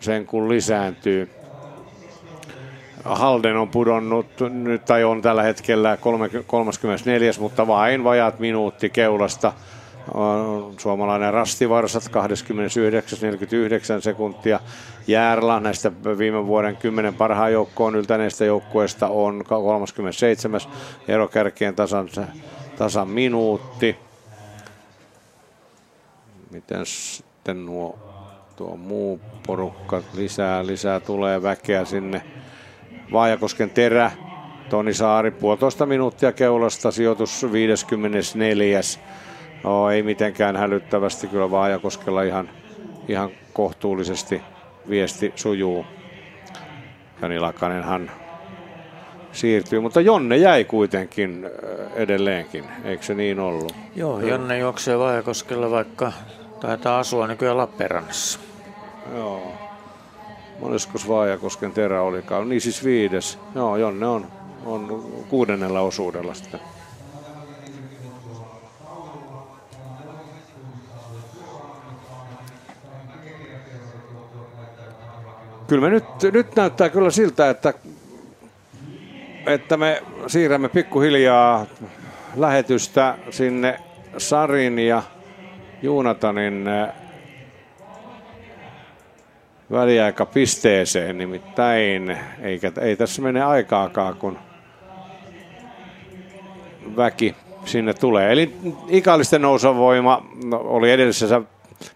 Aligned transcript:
sen 0.00 0.26
kun 0.26 0.48
lisääntyy. 0.48 1.30
Halden 3.04 3.56
on 3.56 3.68
pudonnut 3.68 4.26
nyt 4.50 4.84
tai 4.84 5.04
on 5.04 5.22
tällä 5.22 5.42
hetkellä 5.42 5.98
34, 6.46 7.32
mutta 7.38 7.66
vain 7.66 8.04
vajaat 8.04 8.38
minuutti 8.38 8.90
keulasta. 8.90 9.52
Suomalainen 10.78 11.32
Rastivarsat 11.32 12.02
29-49 12.04 12.08
sekuntia. 14.00 14.60
Järla 15.06 15.60
näistä 15.60 15.92
viime 16.18 16.46
vuoden 16.46 16.76
kymmenen 16.76 17.14
parhaan 17.14 17.52
joukkoon 17.52 17.96
yltäneistä 17.96 18.44
joukkueista 18.44 19.08
on 19.08 19.44
37. 19.48 20.60
Erokärkien 21.08 21.74
tasan, 21.74 22.08
tasan 22.78 23.08
minuutti. 23.08 23.96
Miten 26.50 26.86
sitten 26.86 27.66
nuo 27.66 28.09
tuo 28.60 28.76
muu 28.76 29.20
porukka 29.46 30.02
lisää, 30.14 30.66
lisää 30.66 31.00
tulee 31.00 31.42
väkeä 31.42 31.84
sinne. 31.84 32.22
Vaajakosken 33.12 33.70
terä, 33.70 34.10
Toni 34.70 34.94
Saari, 34.94 35.30
puolitoista 35.30 35.86
minuuttia 35.86 36.32
keulasta, 36.32 36.90
sijoitus 36.90 37.52
54. 37.52 38.80
No, 39.64 39.90
ei 39.90 40.02
mitenkään 40.02 40.56
hälyttävästi, 40.56 41.26
kyllä 41.26 41.50
Vaajakoskella 41.50 42.22
ihan, 42.22 42.50
ihan 43.08 43.30
kohtuullisesti 43.52 44.42
viesti 44.88 45.32
sujuu. 45.36 45.86
Jani 47.22 47.38
Lakanenhan 47.38 48.10
siirtyy, 49.32 49.80
mutta 49.80 50.00
Jonne 50.00 50.36
jäi 50.36 50.64
kuitenkin 50.64 51.44
äh, 51.44 51.92
edelleenkin, 51.94 52.64
eikö 52.84 53.02
se 53.02 53.14
niin 53.14 53.40
ollut? 53.40 53.74
Joo, 53.96 54.20
Jonne 54.20 54.58
juoksee 54.58 54.98
Vaajakoskella 54.98 55.70
vaikka 55.70 56.12
taitaa 56.60 56.98
asua 56.98 57.26
nykyään 57.26 57.56
Lappeenrannassa. 57.56 58.49
Joo. 59.14 59.52
Moneskos 60.60 61.08
Vaajakosken 61.08 61.72
terä 61.72 62.02
olikaan? 62.02 62.48
Niin 62.48 62.60
siis 62.60 62.84
viides. 62.84 63.38
Joo, 63.54 63.76
Jonne 63.76 64.06
on, 64.06 64.26
on 64.66 65.04
kuudennella 65.28 65.80
osuudella 65.80 66.34
sitten. 66.34 66.60
Kyllä 75.66 75.82
me 75.82 75.90
nyt, 75.90 76.04
nyt 76.32 76.56
näyttää 76.56 76.88
kyllä 76.88 77.10
siltä, 77.10 77.50
että, 77.50 77.74
että 79.46 79.76
me 79.76 80.02
siirrämme 80.26 80.68
pikkuhiljaa 80.68 81.66
lähetystä 82.36 83.18
sinne 83.30 83.80
Sarin 84.18 84.78
ja 84.78 85.02
Juunatanin 85.82 86.68
väliaikapisteeseen 89.70 91.18
nimittäin, 91.18 92.18
eikä, 92.42 92.72
ei 92.80 92.96
tässä 92.96 93.22
mene 93.22 93.42
aikaakaan, 93.42 94.16
kun 94.16 94.38
väki 96.96 97.34
sinne 97.64 97.94
tulee. 97.94 98.32
Eli 98.32 98.54
ikallisten 98.88 99.42
nousavoima 99.42 100.26
no, 100.44 100.60
oli 100.64 100.90
edellisessä 100.90 101.42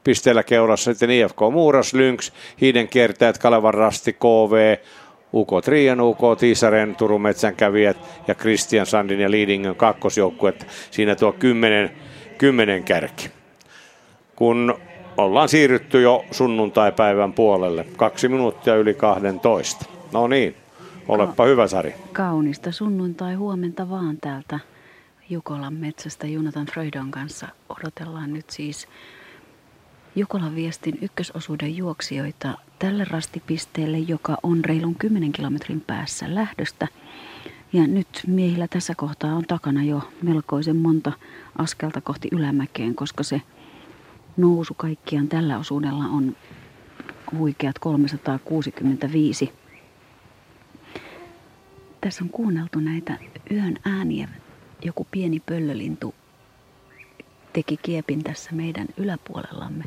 pisteellä 0.05 0.43
keurassa 0.43 0.93
sitten 0.93 1.11
IFK 1.11 1.39
Muuras, 1.53 1.95
Lynx, 1.95 2.33
Hiiden 2.61 2.89
kiertäjät, 2.89 3.39
Kalevan 3.39 3.75
Rasti, 3.75 4.13
KV, 4.13 4.77
UK 5.33 5.51
Trian, 5.65 6.01
UK 6.01 6.21
Tiisaren, 6.39 6.97
Turun 6.97 7.23
metsänkävijät 7.23 7.97
ja 8.29 8.35
Christian 8.35 8.87
Sandin 8.87 9.21
ja 9.21 9.31
Leadingen 9.31 9.77
kakkosjoukkuet. 9.77 10.67
Siinä 10.91 11.15
tuo 11.15 11.33
kymmenen, 11.33 11.91
kymmenen 12.39 12.85
kärki. 12.85 13.31
Kun 14.37 14.75
ollaan 15.17 15.49
siirrytty 15.49 16.03
jo 16.03 16.25
sunnuntai-päivän 16.31 17.33
puolelle. 17.33 17.87
Kaksi 17.97 18.29
minuuttia 18.29 18.77
yli 18.77 18.95
12. 18.95 19.87
No 20.13 20.27
niin, 20.27 20.57
olepa 21.09 21.33
Ka- 21.33 21.45
hyvä 21.45 21.67
Sari. 21.67 21.95
Kaunista 22.13 22.73
sunnuntai 22.73 23.35
huomenta 23.35 23.91
vaan 23.91 24.17
täältä 24.21 24.61
Jukolan 25.31 25.75
metsästä 25.75 26.27
Jonathan 26.27 26.67
Freudon 26.67 27.11
kanssa. 27.11 27.49
Odotellaan 27.69 28.33
nyt 28.33 28.51
siis 28.51 28.89
Jukolan 30.17 30.55
viestin 30.55 30.99
ykkösosuuden 31.03 31.77
juoksijoita 31.77 32.59
tälle 32.79 33.05
rastipisteelle, 33.11 33.99
joka 33.99 34.37
on 34.43 34.65
reilun 34.65 34.95
10 34.95 35.33
kilometrin 35.33 35.81
päässä 35.81 36.35
lähdöstä. 36.35 36.89
Ja 37.73 37.87
nyt 37.87 38.09
miehillä 38.27 38.69
tässä 38.69 38.95
kohtaa 38.97 39.35
on 39.35 39.45
takana 39.49 39.85
jo 39.85 40.01
melkoisen 40.23 40.77
monta 40.77 41.13
askelta 41.59 42.01
kohti 42.01 42.29
ylämäkeen, 42.33 42.95
koska 42.95 43.23
se 43.23 43.43
nousu 44.37 44.75
kaikkiaan 44.75 45.29
tällä 45.29 45.59
osuudella 45.59 46.05
on 46.05 46.37
huikeat 47.39 47.79
365. 47.79 49.53
Tässä 52.01 52.25
on 52.25 52.31
kuunneltu 52.31 52.81
näitä 52.81 53.19
yön 53.51 53.77
ääniä. 53.85 54.29
Joku 54.85 55.07
pieni 55.11 55.41
pöllölintu 55.41 56.15
teki 57.53 57.77
kiepin 57.77 58.25
tässä 58.25 58.51
meidän 58.53 58.87
yläpuolellamme. 58.97 59.85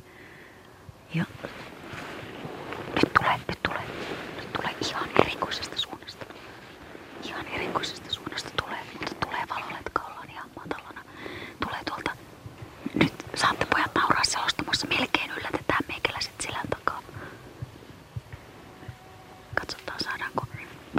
Ja 1.16 1.26
nyt 2.96 3.14
tulee, 3.20 3.38
nyt 3.48 3.60
tulee, 3.64 3.82
nyt 4.38 4.54
tulee 4.54 4.76
ihan 4.88 5.10
erikoisesta 5.22 5.78
suunnasta. 5.78 6.26
Ihan 7.24 7.46
erikoisesta 7.48 8.14
suunnasta 8.14 8.50
tulee, 8.64 8.80
mutta 8.94 9.16
tulee 9.26 9.42
valoletka, 9.50 10.02
ollaan 10.02 10.30
ihan 10.30 10.50
matalana. 10.56 11.02
Tulee 11.64 11.80
tuolta, 11.86 12.12
nyt 12.94 13.14
saatte 13.36 13.66
pojat 13.66 13.92
nauraa 13.96 14.24
selostamassa, 14.24 14.88
melkein 14.88 15.32
yllätetään 15.32 15.84
meikäläiset 15.88 16.34
selän 16.42 16.68
takaa. 16.70 17.02
Katsotaan 19.56 20.00
saadaanko 20.00 20.46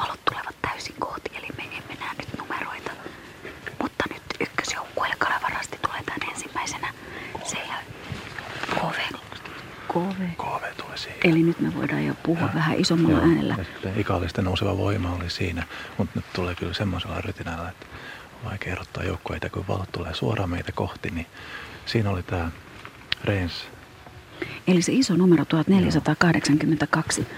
valot 0.03 0.20
tulevat 0.25 0.54
täysin 0.62 0.94
kohti, 0.98 1.30
eli 1.34 1.47
me 1.56 1.62
emme 1.62 1.94
näe 2.00 2.15
nyt 2.19 2.38
numeroita. 2.38 2.91
Mutta 3.82 4.04
nyt 4.12 4.22
ykkösjoukkueelle 4.41 5.16
Kalevarasti 5.19 5.78
tulee 5.82 6.03
tämän 6.03 6.30
ensimmäisenä. 6.34 6.94
Se 7.44 7.56
ja 7.56 7.75
KV. 8.70 9.15
KV. 9.88 10.20
KV 10.36 10.65
tuli 10.76 10.97
nyt 11.61 11.75
me 11.75 11.81
voidaan 11.81 12.07
jo 12.07 12.15
puhua 12.23 12.47
ja, 12.47 12.55
vähän 12.55 12.81
isommalla 12.81 13.19
joo, 13.19 13.29
äänellä. 13.29 13.55
Sitten 13.55 14.01
ikallisten 14.01 14.45
nouseva 14.45 14.77
voima 14.77 15.13
oli 15.13 15.31
siinä, 15.31 15.67
mutta 15.99 16.13
nyt 16.19 16.25
tulee 16.33 16.55
kyllä 16.55 16.75
semmoisella 16.75 17.21
rytinällä, 17.21 17.69
että 17.69 17.87
on 18.35 18.51
vaikea 18.51 18.73
erottaa 18.73 19.05
joukkueita, 19.05 19.51
kun 19.51 19.65
valot 19.69 19.93
tulee 19.93 20.15
suoraan 20.15 20.51
meitä 20.51 20.73
kohti, 20.73 21.11
niin 21.11 21.27
siinä 21.87 22.11
oli 22.11 22.23
tämä 22.23 22.51
Reens. 23.25 23.53
Eli 24.67 24.83
se 24.83 24.93
iso 24.93 25.17
numero 25.17 25.45
1482. 25.45 27.21
Joo. 27.21 27.31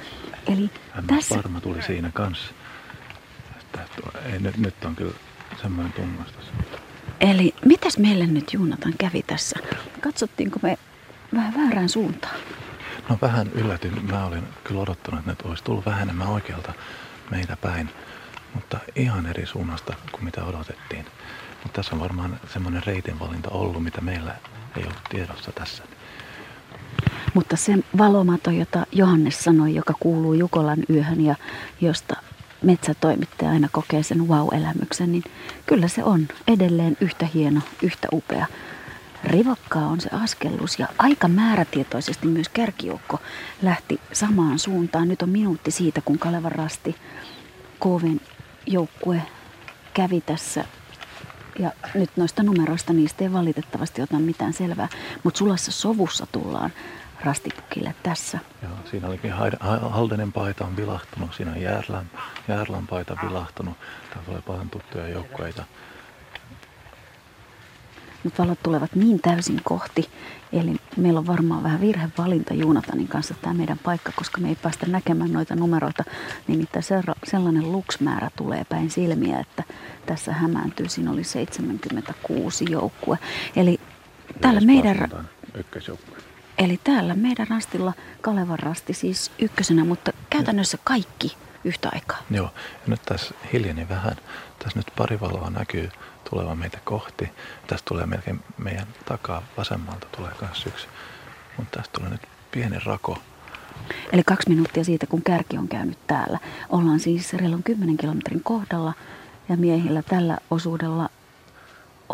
Eli 0.46 0.70
Hän 0.90 1.06
tässä... 1.06 1.36
varma 1.36 1.60
tuli 1.60 1.82
siinä 1.82 2.10
kanssa. 2.14 2.52
Että, 3.60 3.80
ei, 4.32 4.38
nyt, 4.38 4.56
nyt 4.56 4.84
on 4.84 4.96
kyllä 4.96 5.14
semmoinen 5.62 5.92
tunnistus. 5.92 6.44
Eli 7.20 7.54
mitäs 7.64 7.98
meille 7.98 8.26
nyt 8.26 8.52
Juunatan 8.52 8.94
kävi 8.98 9.22
tässä? 9.22 9.58
Katsottiinko 10.00 10.58
me 10.62 10.78
vähän 11.34 11.54
väärään 11.56 11.88
suuntaan? 11.88 12.34
No 13.10 13.18
vähän 13.22 13.50
yllätyn. 13.54 14.06
Mä 14.10 14.26
olin 14.26 14.44
kyllä 14.64 14.80
odottanut, 14.80 15.28
että 15.28 15.48
olisi 15.48 15.64
tullut 15.64 15.86
vähän 15.86 16.02
enemmän 16.02 16.28
oikealta 16.28 16.72
meitä 17.30 17.56
päin. 17.56 17.90
Mutta 18.54 18.78
ihan 18.96 19.26
eri 19.26 19.46
suunnasta 19.46 19.94
kuin 20.12 20.24
mitä 20.24 20.44
odotettiin. 20.44 21.06
Mutta 21.62 21.76
tässä 21.76 21.94
on 21.94 22.00
varmaan 22.00 22.40
semmoinen 22.52 22.82
reitinvalinta 22.86 23.50
ollut, 23.50 23.84
mitä 23.84 24.00
meillä 24.00 24.34
ei 24.76 24.82
ollut 24.82 25.04
tiedossa 25.10 25.52
tässä. 25.52 25.82
Mutta 27.34 27.56
se 27.56 27.78
valomato, 27.98 28.50
jota 28.50 28.86
Johannes 28.92 29.44
sanoi, 29.44 29.74
joka 29.74 29.94
kuuluu 30.00 30.34
Jukolan 30.34 30.78
yöhön 30.90 31.20
ja 31.20 31.34
josta 31.80 32.16
metsätoimittaja 32.62 33.50
aina 33.50 33.68
kokee 33.72 34.02
sen 34.02 34.28
wow-elämyksen, 34.28 35.12
niin 35.12 35.24
kyllä 35.66 35.88
se 35.88 36.04
on 36.04 36.28
edelleen 36.48 36.96
yhtä 37.00 37.26
hieno, 37.34 37.60
yhtä 37.82 38.08
upea. 38.12 38.46
Rivakkaa 39.24 39.86
on 39.86 40.00
se 40.00 40.08
askellus 40.12 40.78
ja 40.78 40.86
aika 40.98 41.28
määrätietoisesti 41.28 42.26
myös 42.26 42.48
kärkijoukko 42.48 43.20
lähti 43.62 44.00
samaan 44.12 44.58
suuntaan. 44.58 45.08
Nyt 45.08 45.22
on 45.22 45.28
minuutti 45.28 45.70
siitä, 45.70 46.00
kun 46.00 46.18
Kalevan 46.18 46.52
rasti 46.52 46.96
KVn 47.80 48.20
joukkue 48.66 49.22
kävi 49.94 50.20
tässä 50.20 50.64
ja 51.58 51.72
nyt 51.94 52.10
noista 52.16 52.42
numeroista 52.42 52.92
niistä 52.92 53.24
ei 53.24 53.32
valitettavasti 53.32 54.02
ota 54.02 54.18
mitään 54.18 54.52
selvää, 54.52 54.88
mutta 55.22 55.38
sulassa 55.38 55.72
sovussa 55.72 56.26
tullaan 56.32 56.72
rastipukille 57.24 57.94
tässä. 58.02 58.38
Joo, 58.62 58.72
siinä 58.90 59.08
olikin 59.08 59.32
Haldenen 59.90 60.32
paita 60.32 60.64
on 60.64 60.76
vilahtunut, 60.76 61.34
siinä 61.34 61.50
on 61.50 61.60
Järlän, 61.60 62.10
Järlän 62.48 62.86
paita 62.86 63.16
vilahtunut. 63.22 63.76
Täällä 64.08 64.24
tulee 64.26 64.42
paljon 64.42 64.70
tuttuja 64.70 65.08
joukkoita. 65.08 65.64
Nyt 68.24 68.38
valot 68.38 68.62
tulevat 68.62 68.94
niin 68.94 69.20
täysin 69.20 69.60
kohti, 69.64 70.10
eli 70.52 70.76
meillä 70.96 71.18
on 71.18 71.26
varmaan 71.26 71.62
vähän 71.62 71.80
virhevalinta 71.80 72.54
Juunatanin 72.54 73.08
kanssa 73.08 73.34
tämä 73.42 73.54
meidän 73.54 73.78
paikka, 73.78 74.12
koska 74.16 74.40
me 74.40 74.48
ei 74.48 74.56
päästä 74.62 74.86
näkemään 74.86 75.32
noita 75.32 75.56
numeroita. 75.56 76.04
Nimittäin 76.48 76.84
sellainen 77.24 77.72
luksmäärä 77.72 78.30
tulee 78.36 78.64
päin 78.64 78.90
silmiä, 78.90 79.40
että 79.40 79.64
tässä 80.06 80.32
hämääntyy. 80.32 80.88
Siinä 80.88 81.10
oli 81.10 81.24
76 81.24 82.64
joukkue. 82.70 83.18
Eli 83.56 83.80
täällä 84.40 84.60
meidän... 84.60 85.08
Ykkösjoukkue. 85.54 86.16
Eli 86.58 86.80
täällä 86.84 87.14
meidän 87.14 87.46
rastilla 87.50 87.92
Kalevan 88.20 88.58
rasti 88.58 88.94
siis 88.94 89.30
ykkösenä, 89.38 89.84
mutta 89.84 90.12
käytännössä 90.30 90.78
kaikki 90.84 91.36
yhtä 91.64 91.88
aikaa. 91.92 92.18
Joo, 92.30 92.50
ja 92.54 92.86
nyt 92.86 93.02
tässä 93.02 93.34
hiljeni 93.52 93.88
vähän. 93.88 94.16
Tässä 94.58 94.78
nyt 94.78 94.92
pari 94.96 95.20
valoa 95.20 95.50
näkyy 95.50 95.90
tulevan 96.30 96.58
meitä 96.58 96.78
kohti. 96.84 97.30
Tässä 97.66 97.84
tulee 97.88 98.06
melkein 98.06 98.40
meidän 98.58 98.86
takaa 99.04 99.42
vasemmalta 99.56 100.06
tulee 100.16 100.32
myös 100.40 100.66
yksi. 100.66 100.86
Mutta 101.56 101.78
tästä 101.78 101.98
tulee 101.98 102.10
nyt 102.10 102.22
pieni 102.52 102.78
rako. 102.84 103.18
Eli 104.12 104.22
kaksi 104.24 104.48
minuuttia 104.48 104.84
siitä, 104.84 105.06
kun 105.06 105.22
kärki 105.22 105.58
on 105.58 105.68
käynyt 105.68 105.98
täällä. 106.06 106.38
Ollaan 106.68 107.00
siis 107.00 107.32
reilun 107.34 107.62
10 107.62 107.96
kilometrin 107.96 108.42
kohdalla 108.44 108.92
ja 109.48 109.56
miehillä 109.56 110.02
tällä 110.02 110.38
osuudella 110.50 111.08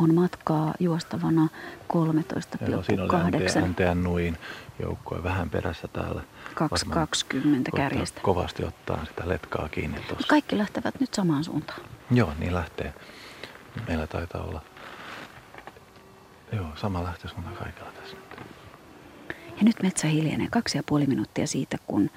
on 0.02 0.14
matkaa 0.14 0.74
juostavana 0.80 1.48
13,8. 1.92 2.70
Joo, 2.70 2.82
siinä 2.82 3.02
oli 3.02 3.94
Nuin 3.94 4.38
joukkue 4.78 5.22
vähän 5.22 5.50
perässä 5.50 5.88
täällä. 5.88 6.22
2.20 7.34 7.76
kärjestä. 7.76 8.20
Kovasti 8.20 8.64
ottaa 8.64 9.04
sitä 9.04 9.28
letkaa 9.28 9.68
kiinni 9.68 10.00
tuossa. 10.00 10.28
Kaikki 10.28 10.58
lähtevät 10.58 11.00
nyt 11.00 11.14
samaan 11.14 11.44
suuntaan. 11.44 11.80
Joo, 12.10 12.32
niin 12.38 12.54
lähtee. 12.54 12.94
Meillä 13.88 14.06
taitaa 14.06 14.42
olla 14.42 14.62
Joo, 16.52 16.66
sama 16.74 17.04
lähtösuunta 17.04 17.50
kaikilla 17.50 17.92
tässä 17.92 18.16
nyt. 18.16 18.40
Ja 19.28 19.64
nyt 19.64 19.82
metsä 19.82 20.06
hiljenee 20.06 20.48
kaksi 20.50 20.78
ja 20.78 20.82
puoli 20.86 21.06
minuuttia 21.06 21.46
siitä, 21.46 21.78
kun 21.86 22.10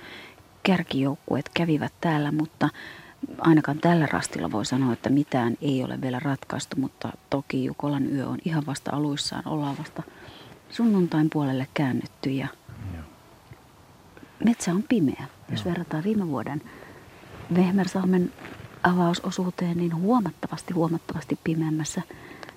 kärkijoukkueet 0.63 1.49
kävivät 1.53 1.93
täällä, 2.01 2.31
mutta 2.31 2.69
ainakaan 3.38 3.80
tällä 3.80 4.06
rastilla 4.06 4.51
voi 4.51 4.66
sanoa, 4.66 4.94
että 4.94 5.10
mitään 5.10 5.57
ei 5.62 5.83
ole 5.83 6.01
vielä 6.01 6.19
ratkaistu, 6.19 6.75
mutta 6.80 7.12
toki 7.30 7.66
Jukolan 7.66 8.13
yö 8.13 8.27
on 8.27 8.38
ihan 8.45 8.66
vasta 8.66 8.92
aluissaan. 8.92 9.48
Ollaan 9.48 9.77
vasta 9.77 10.04
sunnuntain 10.69 11.30
puolelle 11.30 11.68
käännytty 11.74 12.30
ja 12.30 12.48
metsä 14.45 14.71
on 14.71 14.83
pimeä. 14.89 15.25
Jos 15.51 15.66
verrataan 15.66 16.04
viime 16.04 16.27
vuoden 16.27 16.62
Vehmersalmen 17.56 18.33
avausosuuteen, 18.83 19.77
niin 19.77 19.95
huomattavasti, 19.95 20.74
huomattavasti 20.74 21.39
pimeämmässä 21.44 22.01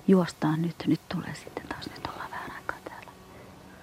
juostaan 0.09 0.62
nyt. 0.62 0.76
Nyt 0.87 1.00
tulee 1.09 1.35
sitten 1.35 1.69
taas, 1.69 1.91
nyt 1.91 2.06
ollaan 2.06 2.31
vähän 2.31 2.50
aikaa 2.50 2.76
täällä. 2.85 3.11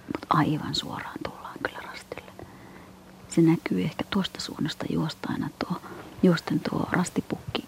Mutta 0.05 0.27
aivan 0.29 0.75
suoraan 0.75 1.19
tullaan 1.23 1.57
kyllä 1.63 1.79
rastille. 1.87 2.31
Se 3.29 3.41
näkyy 3.41 3.81
ehkä 3.81 4.03
tuosta 4.09 4.41
suunnasta 4.41 4.85
juostaina 4.89 5.49
tuo, 5.59 5.81
juosten 6.23 6.59
tuo 6.59 6.89
rastipukki 6.91 7.65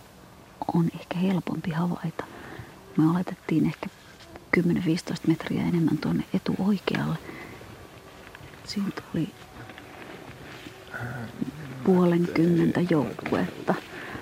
on 0.74 0.90
ehkä 1.00 1.18
helpompi 1.18 1.72
havaita. 1.72 2.24
Me 2.98 3.12
oletettiin 3.12 3.66
ehkä 3.66 3.88
10-15 4.58 4.62
metriä 5.28 5.62
enemmän 5.62 5.98
tuonne 5.98 6.24
etuoikealle. 6.34 7.18
Siinä 8.64 8.90
tuli 9.12 9.30
puolenkymmentä 11.84 12.82
joukkuetta. 12.90 13.74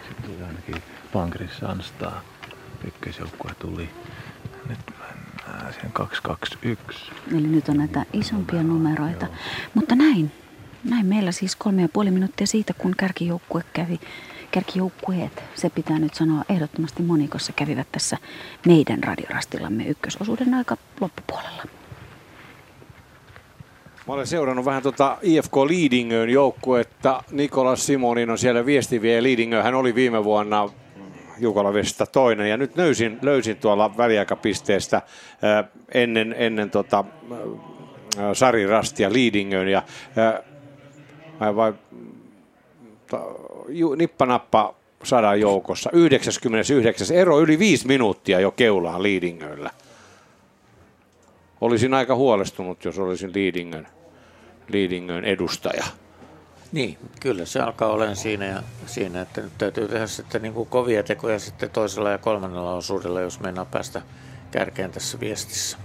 Sitten 0.07 0.25
tuli 0.31 0.43
ainakin 0.43 0.83
Pankris 1.13 1.57
Sanstaa. 1.57 2.21
Ykkösjoukkue 2.87 3.51
tuli. 3.59 3.89
Nyt 4.69 4.79
mennään 4.99 5.73
siihen 5.73 5.91
221. 5.91 7.11
Eli 7.31 7.47
nyt 7.47 7.69
on 7.69 7.77
näitä 7.77 8.05
isompia 8.13 8.63
numeroita. 8.63 9.27
Mutta 9.73 9.95
näin. 9.95 10.31
Näin 10.83 11.05
meillä 11.05 11.31
siis 11.31 11.55
kolme 11.55 11.81
ja 11.81 11.89
puoli 11.89 12.11
minuuttia 12.11 12.47
siitä, 12.47 12.73
kun 12.73 12.93
kärkijoukkue 12.97 13.63
kävi 13.73 13.99
kärkijoukkueet, 14.51 15.43
se 15.55 15.69
pitää 15.69 15.99
nyt 15.99 16.13
sanoa 16.13 16.43
ehdottomasti 16.49 17.03
monikossa, 17.03 17.53
kävivät 17.53 17.87
tässä 17.91 18.17
meidän 18.65 19.03
radiorastillamme 19.03 19.83
ykkösosuuden 19.83 20.53
aika 20.53 20.77
loppupuolella. 21.01 21.63
Mä 24.07 24.13
olen 24.13 24.27
seurannut 24.27 24.65
vähän 24.65 24.83
tuota 24.83 25.17
IFK 25.21 25.55
Leadingön 25.55 26.29
joukkuetta. 26.29 27.23
Nikolas 27.31 27.85
Simonin 27.85 28.29
on 28.29 28.37
siellä 28.37 28.65
viestiviä 28.65 29.23
Leadingö. 29.23 29.63
Hän 29.63 29.75
oli 29.75 29.95
viime 29.95 30.23
vuonna 30.23 30.69
Jukolavesta 31.37 32.05
toinen 32.05 32.49
ja 32.49 32.57
nyt 32.57 32.77
löysin, 32.77 33.19
löysin 33.21 33.57
tuolla 33.57 33.97
väliaikapisteestä 33.97 35.01
ennen, 35.93 36.35
ennen 36.37 36.69
tota, 36.69 37.05
Sari 38.33 38.67
Rastia 38.67 39.13
Leadingön 39.13 39.67
ja 39.67 39.83
äh, 41.41 41.55
vai, 41.55 41.73
nippanappa 43.95 44.75
sadan 45.03 45.39
joukossa. 45.39 45.89
99. 45.93 47.17
ero 47.17 47.39
yli 47.39 47.59
viisi 47.59 47.87
minuuttia 47.87 48.39
jo 48.39 48.51
keulaan 48.51 49.03
Leadingöllä. 49.03 49.71
Olisin 51.61 51.93
aika 51.93 52.15
huolestunut, 52.15 52.85
jos 52.85 52.99
olisin 52.99 53.31
Leadingön, 53.35 53.87
Leadingön 54.67 55.25
edustaja. 55.25 55.83
Niin, 56.71 56.97
kyllä 57.19 57.45
se 57.45 57.59
alkaa 57.59 57.89
olemaan 57.89 58.15
siinä, 58.15 58.45
ja 58.45 58.63
siinä 58.85 59.21
että 59.21 59.41
nyt 59.41 59.57
täytyy 59.57 59.87
tehdä 59.87 60.07
sitten 60.07 60.41
niin 60.41 60.53
kuin 60.53 60.69
kovia 60.69 61.03
tekoja 61.03 61.39
sitten 61.39 61.69
toisella 61.69 62.09
ja 62.09 62.17
kolmannella 62.17 62.73
osuudella, 62.73 63.21
jos 63.21 63.39
mennään 63.39 63.67
päästä 63.67 64.01
kärkeen 64.51 64.91
tässä 64.91 65.19
viestissä. 65.19 65.77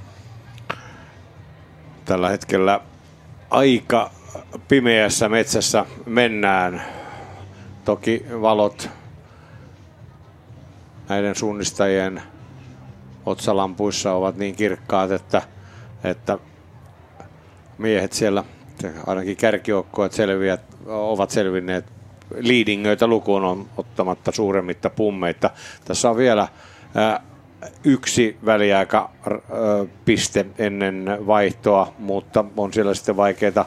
Tällä 2.04 2.28
hetkellä 2.28 2.80
aika 3.50 4.10
pimeässä 4.68 5.28
metsässä 5.28 5.86
mennään. 6.06 6.82
Toki 7.84 8.26
valot 8.40 8.90
näiden 11.08 11.34
suunnistajien 11.34 12.22
otsalampuissa 13.26 14.12
ovat 14.12 14.36
niin 14.36 14.54
kirkkaat, 14.54 15.10
että, 15.10 15.42
että 16.04 16.38
miehet 17.78 18.12
siellä, 18.12 18.44
ainakin 19.06 19.36
kärkijoukkoet 19.36 20.12
selviät, 20.12 20.60
ovat 20.86 21.30
selvinneet 21.30 21.84
liidingöitä 22.36 23.06
lukuun 23.06 23.44
on 23.44 23.66
ottamatta 23.76 24.32
suuremmitta 24.32 24.90
pummeita. 24.90 25.50
Tässä 25.84 26.10
on 26.10 26.16
vielä 26.16 26.48
ää, 26.94 27.20
yksi 27.84 28.36
väliaika 28.44 29.10
ää, 29.26 29.36
piste 30.04 30.46
ennen 30.58 31.18
vaihtoa, 31.26 31.92
mutta 31.98 32.44
on 32.56 32.72
siellä 32.72 32.94
sitten 32.94 33.16
vaikeita 33.16 33.64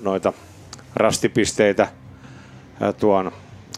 noita 0.00 0.32
rastipisteitä 0.96 1.88
tuon 3.00 3.32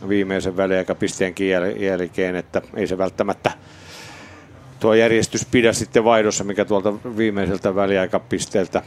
viimeisen 0.08 0.56
väliaikapisteen 0.56 1.34
jälkeen, 1.78 2.36
että 2.36 2.62
ei 2.74 2.86
se 2.86 2.98
välttämättä 2.98 3.50
tuo 4.80 4.94
järjestys 4.94 5.46
pidä 5.46 5.72
sitten 5.72 6.04
vaihdossa, 6.04 6.44
mikä 6.44 6.64
tuolta 6.64 6.94
viimeiseltä 7.16 7.74
väliaikapisteeltä 7.74 8.82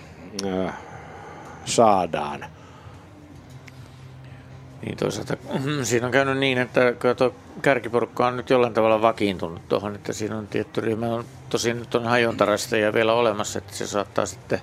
saadaan. 1.66 2.46
Niin 4.82 4.98
toisaalta 4.98 5.38
siinä 5.84 6.06
on 6.06 6.12
käynyt 6.12 6.38
niin, 6.38 6.58
että 6.58 6.94
tuo 7.18 7.36
kärkiporukka 7.62 8.28
on 8.28 8.38
nyt 8.38 8.50
jollain 8.50 8.74
tavalla 8.74 9.02
vakiintunut 9.02 9.70
tuohon, 9.70 9.96
että 9.96 10.14
siinä 10.14 10.38
on 10.38 10.48
tietty 10.48 10.82
ryhmä, 10.82 11.06
on, 11.06 11.26
tosin 11.50 11.80
nyt 11.80 11.96
on 11.96 12.06
hajontarasteja 12.06 12.94
vielä 12.94 13.14
olemassa, 13.14 13.60
että 13.60 13.76
se 13.76 13.88
saattaa 13.88 14.26
sitten, 14.26 14.62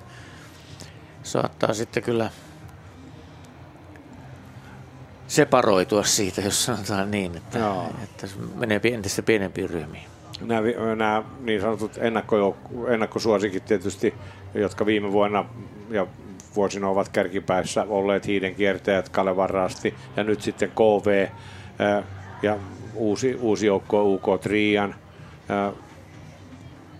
saattaa 1.23 1.73
sitten 1.73 2.03
kyllä 2.03 2.29
separoitua 5.27 6.03
siitä, 6.03 6.41
jos 6.41 6.65
sanotaan 6.65 7.11
niin, 7.11 7.37
että, 7.37 7.59
Joo. 7.59 7.91
että 8.03 8.27
se 8.27 8.35
menee 8.55 8.81
entistä 8.83 9.23
pienempiin 9.23 9.69
ryhmiin. 9.69 10.03
Nämä, 10.41 10.61
nämä 10.95 11.23
niin 11.39 11.61
sanotut 11.61 11.99
ennakkosuosikit 12.87 13.65
tietysti, 13.65 14.13
jotka 14.53 14.85
viime 14.85 15.11
vuonna 15.11 15.45
ja 15.89 16.07
vuosina 16.55 16.89
ovat 16.89 17.09
kärkipäässä 17.09 17.85
olleet 17.89 18.27
hiiden 18.27 18.55
kiertäjät 18.55 19.09
Kalevan 19.09 19.49
Rasti 19.49 19.95
ja 20.17 20.23
nyt 20.23 20.41
sitten 20.41 20.71
KV 20.71 21.27
ja 22.41 22.57
uusi, 22.95 23.35
uusi 23.35 23.65
joukko 23.65 24.03
UK 24.03 24.41
Trian. 24.41 24.95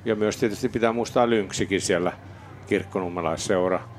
Ja 0.05 0.15
myös 0.15 0.37
tietysti 0.37 0.69
pitää 0.69 0.93
muistaa 0.93 1.29
Lynksikin 1.29 1.81
siellä 1.81 2.11
kirkkonummelaisseura. 2.67 3.92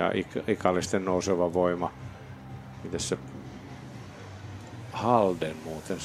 Ja 0.00 0.12
ikallisten 0.46 1.04
nouseva 1.04 1.52
voima. 1.52 1.92
Miten 2.84 3.00
se 3.00 3.18
Halden 4.92 5.56
muuten, 5.64 5.98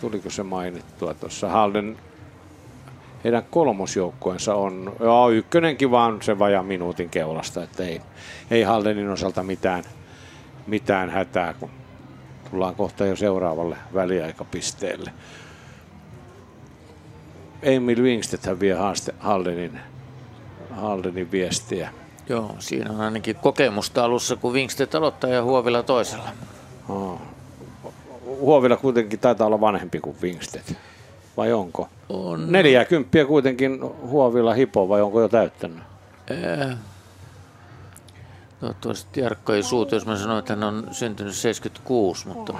tuliko 0.00 0.30
se 0.30 0.42
mainittua 0.42 1.14
tuossa? 1.14 1.48
Halden 1.48 1.96
heidän 3.24 3.44
kolmosjoukkueensa 3.50 4.54
on, 4.54 4.96
joo, 5.00 5.30
ykkönenkin 5.30 5.90
vaan 5.90 6.22
se 6.22 6.38
vaja 6.38 6.62
minuutin 6.62 7.10
keulasta, 7.10 7.62
että 7.62 7.84
ei, 7.84 8.00
ei 8.50 8.62
Haldenin 8.62 9.08
osalta 9.08 9.42
mitään, 9.42 9.84
mitään 10.66 11.10
hätää, 11.10 11.54
kun 11.54 11.70
tullaan 12.50 12.74
kohta 12.74 13.06
jo 13.06 13.16
seuraavalle 13.16 13.76
väliaikapisteelle. 13.94 15.12
Emil 17.62 18.02
Wingstedt 18.02 18.60
vie 18.60 18.74
haaste 18.74 19.14
Haldenin, 19.18 19.80
Haldenin 20.70 21.30
viestiä. 21.30 21.90
Joo, 22.28 22.56
siinä 22.58 22.90
on 22.90 23.00
ainakin 23.00 23.36
kokemusta 23.36 24.04
alussa, 24.04 24.36
kun 24.36 24.52
Wingstedt 24.52 24.94
aloittaa 24.94 25.30
ja 25.30 25.42
Huovila 25.42 25.82
toisella. 25.82 26.28
Oh. 26.88 27.20
Huovila 28.26 28.76
kuitenkin 28.76 29.18
taitaa 29.18 29.46
olla 29.46 29.60
vanhempi 29.60 30.00
kuin 30.00 30.16
Wingstedt 30.22 30.72
vai 31.36 31.52
onko? 31.52 31.88
On. 32.08 32.52
40 32.52 33.24
kuitenkin 33.24 33.80
huovilla 33.82 34.54
hipo 34.54 34.88
vai 34.88 35.02
onko 35.02 35.20
jo 35.20 35.28
täyttänyt? 35.28 35.78
Ää, 36.30 36.76
toivottavasti 38.60 39.20
Jarkko 39.20 39.52
ei 39.52 39.62
suutu, 39.62 39.94
jos 39.94 40.06
mä 40.06 40.16
sanoin, 40.16 40.38
että 40.38 40.52
hän 40.52 40.62
on 40.64 40.88
syntynyt 40.92 41.34
76, 41.34 42.28
mutta 42.28 42.54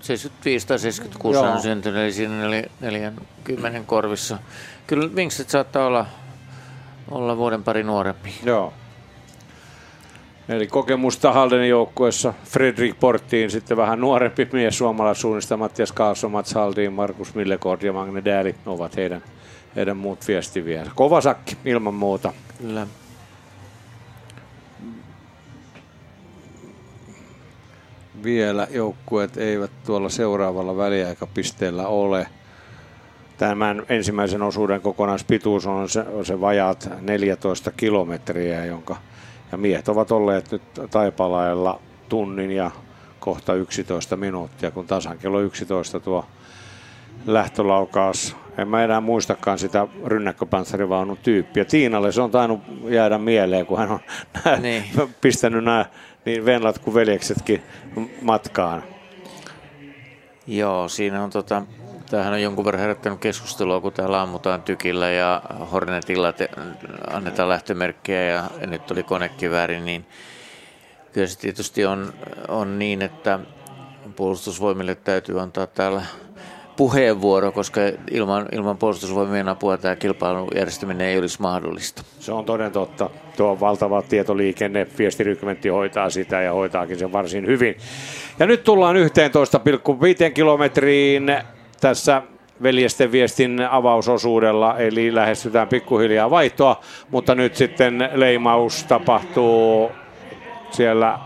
75 0.00 0.66
tai 0.66 0.78
76 0.78 1.38
Joo. 1.38 1.52
on 1.52 1.60
syntynyt, 1.60 2.02
eli 2.02 2.12
siinä 2.12 2.46
oli 2.46 2.64
40 2.80 3.80
korvissa. 3.86 4.38
Kyllä 4.86 5.14
Vinkset 5.16 5.50
saattaa 5.50 5.86
olla, 5.86 6.06
olla 7.12 7.36
vuoden 7.36 7.64
pari 7.64 7.82
nuorempi. 7.82 8.34
Joo. 8.44 8.72
Eli 10.48 10.66
kokemusta 10.66 11.32
Haldenin 11.32 11.68
joukkueessa 11.68 12.34
Fredrik 12.44 13.00
Porttiin, 13.00 13.50
sitten 13.50 13.76
vähän 13.76 14.00
nuorempi 14.00 14.48
mies 14.52 14.78
suomalaisuunnista, 14.78 15.56
Mattias 15.56 15.92
Kaaso, 15.92 16.28
Mats 16.28 16.54
Haldin, 16.54 16.92
Markus 16.92 17.34
Millekord 17.34 17.82
ja 17.82 17.92
Magne 17.92 18.24
Dääli 18.24 18.54
ovat 18.66 18.96
heidän, 18.96 19.22
heidän 19.76 19.96
muut 19.96 20.28
viesti 20.28 20.64
vielä. 20.64 20.90
Kova 20.94 21.20
sakki 21.20 21.56
ilman 21.64 21.94
muuta. 21.94 22.32
Kyllä. 22.58 22.86
Vielä 28.24 28.66
joukkueet 28.70 29.36
eivät 29.36 29.70
tuolla 29.86 30.08
seuraavalla 30.08 30.76
väliaikapisteellä 30.76 31.86
ole. 31.86 32.26
Tämän 33.36 33.82
ensimmäisen 33.88 34.42
osuuden 34.42 34.80
kokonaispituus 34.80 35.66
on 35.66 35.88
se, 35.88 36.00
on 36.00 36.26
se 36.26 36.40
vajaat 36.40 36.90
14 37.00 37.70
kilometriä, 37.70 38.64
jonka– 38.64 38.96
ja 39.52 39.58
miehet 39.58 39.88
ovat 39.88 40.12
olleet 40.12 40.52
nyt 40.52 40.62
Taipalailla 40.90 41.80
tunnin 42.08 42.50
ja 42.50 42.70
kohta 43.20 43.54
11 43.54 44.16
minuuttia, 44.16 44.70
kun 44.70 44.86
tasan 44.86 45.18
kello 45.18 45.40
11 45.40 46.00
tuo 46.00 46.26
lähtölaukaus. 47.26 48.36
En 48.58 48.68
mä 48.68 48.84
enää 48.84 49.00
muistakaan 49.00 49.58
sitä 49.58 49.86
rynnäkköpanssarivaunun 50.04 51.18
tyyppiä. 51.22 51.64
Tiinalle 51.64 52.12
se 52.12 52.22
on 52.22 52.30
tainnut 52.30 52.60
jäädä 52.88 53.18
mieleen, 53.18 53.66
kun 53.66 53.78
hän 53.78 53.90
on 53.90 54.00
niin. 54.62 54.84
pistänyt 55.20 55.64
nämä 55.64 55.86
niin 56.24 56.44
venlat 56.44 56.78
kuin 56.78 56.94
veljeksetkin 56.94 57.62
matkaan. 58.22 58.82
Joo, 60.46 60.88
siinä 60.88 61.24
on 61.24 61.30
tota, 61.30 61.62
Tämähän 62.12 62.32
on 62.32 62.42
jonkun 62.42 62.64
verran 62.64 62.80
herättänyt 62.80 63.20
keskustelua, 63.20 63.80
kun 63.80 63.92
täällä 63.92 64.22
ammutaan 64.22 64.62
tykillä 64.62 65.10
ja 65.10 65.42
Hornetilla 65.72 66.32
te, 66.32 66.48
annetaan 67.12 67.48
lähtömerkkejä 67.48 68.24
ja 68.24 68.44
nyt 68.66 68.90
oli 68.90 69.02
konekivääri, 69.02 69.80
niin 69.80 70.06
kyllä 71.12 71.26
se 71.26 71.38
tietysti 71.38 71.84
on, 71.84 72.12
on 72.48 72.78
niin, 72.78 73.02
että 73.02 73.38
puolustusvoimille 74.16 74.94
täytyy 74.94 75.40
antaa 75.40 75.66
täällä 75.66 76.02
puheenvuoro, 76.76 77.52
koska 77.52 77.80
ilman, 78.10 78.48
ilman 78.52 78.78
puolustusvoimien 78.78 79.48
apua 79.48 79.76
tämä 79.76 79.96
kilpailun 79.96 80.48
järjestäminen 80.54 81.08
ei 81.08 81.18
olisi 81.18 81.40
mahdollista. 81.40 82.02
Se 82.20 82.32
on 82.32 82.44
toden 82.44 82.72
totta. 82.72 83.10
Tuo 83.36 83.60
valtava 83.60 84.02
tietoliikenne, 84.02 84.86
viestirykmentti 84.98 85.68
hoitaa 85.68 86.10
sitä 86.10 86.42
ja 86.42 86.52
hoitaakin 86.52 86.98
sen 86.98 87.12
varsin 87.12 87.46
hyvin. 87.46 87.76
Ja 88.38 88.46
nyt 88.46 88.64
tullaan 88.64 88.96
11,5 88.96 90.32
kilometriin 90.34 91.32
tässä 91.82 92.22
veljesten 92.62 93.12
viestin 93.12 93.60
avausosuudella, 93.70 94.78
eli 94.78 95.14
lähestytään 95.14 95.68
pikkuhiljaa 95.68 96.30
vaihtoa, 96.30 96.80
mutta 97.10 97.34
nyt 97.34 97.56
sitten 97.56 98.08
leimaus 98.14 98.84
tapahtuu 98.84 99.92
siellä 100.70 101.18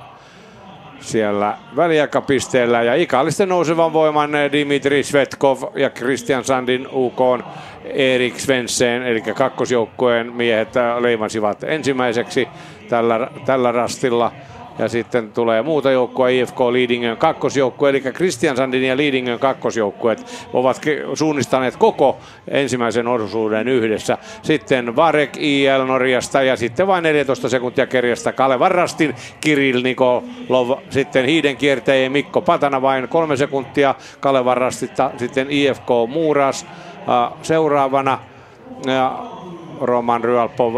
siellä 1.00 1.56
väliaikapisteellä 1.76 2.82
ja 2.82 2.94
ikallisten 2.94 3.48
nousevan 3.48 3.92
voiman 3.92 4.30
Dimitri 4.52 5.02
Svetkov 5.02 5.62
ja 5.74 5.90
Christian 5.90 6.44
Sandin 6.44 6.88
UK 6.92 7.20
Erik 7.84 8.40
Svensson, 8.40 9.02
eli 9.02 9.20
kakkosjoukkueen 9.20 10.32
miehet 10.32 10.68
leimasivat 11.00 11.64
ensimmäiseksi 11.64 12.48
tällä, 12.88 13.30
tällä 13.44 13.72
rastilla. 13.72 14.32
Ja 14.78 14.88
sitten 14.88 15.32
tulee 15.32 15.62
muuta 15.62 15.90
joukkoa, 15.90 16.28
IFK 16.28 16.60
Liidingön 16.72 17.16
kakkosjoukkue, 17.16 17.90
eli 17.90 18.02
Sandin 18.56 18.82
ja 18.82 18.96
Liidingön 18.96 19.38
kakkosjoukkueet 19.38 20.48
ovat 20.52 20.80
suunnistaneet 21.14 21.76
koko 21.76 22.18
ensimmäisen 22.48 23.06
osuuden 23.06 23.68
yhdessä. 23.68 24.18
Sitten 24.42 24.96
Varek 24.96 25.36
IL 25.36 25.84
Norjasta 25.86 26.42
ja 26.42 26.56
sitten 26.56 26.86
vain 26.86 27.02
14 27.02 27.48
sekuntia 27.48 27.86
kerjasta 27.86 28.32
Kalevan 28.32 28.70
Rastin 28.70 29.14
Kirill 29.40 29.82
Nikolov, 29.82 30.78
sitten 30.90 31.24
Hiiden 31.24 31.56
kiertäjä 31.56 32.10
Mikko 32.10 32.40
Patana 32.40 32.82
vain 32.82 33.08
kolme 33.08 33.36
sekuntia 33.36 33.94
Kalevan 34.20 34.56
Rastista, 34.56 35.10
sitten 35.16 35.46
IFK 35.50 35.88
Muuras 36.08 36.66
seuraavana 37.42 38.18
ja 38.86 39.18
Roman 39.80 40.24
Ryalpov 40.24 40.76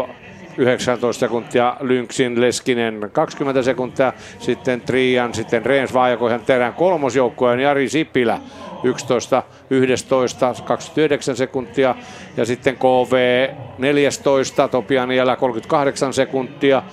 19 0.59 1.19
sekuntia, 1.19 1.75
Lynksin 1.79 2.41
Leskinen 2.41 3.09
20 3.11 3.61
sekuntia, 3.61 4.13
sitten 4.39 4.81
Trian, 4.81 5.33
sitten 5.33 5.65
Reens 5.65 5.93
Vaajakohan 5.93 6.41
terän 6.45 6.73
kolmosjoukkueen 6.73 7.59
Jari 7.59 7.89
Sipilä 7.89 8.39
11, 8.83 9.43
11, 9.69 10.53
29 10.65 11.35
sekuntia 11.35 11.95
ja 12.37 12.45
sitten 12.45 12.75
KV 12.75 13.47
14, 13.77 14.67
Topian 14.67 15.11
Jällä 15.11 15.35
38 15.35 16.13
sekuntia, 16.13 16.83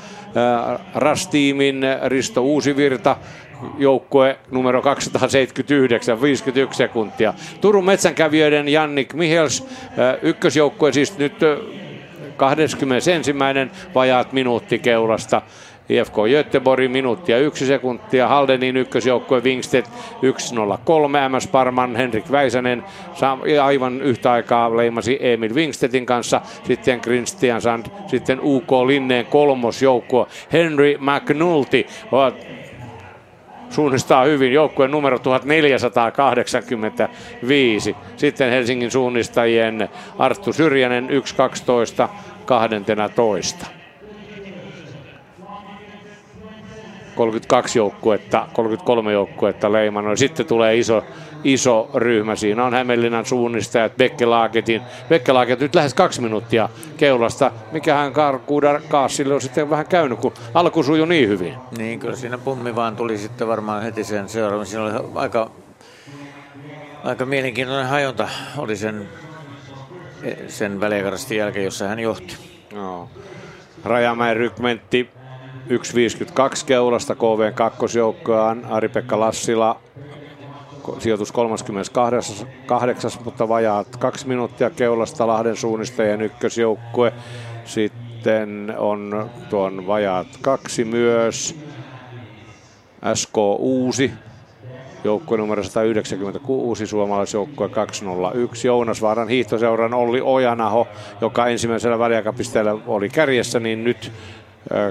Rastiimin 0.95 1.85
Risto 2.05 2.43
Uusivirta 2.43 3.17
joukkue 3.79 4.39
numero 4.51 4.83
279, 4.83 6.23
51 6.23 6.79
sekuntia. 6.79 7.35
Turun 7.61 7.85
metsänkävijöiden 7.85 8.69
Jannik 8.69 9.15
Mihels, 9.15 9.67
ykkösjoukkue 10.23 10.93
siis 10.93 11.19
nyt 11.19 11.35
21. 12.37 13.35
vajaat 13.95 14.33
minuutti 14.33 14.79
keulasta. 14.79 15.43
IFK 15.89 16.15
Göteborg 16.31 16.91
minuuttia 16.91 17.39
yksi 17.39 17.67
sekuntia, 17.67 18.29
Haldenin 18.29 18.77
ykkösjoukkue 18.77 19.43
Wingstedt 19.43 19.89
1.03, 19.89 21.29
MS 21.29 21.47
Parman, 21.47 21.97
Henrik 21.97 22.31
Väisänen 22.31 22.85
aivan 23.63 24.03
yhtä 24.03 24.33
aikaa 24.33 24.77
leimasi 24.77 25.19
Emil 25.21 25.55
Wingstedtin 25.55 26.07
kanssa, 26.07 26.41
sitten 26.65 27.01
Christian 27.01 27.61
Sand, 27.61 27.87
sitten 28.07 28.41
UK 28.43 28.73
Linneen 28.87 29.27
kolmosjoukkue 29.27 30.27
Henry 30.53 30.97
McNulty 30.99 31.87
suunnistaa 33.71 34.25
hyvin 34.25 34.53
joukkueen 34.53 34.91
numero 34.91 35.19
1485. 35.19 37.97
Sitten 38.17 38.51
Helsingin 38.51 38.91
suunnistajien 38.91 39.89
Arttu 40.19 40.53
Syrjänen 40.53 41.09
1.12 41.09 42.09
12. 42.45 43.67
32 47.15 47.79
joukkuetta, 47.79 48.49
33 48.53 49.13
joukkuetta 49.13 49.73
leimannut. 49.73 50.19
Sitten 50.19 50.47
tulee 50.47 50.77
iso, 50.77 51.05
iso 51.47 51.91
ryhmä. 51.95 52.37
Siinä 52.37 52.65
on 52.65 52.75
Hämeenlinnan 52.75 53.27
suunnistajat, 53.27 53.97
Bekkelaaketin. 53.97 54.83
Bekkelaaket 55.09 55.61
nyt 55.61 55.75
lähes 55.75 55.95
kaksi 55.95 56.21
minuuttia 56.21 56.69
keulasta. 56.97 57.53
Mikähän 57.73 58.13
Karkuudar 58.13 58.81
Kaasille 58.89 59.35
on 59.35 59.41
sitten 59.41 59.71
vähän 59.71 59.87
käynyt, 59.87 60.19
kun 60.19 60.33
alku 60.55 60.83
sujui 60.83 61.07
niin 61.07 61.29
hyvin. 61.29 61.55
Niin, 61.79 62.01
kyllä 62.01 62.17
siinä 62.17 62.39
pummi 62.39 62.75
vaan 62.75 62.97
tuli 62.97 63.19
sitten 63.19 63.49
varmaan 63.49 63.83
heti 63.83 64.05
sen 64.05 64.29
seuraavan. 64.29 64.67
Siinä 64.67 64.85
oli 64.85 64.93
aika, 65.15 65.51
aika 67.05 67.27
mielenkiintoinen 67.27 67.87
hajonta 67.87 68.29
oli 68.57 68.77
sen, 68.77 69.09
sen 70.49 70.81
väliaikaisesti 70.81 71.37
jälkeen, 71.37 71.65
jossa 71.65 71.89
hän 71.89 71.99
johti. 71.99 72.37
No. 72.75 73.09
Rajamäen 73.85 74.37
rykmentti 74.37 75.11
1.52 75.69 76.65
keulasta 76.67 77.15
KVn 77.15 77.55
kakkosjoukkoaan. 77.55 78.65
Ari-Pekka 78.71 79.21
Lassila 79.21 79.81
sijoitus 80.99 81.33
38, 81.33 83.11
mutta 83.25 83.49
vajaat 83.49 83.97
kaksi 83.97 84.29
minuuttia 84.29 84.71
keulasta 84.71 85.27
Lahden 85.27 85.57
suunnistajien 85.57 86.23
ykkösjoukkue. 86.23 87.13
Sitten 87.65 88.75
on 88.79 89.31
tuon 89.51 89.87
vajaat 89.87 90.27
kaksi 90.41 90.85
myös. 90.85 91.57
SK 93.15 93.39
Uusi, 93.59 94.13
joukkue 95.05 95.39
numero 95.39 95.63
196, 95.63 96.87
suomalaisjoukkue 96.87 97.69
201. 97.69 98.67
Jounasvaaran 98.67 99.29
hiihtoseuran 99.29 99.95
Olli 99.95 100.21
Ojanaho, 100.25 100.89
joka 101.21 101.47
ensimmäisellä 101.47 101.99
väliaikapisteellä 101.99 102.77
oli 102.87 103.09
kärjessä, 103.09 103.61
niin 103.61 103.85
nyt 103.85 104.13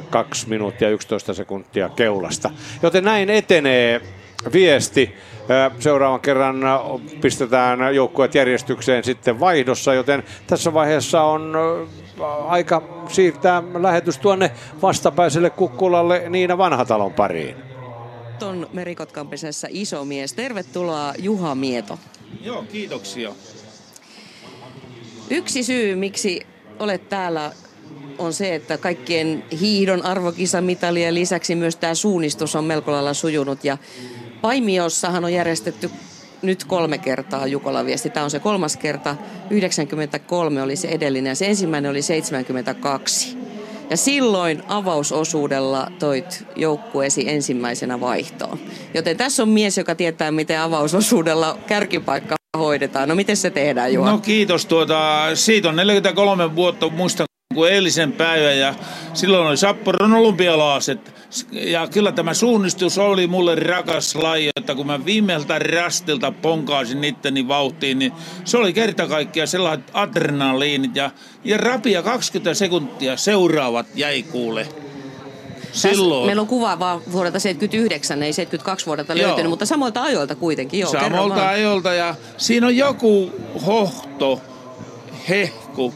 2 0.09 0.49
minuuttia 0.49 0.89
11 0.89 1.33
sekuntia 1.33 1.89
keulasta. 1.89 2.51
Joten 2.83 3.03
näin 3.03 3.29
etenee 3.29 4.01
viesti. 4.53 5.15
Seuraavan 5.79 6.19
kerran 6.19 6.61
pistetään 7.21 7.95
joukkueet 7.95 8.35
järjestykseen 8.35 9.03
sitten 9.03 9.39
vaihdossa, 9.39 9.93
joten 9.93 10.23
tässä 10.47 10.73
vaiheessa 10.73 11.23
on 11.23 11.53
aika 12.47 13.05
siirtää 13.09 13.63
lähetys 13.73 14.17
tuonne 14.17 14.51
vastapäiselle 14.81 15.49
Kukkulalle 15.49 16.23
Niina 16.29 16.57
Vanhatalon 16.57 17.13
pariin. 17.13 17.55
Ton 18.39 18.67
Merikotkampisessa 18.73 19.67
iso 19.71 20.05
mies. 20.05 20.33
Tervetuloa 20.33 21.13
Juha 21.17 21.55
Mieto. 21.55 21.99
Joo, 22.41 22.63
kiitoksia. 22.71 23.31
Yksi 25.29 25.63
syy, 25.63 25.95
miksi 25.95 26.41
olet 26.79 27.09
täällä 27.09 27.51
on 28.17 28.33
se, 28.33 28.55
että 28.55 28.77
kaikkien 28.77 29.43
hiihdon 29.59 30.05
arvokisamitalien 30.05 31.15
lisäksi 31.15 31.55
myös 31.55 31.75
tämä 31.75 31.95
suunnistus 31.95 32.55
on 32.55 32.63
melko 32.63 32.91
lailla 32.91 33.13
sujunut. 33.13 33.63
Ja 33.63 33.77
Paimiossahan 34.45 35.25
on 35.25 35.33
järjestetty 35.33 35.91
nyt 36.41 36.63
kolme 36.63 36.97
kertaa 36.97 37.47
Jukola 37.47 37.85
viesti. 37.85 38.09
Tämä 38.09 38.23
on 38.23 38.31
se 38.31 38.39
kolmas 38.39 38.77
kerta. 38.77 39.15
93 39.49 40.61
oli 40.61 40.75
se 40.75 40.87
edellinen 40.87 41.31
ja 41.31 41.35
se 41.35 41.45
ensimmäinen 41.45 41.91
oli 41.91 42.01
72. 42.01 43.37
Ja 43.89 43.97
silloin 43.97 44.63
avausosuudella 44.67 45.91
toit 45.99 46.45
joukkueesi 46.55 47.29
ensimmäisenä 47.29 47.99
vaihtoon. 47.99 48.59
Joten 48.93 49.17
tässä 49.17 49.43
on 49.43 49.49
mies, 49.49 49.77
joka 49.77 49.95
tietää, 49.95 50.31
miten 50.31 50.61
avausosuudella 50.61 51.57
kärkipaikka 51.67 52.35
hoidetaan. 52.57 53.09
No 53.09 53.15
miten 53.15 53.37
se 53.37 53.49
tehdään, 53.49 53.93
Juha? 53.93 54.11
No 54.11 54.17
kiitos. 54.17 54.65
Tuota, 54.65 55.29
siitä 55.33 55.69
on 55.69 55.75
43 55.75 56.55
vuotta, 56.55 56.89
muistan 56.89 57.25
kuin 57.53 57.71
eilisen 57.71 58.11
päivän 58.11 58.59
ja 58.59 58.73
silloin 59.13 59.47
oli 59.47 59.57
Sapporon 59.57 60.13
olympialaaset. 60.13 61.15
Ja 61.51 61.87
kyllä 61.87 62.11
tämä 62.11 62.33
suunnistus 62.33 62.97
oli 62.97 63.27
mulle 63.27 63.55
rakas 63.55 64.15
laji, 64.15 64.49
että 64.55 64.75
kun 64.75 64.87
mä 64.87 65.05
viimeiltä 65.05 65.59
rastilta 65.59 66.31
ponkaasin 66.31 67.03
itteni 67.03 67.47
vauhtiin, 67.47 67.99
niin 67.99 68.11
se 68.45 68.57
oli 68.57 68.73
kerta 68.73 69.07
kaikkiaan 69.07 69.47
sellaiset 69.47 69.91
adrenaliinit 69.93 70.95
ja, 70.95 71.11
ja 71.43 71.57
rapia 71.57 72.03
20 72.03 72.53
sekuntia 72.53 73.17
seuraavat 73.17 73.85
jäi 73.95 74.23
kuule. 74.23 74.67
Silloin. 75.71 76.25
meillä 76.25 76.41
on 76.41 76.47
kuva 76.47 76.79
vaan 76.79 77.01
vuodelta 77.11 77.39
79, 77.39 78.23
ei 78.23 78.33
72 78.33 78.85
vuodelta 78.85 79.17
löytynyt, 79.17 79.39
joo. 79.39 79.49
mutta 79.49 79.65
samoilta 79.65 80.01
ajoilta 80.01 80.35
kuitenkin. 80.35 80.79
Joo, 80.79 80.91
samoilta 80.91 81.49
ajoilta 81.49 81.93
ja 81.93 82.15
siinä 82.37 82.67
on 82.67 82.77
joku 82.77 83.31
hohto, 83.65 84.41
hehku, 85.29 85.93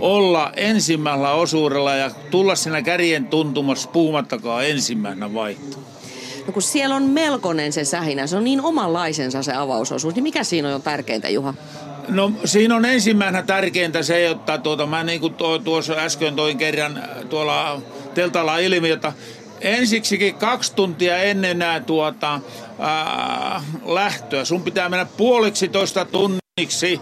olla 0.00 0.52
ensimmäisellä 0.56 1.32
osuudella 1.32 1.94
ja 1.94 2.10
tulla 2.30 2.54
siinä 2.54 2.82
kärjen 2.82 3.26
tuntumassa 3.26 3.90
puhumattakaan 3.90 4.66
ensimmäisenä 4.66 5.34
vaihto. 5.34 5.76
No 6.46 6.52
kun 6.52 6.62
siellä 6.62 6.96
on 6.96 7.02
melkoinen 7.02 7.72
se 7.72 7.84
sähinä, 7.84 8.26
se 8.26 8.36
on 8.36 8.44
niin 8.44 8.60
omanlaisensa 8.60 9.42
se 9.42 9.52
avausosuus, 9.52 10.14
niin 10.14 10.22
mikä 10.22 10.44
siinä 10.44 10.74
on 10.74 10.82
tärkeintä, 10.82 11.28
Juha? 11.28 11.54
No 12.08 12.32
siinä 12.44 12.76
on 12.76 12.84
ensimmäisenä 12.84 13.42
tärkeintä 13.42 14.02
se, 14.02 14.26
että 14.26 14.58
tuota, 14.58 14.86
mä 14.86 15.04
niin 15.04 15.20
kuin 15.20 15.34
tuossa 15.64 15.92
äsken 15.92 16.36
toin 16.36 16.58
kerran 16.58 17.02
tuolla 17.28 17.80
teltalla 18.14 18.58
ilmi, 18.58 18.90
että 18.90 19.12
ensiksikin 19.60 20.34
kaksi 20.34 20.74
tuntia 20.74 21.16
ennen 21.16 21.58
nämä 21.58 21.80
tuota, 21.80 22.40
ää, 22.78 23.62
lähtöä. 23.84 24.44
Sun 24.44 24.62
pitää 24.62 24.88
mennä 24.88 25.06
puoliksi 25.16 25.68
toista 25.68 26.04
tunniksi 26.04 27.00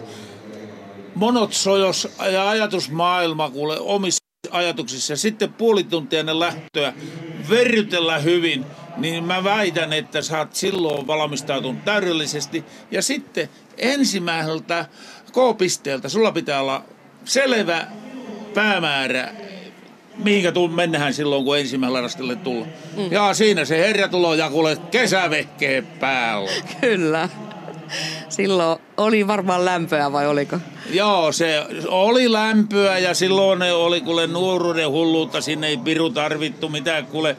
monotsojos 1.18 2.08
ja 2.32 2.48
ajatusmaailma 2.48 3.50
kuule 3.50 3.78
omissa 3.80 4.25
ajatuksissa. 4.50 5.12
Ja 5.12 5.16
sitten 5.16 5.52
puoli 5.52 5.84
tuntia 5.84 6.20
ennen 6.20 6.40
lähtöä 6.40 6.92
verrytellä 7.50 8.18
hyvin, 8.18 8.66
niin 8.96 9.25
mä 9.25 9.44
väitän, 9.44 9.92
että 9.92 10.22
sä 10.22 10.38
oot 10.38 10.54
silloin 10.54 11.06
valmistautunut 11.06 11.84
täydellisesti. 11.84 12.64
Ja 12.90 13.02
sitten 13.02 13.48
ensimmäiseltä 13.78 14.87
K-pisteeltä 15.32 16.08
sulla 16.08 16.32
pitää 16.32 16.60
olla 16.60 16.84
selvä 17.25 17.87
päämäärä, 18.54 19.28
mihinkä 20.16 20.52
tuu, 20.52 20.68
mennään 20.68 21.14
silloin, 21.14 21.44
kun 21.44 21.58
ensimmäisellä 21.58 22.00
rastille 22.00 22.37
tulla. 22.37 22.66
Mm. 22.96 23.12
Ja 23.12 23.34
siinä 23.34 23.64
se 23.64 23.78
herra 23.78 24.08
tulo 24.08 24.34
ja 24.34 24.50
kuule 24.50 24.76
kesävehkeen 24.90 25.87
päällä. 25.87 26.50
Kyllä. 26.80 27.28
Silloin 28.28 28.78
oli 28.97 29.26
varmaan 29.26 29.64
lämpöä 29.64 30.12
vai 30.12 30.26
oliko? 30.26 30.59
Joo, 30.90 31.33
se 31.33 31.66
oli 31.88 32.33
lämpöä 32.33 32.99
ja 32.99 33.14
silloin 33.14 33.59
ne 33.59 33.73
oli 33.73 34.00
kuule 34.00 34.26
nuoruuden 34.26 34.90
hulluutta. 34.90 35.40
Sinne 35.40 35.66
ei 35.66 35.76
piru 35.76 36.11
tarvittu 36.11 36.68
mitään 36.68 37.07
kuule 37.07 37.37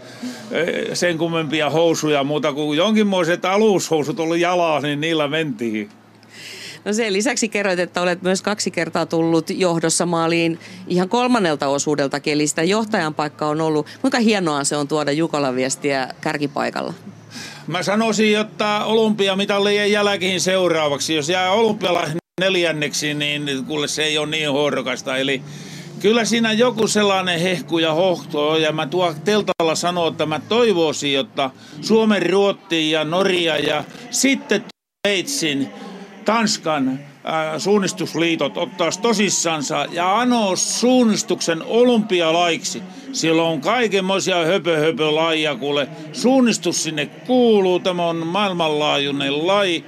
eh, 0.52 0.68
sen 0.94 1.18
kummempia 1.18 1.70
housuja 1.70 2.24
muuta 2.24 2.54
kuin 2.54 2.78
jonkinmoiset 2.78 3.46
alushousut 3.46 4.20
oli 4.20 4.42
jalaa, 4.42 4.80
niin 4.80 5.02
niillä 5.02 5.28
mentiin. 5.28 5.90
No 6.86 6.94
sen 6.94 7.14
lisäksi 7.14 7.50
kerroit, 7.50 7.80
että 7.80 8.02
olet 8.02 8.22
myös 8.22 8.42
kaksi 8.42 8.72
kertaa 8.72 9.06
tullut 9.06 9.50
johdossa 9.50 10.06
maaliin 10.06 10.60
ihan 10.88 11.10
kolmannelta 11.10 11.68
osuudelta, 11.68 12.20
eli 12.26 12.48
sitä 12.48 12.64
johtajan 12.64 13.14
paikka 13.14 13.48
on 13.48 13.62
ollut. 13.62 13.88
Kuinka 14.02 14.20
hienoa 14.20 14.64
se 14.64 14.76
on 14.78 14.88
tuoda 14.88 15.12
Jukolan 15.12 15.56
viestiä 15.56 16.10
kärkipaikalla? 16.22 16.94
Mä 17.68 17.84
sanoisin, 17.84 18.40
että 18.40 18.86
olympiamitalien 18.86 19.92
jälkeen 19.92 20.42
seuraavaksi, 20.42 21.16
jos 21.16 21.30
jää 21.30 21.52
olympialaisen 21.52 22.18
neljänneksi, 22.42 23.14
niin 23.14 23.66
kuule 23.68 23.88
se 23.88 24.04
ei 24.04 24.18
ole 24.18 24.28
niin 24.28 24.52
horkasta. 24.52 25.18
Eli 25.18 25.42
kyllä 26.00 26.26
siinä 26.26 26.54
joku 26.54 26.88
sellainen 26.88 27.40
hehku 27.40 27.80
ja 27.80 27.94
hohto 27.94 28.50
on. 28.50 28.62
Ja 28.62 28.72
mä 28.72 28.88
tuo 28.88 29.16
teltalla 29.26 29.76
sanoa, 29.76 30.08
että 30.08 30.26
mä 30.26 30.42
toivoisin, 30.50 31.20
että 31.20 31.50
Suomen, 31.82 32.30
Ruotti 32.30 32.92
ja 32.92 33.04
Norja 33.04 33.58
ja 33.58 33.84
sitten 34.12 34.64
Sveitsin, 35.08 35.70
Tanskan 36.26 37.00
suunnistusliitot 37.58 38.58
ottaisi 38.58 39.02
tosissansa 39.02 39.86
ja 39.92 40.20
anoo 40.20 40.56
suunnistuksen 40.56 41.64
olympialaiksi. 41.64 42.84
Siellä 43.14 43.44
on 43.44 43.62
kaikenmoisia 43.62 44.46
höpö 44.46 44.80
höpö 44.80 45.16
lajia, 45.16 45.56
kuule. 45.56 45.88
Suunnistus 46.14 46.84
sinne 46.84 47.06
kuuluu, 47.06 47.80
tämä 47.80 48.06
on 48.06 48.28
maailmanlaajuinen 48.28 49.48
laji. 49.48 49.86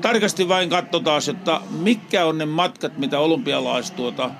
Tarkasti 0.00 0.48
vain 0.48 0.70
katsotaan, 0.70 1.22
että 1.30 1.60
mitkä 1.70 2.26
on 2.26 2.38
ne 2.38 2.46
matkat, 2.46 2.98
mitä 2.98 3.18
olympialaiset 3.18 3.96
tuota 3.96 4.30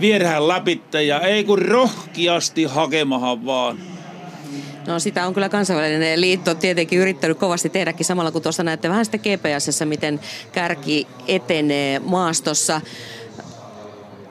viedään 0.00 0.48
läpi 0.48 0.82
ja 1.06 1.20
ei 1.20 1.44
kun 1.44 1.58
rohkiasti 1.58 2.64
hakemahan 2.64 3.46
vaan. 3.46 3.78
No 4.86 4.98
sitä 4.98 5.26
on 5.26 5.34
kyllä 5.34 5.48
kansainvälinen 5.48 6.20
liitto 6.20 6.54
tietenkin 6.54 6.98
yrittänyt 6.98 7.38
kovasti 7.38 7.68
tehdäkin 7.68 8.06
samalla 8.06 8.30
kun 8.30 8.42
tuossa 8.42 8.62
näette 8.62 8.88
vähän 8.88 9.04
sitä 9.04 9.18
GPSssä, 9.18 9.84
miten 9.84 10.20
kärki 10.52 11.06
etenee 11.26 11.98
maastossa. 11.98 12.80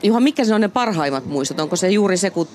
Juha, 0.02 0.20
mikä 0.20 0.44
se 0.44 0.54
on 0.54 0.60
ne 0.60 0.68
parhaimmat 0.68 1.26
muistot? 1.26 1.60
Onko 1.60 1.76
se 1.76 1.90
juuri 1.90 2.16
se, 2.16 2.30
kun 2.30 2.48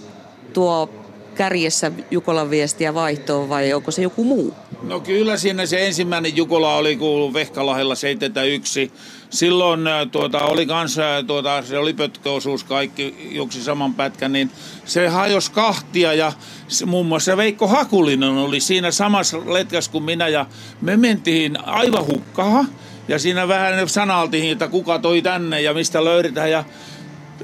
tuo 0.54 0.89
kärjessä 1.36 1.92
Jukolan 2.12 2.50
viestiä 2.50 2.94
vaihtoon 2.94 3.50
vai 3.50 3.74
onko 3.74 3.92
se 3.92 4.02
joku 4.02 4.24
muu? 4.24 4.54
No 4.84 5.00
kyllä 5.00 5.38
siinä 5.38 5.66
se 5.66 5.88
ensimmäinen 5.88 6.38
Jukola 6.38 6.76
oli 6.76 6.96
kuulu 6.96 7.34
Vehkalahella 7.34 7.96
71. 7.96 8.92
Silloin 9.30 9.88
äh, 9.88 10.08
tuota, 10.12 10.39
oli 10.39 10.66
kanssa, 10.66 11.18
äh, 11.18 11.26
tuota, 11.26 11.62
se 11.62 11.78
oli 11.78 11.94
pötköosuus, 11.94 12.63
kaikki 12.63 13.30
juoksi 13.32 13.63
saman 13.63 13.94
pätkän, 13.94 14.34
niin 14.34 14.52
se 14.86 15.08
hajosi 15.08 15.52
kahtia 15.52 16.13
ja 16.13 16.34
muun 16.86 17.06
muassa 17.06 17.38
Veikko 17.38 17.68
Hakulinen 17.68 18.30
oli 18.30 18.60
siinä 18.60 18.92
samassa 18.92 19.38
letkässä 19.46 19.92
kuin 19.92 20.04
minä 20.04 20.28
ja 20.28 20.46
me 20.82 20.98
mentiin 20.98 21.66
aivan 21.66 22.08
hukkaan. 22.08 22.68
Ja 23.08 23.20
siinä 23.20 23.48
vähän 23.48 23.89
sanaltiin, 23.89 24.52
että 24.52 24.68
kuka 24.68 25.00
toi 25.00 25.22
tänne 25.22 25.62
ja 25.62 25.74
mistä 25.74 26.04
löydetään. 26.04 26.52
Ja 26.52 26.63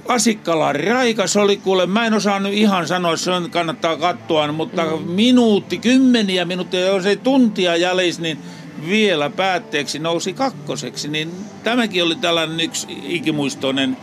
Asikkala 0.08 0.74
raikas 0.74 1.38
oli 1.38 1.58
kuule, 1.58 1.86
mä 1.86 2.06
en 2.06 2.14
osannut 2.14 2.54
ihan 2.54 2.88
sanoa, 2.88 3.18
se 3.18 3.32
on, 3.32 3.52
kannattaa 3.52 3.98
katsoa, 3.98 4.52
mutta 4.52 4.86
mm. 4.86 5.12
minuutti, 5.12 5.78
kymmeniä 5.78 6.46
minuuttia, 6.46 6.80
jos 6.80 7.06
ei 7.06 7.18
tuntia 7.18 7.76
jäljessä, 7.76 8.22
niin 8.22 8.40
vielä 8.88 9.30
päätteeksi 9.30 10.00
nousi 10.00 10.34
kakkoseksi, 10.34 11.08
niin 11.08 11.32
tämäkin 11.64 12.04
oli 12.04 12.16
tällainen 12.16 12.60
yksi 12.60 12.88
ikimuistoinen 13.04 13.98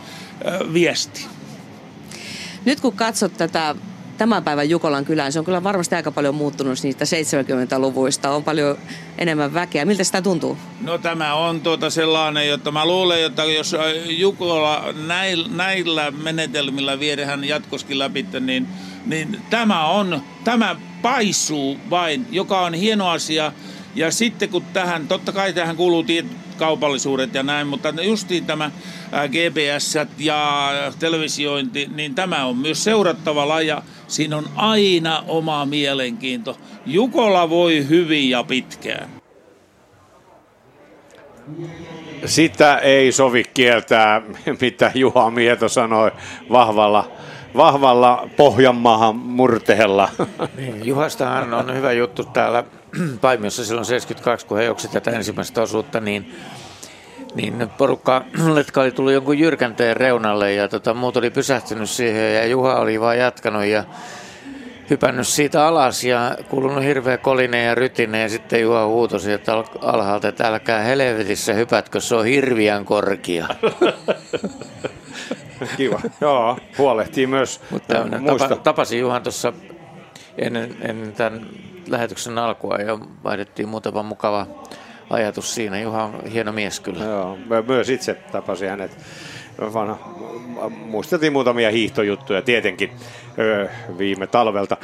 äh, 0.47 0.73
viesti. 0.73 1.25
Nyt 2.65 2.79
kun 2.79 2.93
katsot 2.93 3.37
tätä 3.37 3.75
tämän 4.17 4.43
päivän 4.43 4.69
Jukolan 4.69 5.05
kylään, 5.05 5.31
se 5.31 5.39
on 5.39 5.45
kyllä 5.45 5.63
varmasti 5.63 5.95
aika 5.95 6.11
paljon 6.11 6.35
muuttunut 6.35 6.79
niistä 6.83 7.05
70-luvuista. 7.05 8.29
On 8.29 8.43
paljon 8.43 8.77
enemmän 9.17 9.53
väkeä. 9.53 9.85
Miltä 9.85 10.03
sitä 10.03 10.21
tuntuu? 10.21 10.57
No 10.81 10.97
tämä 10.97 11.33
on 11.33 11.61
tuota 11.61 11.89
sellainen, 11.89 12.53
että 12.53 12.71
mä 12.71 12.85
luulen, 12.85 13.25
että 13.25 13.43
jos 13.43 13.75
Jukola 14.05 14.93
näillä, 15.07 15.47
näillä 15.51 16.11
menetelmillä 16.11 16.99
viedään 16.99 17.43
jatkoskin 17.43 17.99
läpi, 17.99 18.25
niin, 18.39 18.67
niin 19.05 19.41
tämä 19.49 19.85
on, 19.85 20.21
tämä 20.43 20.75
paisuu 21.01 21.77
vain, 21.89 22.25
joka 22.31 22.61
on 22.61 22.73
hieno 22.73 23.09
asia. 23.09 23.51
Ja 23.95 24.11
sitten 24.11 24.49
kun 24.49 24.63
tähän, 24.73 25.07
totta 25.07 25.31
kai 25.31 25.53
tähän 25.53 25.75
kuuluu 25.75 26.03
tietyt 26.03 26.31
kaupallisuudet 26.57 27.33
ja 27.33 27.43
näin, 27.43 27.67
mutta 27.67 27.89
justiin 28.01 28.45
tämä 28.45 28.71
GPS 29.27 29.95
ja 30.17 30.71
televisiointi, 30.99 31.89
niin 31.95 32.15
tämä 32.15 32.45
on 32.45 32.57
myös 32.57 32.83
seurattava 32.83 33.47
laja. 33.47 33.81
Siinä 34.07 34.37
on 34.37 34.45
aina 34.55 35.23
oma 35.27 35.65
mielenkiinto. 35.65 36.57
Jukola 36.85 37.49
voi 37.49 37.87
hyvin 37.89 38.29
ja 38.29 38.43
pitkään. 38.43 39.09
Sitä 42.25 42.77
ei 42.77 43.11
sovi 43.11 43.43
kieltää, 43.53 44.21
mitä 44.61 44.91
Juha 44.95 45.31
Mieto 45.31 45.69
sanoi 45.69 46.11
vahvalla, 46.51 47.11
vahvalla 47.55 48.29
Pohjanmaahan 48.37 49.15
murteella. 49.15 50.09
Niin, 50.57 50.85
Juhastahan 50.85 51.53
on 51.53 51.75
hyvä 51.75 51.91
juttu 51.91 52.23
täällä 52.23 52.63
Paimiossa 53.21 53.65
silloin 53.65 53.85
72, 53.85 54.45
kun 54.45 54.57
he 54.57 54.63
juoksivat 54.63 54.93
tätä 54.93 55.11
ensimmäistä 55.11 55.61
osuutta, 55.61 55.99
niin 55.99 56.35
niin 57.35 57.69
porukka, 57.77 58.25
jotka 58.57 58.81
oli 58.81 58.91
tullut 58.91 59.13
jonkun 59.13 59.39
jyrkänteen 59.39 59.97
reunalle 59.97 60.53
ja 60.53 60.67
tota, 60.67 60.93
muut 60.93 61.17
oli 61.17 61.29
pysähtynyt 61.29 61.89
siihen 61.89 62.35
ja 62.35 62.45
Juha 62.45 62.75
oli 62.75 62.99
vaan 62.99 63.17
jatkanut 63.17 63.65
ja 63.65 63.83
hypännyt 64.89 65.27
siitä 65.27 65.67
alas 65.67 66.03
ja 66.03 66.37
kuulunut 66.49 66.83
hirveä 66.83 67.17
koline 67.17 67.63
ja 67.63 67.75
rytine 67.75 68.21
ja 68.21 68.29
sitten 68.29 68.61
Juha 68.61 68.85
huutosi 68.87 69.31
että 69.31 69.63
alhaalta, 69.81 70.27
että 70.27 70.47
älkää 70.47 70.81
helvetissä 70.81 71.53
hypätkö, 71.53 71.99
se 71.99 72.15
on 72.15 72.25
hirviän 72.25 72.85
korkea. 72.85 73.47
Kiva. 75.77 76.01
Joo, 76.21 76.57
huolehtii 76.77 77.27
myös 77.27 77.61
Mutta 77.69 78.05
muista. 78.19 78.49
Tapa, 78.49 78.61
tapasin 78.63 78.99
Juhan 78.99 79.23
tuossa 79.23 79.53
ennen, 80.37 80.75
ennen 80.81 81.13
tämän 81.13 81.47
lähetyksen 81.87 82.37
alkua 82.37 82.75
ja 82.75 82.99
vaihdettiin 83.23 83.69
muutama 83.69 84.03
mukava 84.03 84.47
ajatus 85.09 85.55
siinä. 85.55 85.79
Juha 85.79 86.03
on 86.03 86.25
hieno 86.31 86.51
mies 86.51 86.79
kyllä. 86.79 87.03
Joo, 87.03 87.37
myös 87.67 87.89
itse 87.89 88.13
tapasin 88.13 88.69
hänet. 88.69 88.97
Vanha, 89.73 89.97
muisteltiin 90.69 91.33
muutamia 91.33 91.71
hiihtojuttuja 91.71 92.41
tietenkin 92.41 92.91
öö, 93.39 93.67
viime 93.97 94.27
talvelta. 94.27 94.77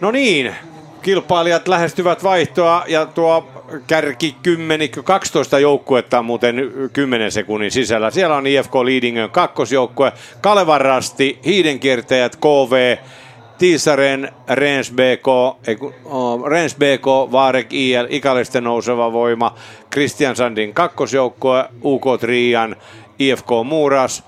No 0.00 0.10
niin, 0.10 0.54
kilpailijat 1.02 1.68
lähestyvät 1.68 2.22
vaihtoa 2.24 2.84
ja 2.86 3.06
tuo 3.06 3.48
kärki 3.86 4.36
10, 4.42 4.88
12 5.04 5.58
joukkuetta 5.58 6.22
muuten 6.22 6.72
10 6.92 7.32
sekunnin 7.32 7.70
sisällä. 7.70 8.10
Siellä 8.10 8.36
on 8.36 8.46
IFK 8.46 8.74
Leadingön 8.74 9.30
kakkosjoukkue, 9.30 10.12
Kalevan 10.40 10.80
Rasti, 10.80 11.38
Hiidenkiertäjät, 11.44 12.36
KV, 12.36 12.96
Tiisaren, 13.58 14.32
Rens 14.48 14.92
BK, 14.92 15.26
Rens 16.48 16.76
BK, 16.76 17.32
Vaarek 17.32 17.72
IL, 17.72 18.06
Ikalisten 18.08 18.64
nouseva 18.64 19.12
voima, 19.12 19.54
Christian 19.92 20.36
Sandin 20.36 20.74
kakkosjoukkue, 20.74 21.64
UK 21.84 22.04
Trian, 22.20 22.76
IFK 23.18 23.48
Muuras, 23.64 24.24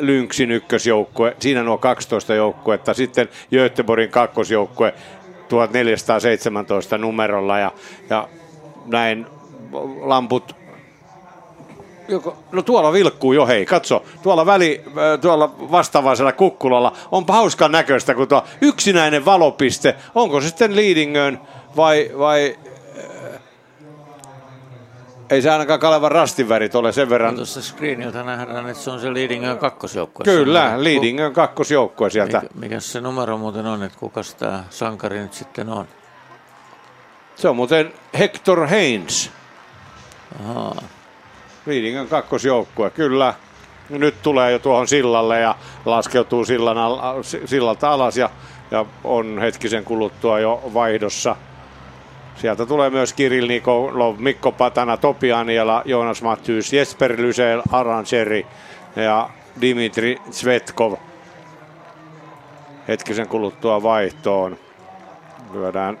Lynxin 0.00 0.50
ykkösjoukkue, 0.50 1.36
siinä 1.40 1.62
nuo 1.62 1.78
12 1.78 2.34
joukkuetta, 2.34 2.94
sitten 2.94 3.28
Göteborgin 3.50 4.10
kakkosjoukkue 4.10 4.94
1417 5.48 6.98
numerolla 6.98 7.58
ja, 7.58 7.72
ja 8.10 8.28
näin 8.86 9.26
lamput 10.00 10.63
Joko, 12.08 12.36
no 12.52 12.62
tuolla 12.62 12.92
vilkkuu 12.92 13.32
jo, 13.32 13.46
hei, 13.46 13.66
katso, 13.66 14.04
tuolla 14.22 14.46
väli, 14.46 14.84
tuolla 15.20 15.54
vastaavaisella 15.70 16.32
kukkulalla 16.32 16.92
on 17.12 17.24
hauskan 17.28 17.72
näköistä, 17.72 18.14
kun 18.14 18.28
tuo 18.28 18.44
yksinäinen 18.60 19.24
valopiste, 19.24 19.96
onko 20.14 20.40
se 20.40 20.46
sitten 20.46 20.76
Leadingön 20.76 21.40
vai, 21.76 22.10
vai 22.18 22.56
ei 25.30 25.42
se 25.42 25.50
ainakaan 25.50 25.80
Kalevan 25.80 26.12
rastinvärit 26.12 26.74
ole 26.74 26.92
sen 26.92 27.10
verran. 27.10 27.30
No 27.30 27.36
tuossa 27.36 27.62
screeniltä 27.62 28.22
nähdään, 28.22 28.68
että 28.68 28.82
se 28.82 28.90
on 28.90 29.00
se 29.00 29.14
Leadingön 29.14 29.58
kakkosjoukkue. 29.58 30.24
Kyllä, 30.24 30.72
Leadingön 30.76 31.32
kakkosjoukkue 31.32 32.10
sieltä. 32.10 32.40
Mikä, 32.40 32.54
mikä 32.54 32.80
se 32.80 33.00
numero 33.00 33.38
muuten 33.38 33.66
on, 33.66 33.82
että 33.82 33.98
kuka 33.98 34.20
tämä 34.38 34.64
sankari 34.70 35.18
nyt 35.18 35.34
sitten 35.34 35.68
on? 35.68 35.86
Se 37.36 37.48
on 37.48 37.56
muuten 37.56 37.92
Hector 38.18 38.66
Haynes. 38.66 39.30
Ahaa. 40.40 40.82
Viidingön 41.66 42.08
kakkosjoukkue, 42.08 42.90
kyllä. 42.90 43.34
Nyt 43.88 44.22
tulee 44.22 44.52
jo 44.52 44.58
tuohon 44.58 44.88
sillalle 44.88 45.40
ja 45.40 45.54
laskeutuu 45.84 46.44
sillan 46.44 46.78
al- 46.78 47.22
sillalta 47.44 47.92
alas 47.92 48.16
ja, 48.16 48.30
ja 48.70 48.86
on 49.04 49.38
hetkisen 49.38 49.84
kuluttua 49.84 50.40
jo 50.40 50.62
vaihdossa. 50.74 51.36
Sieltä 52.36 52.66
tulee 52.66 52.90
myös 52.90 53.12
Kirill 53.12 53.48
Nikolov, 53.48 54.16
Mikko 54.18 54.52
Patana, 54.52 54.96
Topi 54.96 55.32
Aniela, 55.32 55.82
Joonas 55.84 56.22
Mattyys, 56.22 56.72
Jesper 56.72 57.16
Lysel, 57.16 57.62
Aran 57.72 58.04
ja 58.96 59.30
Dimitri 59.60 60.18
Svetkov. 60.30 60.94
Hetkisen 62.88 63.28
kuluttua 63.28 63.82
vaihtoon. 63.82 64.58
Lyödään 65.52 65.98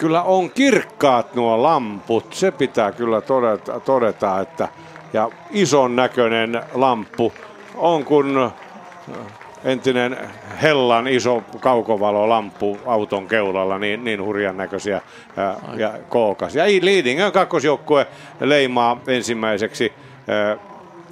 kyllä 0.00 0.22
on 0.22 0.50
kirkkaat 0.50 1.34
nuo 1.34 1.62
lamput, 1.62 2.34
se 2.34 2.50
pitää 2.50 2.92
kyllä 2.92 3.20
todeta, 3.20 3.80
todeta 3.80 4.40
että 4.40 4.68
ja 5.12 5.30
ison 5.50 5.96
näköinen 5.96 6.62
lamppu 6.74 7.32
on 7.74 8.04
kun 8.04 8.50
entinen 9.64 10.16
Hellan 10.62 11.08
iso 11.08 11.42
kaukovalo-lamppu 11.60 12.78
auton 12.86 13.28
keulalla, 13.28 13.78
niin, 13.78 14.04
niin 14.04 14.24
hurjan 14.24 14.56
näköisiä 14.56 15.00
ja, 15.36 15.56
ja 15.76 15.92
kookas. 16.08 16.54
Ja 16.54 16.64
Leadingön 16.82 17.32
kakkosjoukkue 17.32 18.06
leimaa 18.40 19.00
ensimmäiseksi 19.06 19.92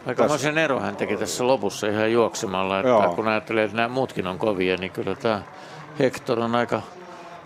Aikamoisen 0.06 0.58
ero 0.58 0.80
hän 0.80 0.96
teki 0.96 1.16
tässä 1.16 1.46
lopussa 1.46 1.86
ihan 1.86 2.12
juoksemalla, 2.12 2.78
että 2.78 2.88
Joo. 2.88 3.12
kun 3.14 3.28
ajattelee, 3.28 3.64
että 3.64 3.76
nämä 3.76 3.88
muutkin 3.88 4.26
on 4.26 4.38
kovia, 4.38 4.76
niin 4.76 4.90
kyllä 4.90 5.14
tämä 5.14 5.42
Hector 5.98 6.40
on 6.40 6.54
aika 6.54 6.82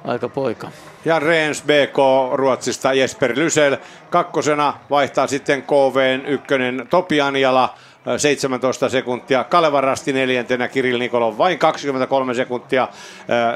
aika 0.04 0.28
poika. 0.28 0.70
Ja 1.04 1.18
Reens 1.18 1.62
BK 1.62 1.96
Ruotsista 2.32 2.94
Jesper 2.94 3.32
Lysel. 3.36 3.76
Kakkosena 4.10 4.74
vaihtaa 4.90 5.26
sitten 5.26 5.62
KVn 5.62 6.26
ykkönen 6.26 6.86
Topi 6.90 7.20
Anjala. 7.20 7.74
17 8.16 8.88
sekuntia. 8.88 9.44
Kalevarasti 9.44 10.12
neljäntenä 10.12 10.68
Kirill 10.68 10.98
Nikolov 10.98 11.38
vain 11.38 11.58
23 11.58 12.34
sekuntia 12.34 12.88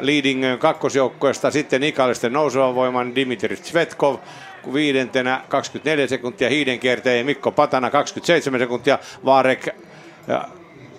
Leadingön 0.01 0.59
kakkosjoukkoesta. 0.59 1.51
Sitten 1.51 1.83
Ikalisten 1.83 2.33
nousevan 2.33 2.75
voiman 2.75 3.15
Dimitri 3.15 3.57
Svetkov 3.57 4.17
viidentenä 4.73 5.41
24 5.49 6.07
sekuntia. 6.07 6.49
Hiidenkiertäjä 6.49 7.25
Mikko 7.25 7.53
Patana 7.53 7.91
27 7.91 8.61
sekuntia. 8.61 8.99
Vaarek 9.25 9.69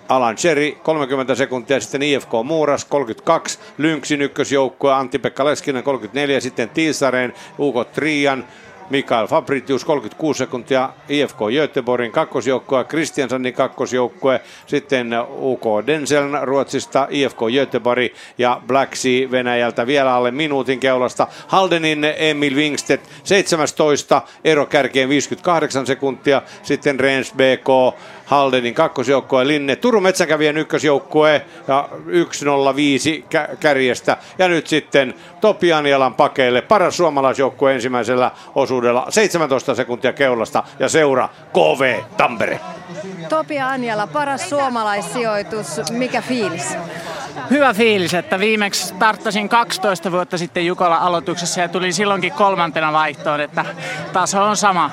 Alan 0.08 0.36
Cherry 0.36 0.76
30 0.82 1.34
sekuntia, 1.34 1.80
sitten 1.80 2.02
IFK 2.02 2.30
Muuras 2.44 2.84
32, 2.84 3.58
Lynxin 3.78 4.22
ykkösjoukkue 4.22 4.92
Antti-Pekka 4.92 5.44
Leskinen 5.44 5.82
34, 5.82 6.40
sitten 6.40 6.68
Tiisareen 6.68 7.34
UK 7.58 7.74
Trian 7.92 8.44
Mikael 8.90 9.26
Fabritius 9.26 9.84
36 9.84 10.38
sekuntia, 10.38 10.90
IFK 11.08 11.38
Göteborgin 11.52 12.12
kakkosjoukkue, 12.12 12.84
Kristiansanin 12.84 13.54
kakkosjoukkue, 13.54 14.40
sitten 14.66 15.10
UK 15.30 15.64
Denseln 15.86 16.38
Ruotsista, 16.42 17.06
IFK 17.10 17.38
Göteborg 17.52 18.12
ja 18.38 18.60
Black 18.66 18.94
Sea 18.94 19.30
Venäjältä 19.30 19.86
vielä 19.86 20.14
alle 20.14 20.30
minuutin 20.30 20.80
keulasta. 20.80 21.26
Haldenin 21.46 22.06
Emil 22.16 22.54
Wingstedt 22.54 23.08
17, 23.24 24.22
ero 24.44 24.66
kärkeen 24.66 25.08
58 25.08 25.86
sekuntia, 25.86 26.42
sitten 26.62 27.00
Rens 27.00 27.32
BK 27.32 27.98
Haldenin 28.28 28.74
kakkosjoukkue 28.74 29.46
Linne, 29.46 29.76
Turun 29.76 30.02
Metsänkävijän 30.02 30.56
ykkösjoukkue 30.56 31.46
ja 31.68 31.88
105 32.32 33.24
kärjestä. 33.60 34.16
Ja 34.38 34.48
nyt 34.48 34.66
sitten 34.66 35.14
Topi 35.40 35.72
Anialan 35.72 36.14
pakeille 36.14 36.62
paras 36.62 36.96
suomalaisjoukkue 36.96 37.74
ensimmäisellä 37.74 38.30
osuudella 38.54 39.06
17 39.08 39.74
sekuntia 39.74 40.12
keulasta 40.12 40.64
ja 40.78 40.88
seura 40.88 41.28
KV 41.52 42.00
Tampere. 42.16 42.60
Topi 43.28 43.60
Anjala, 43.60 44.06
paras 44.06 44.48
suomalaissijoitus, 44.48 45.80
mikä 45.90 46.22
fiilis? 46.22 46.76
Hyvä 47.50 47.74
fiilis, 47.74 48.14
että 48.14 48.38
viimeksi 48.38 48.86
starttasin 48.86 49.48
12 49.48 50.12
vuotta 50.12 50.38
sitten 50.38 50.66
Jukola 50.66 50.96
aloituksessa 50.96 51.60
ja 51.60 51.68
tulin 51.68 51.94
silloinkin 51.94 52.32
kolmantena 52.32 52.92
vaihtoon, 52.92 53.40
että 53.40 53.64
taso 54.12 54.44
on 54.44 54.56
sama. 54.56 54.90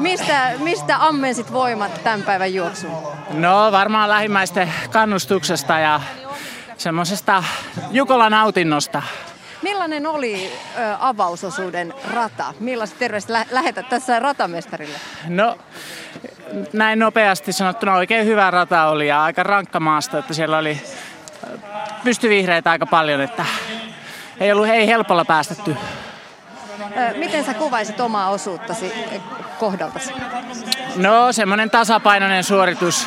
Mistä, 0.00 0.50
mistä 0.58 1.06
ammensit 1.06 1.52
voimat 1.52 2.04
tämän 2.04 2.22
päivän 2.22 2.54
juoksuun? 2.54 3.12
No 3.30 3.72
varmaan 3.72 4.08
lähimmäisten 4.08 4.72
kannustuksesta 4.90 5.78
ja 5.78 6.00
semmoisesta 6.76 7.44
Jukolan 7.90 8.32
nautinnosta. 8.32 9.02
Millainen 9.62 10.06
oli 10.06 10.52
ö, 10.78 10.96
avausosuuden 11.00 11.94
rata? 12.14 12.54
Millaiset 12.60 12.98
terveiset 12.98 13.30
lä- 13.30 13.46
lähetät 13.50 13.88
tässä 13.88 14.18
ratamestarille? 14.18 14.98
No 15.28 15.58
näin 16.72 16.98
nopeasti 16.98 17.52
sanottuna 17.52 17.94
oikein 17.94 18.26
hyvä 18.26 18.50
rata 18.50 18.84
oli 18.84 19.08
ja 19.08 19.24
aika 19.24 19.42
rankka 19.42 19.80
maasta, 19.80 20.18
että 20.18 20.34
siellä 20.34 20.58
oli 20.58 20.80
pystyvihreitä 22.04 22.70
aika 22.70 22.86
paljon, 22.86 23.20
että 23.20 23.44
ei 24.40 24.52
ollut 24.52 24.68
ei 24.68 24.86
helpolla 24.86 25.24
päästetty. 25.24 25.76
Miten 27.16 27.44
sä 27.44 27.54
kuvaisit 27.54 28.00
omaa 28.00 28.30
osuuttasi 28.30 28.92
kohdaltasi? 29.58 30.12
No 30.96 31.32
semmoinen 31.32 31.70
tasapainoinen 31.70 32.44
suoritus. 32.44 33.06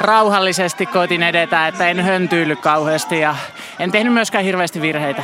Rauhallisesti 0.00 0.86
koitin 0.86 1.22
edetä, 1.22 1.68
että 1.68 1.88
en 1.88 2.00
höntyily 2.00 2.56
kauheasti 2.56 3.20
ja 3.20 3.36
en 3.78 3.92
tehnyt 3.92 4.12
myöskään 4.12 4.44
hirveästi 4.44 4.80
virheitä. 4.80 5.22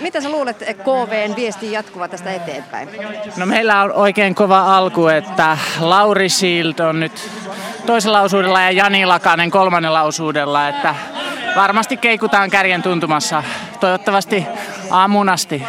Mitä 0.00 0.20
sä 0.20 0.30
luulet 0.30 0.56
KVn 0.58 1.36
viestin 1.36 1.72
jatkuva 1.72 2.08
tästä 2.08 2.32
eteenpäin? 2.32 2.88
No 3.36 3.46
meillä 3.46 3.82
on 3.82 3.92
oikein 3.92 4.34
kova 4.34 4.76
alku, 4.76 5.06
että 5.06 5.58
Lauri 5.80 6.28
Silt 6.28 6.80
on 6.80 7.00
nyt 7.00 7.30
toisella 7.86 8.20
osuudella 8.20 8.60
ja 8.60 8.70
Jani 8.70 9.06
Lakanen 9.06 9.50
kolmannella 9.50 10.02
osuudella, 10.02 10.68
että 10.68 10.94
varmasti 11.56 11.96
keikutaan 11.96 12.50
kärjen 12.50 12.82
tuntumassa. 12.82 13.42
Toivottavasti 13.80 14.46
aamun 14.90 15.28
asti. 15.28 15.62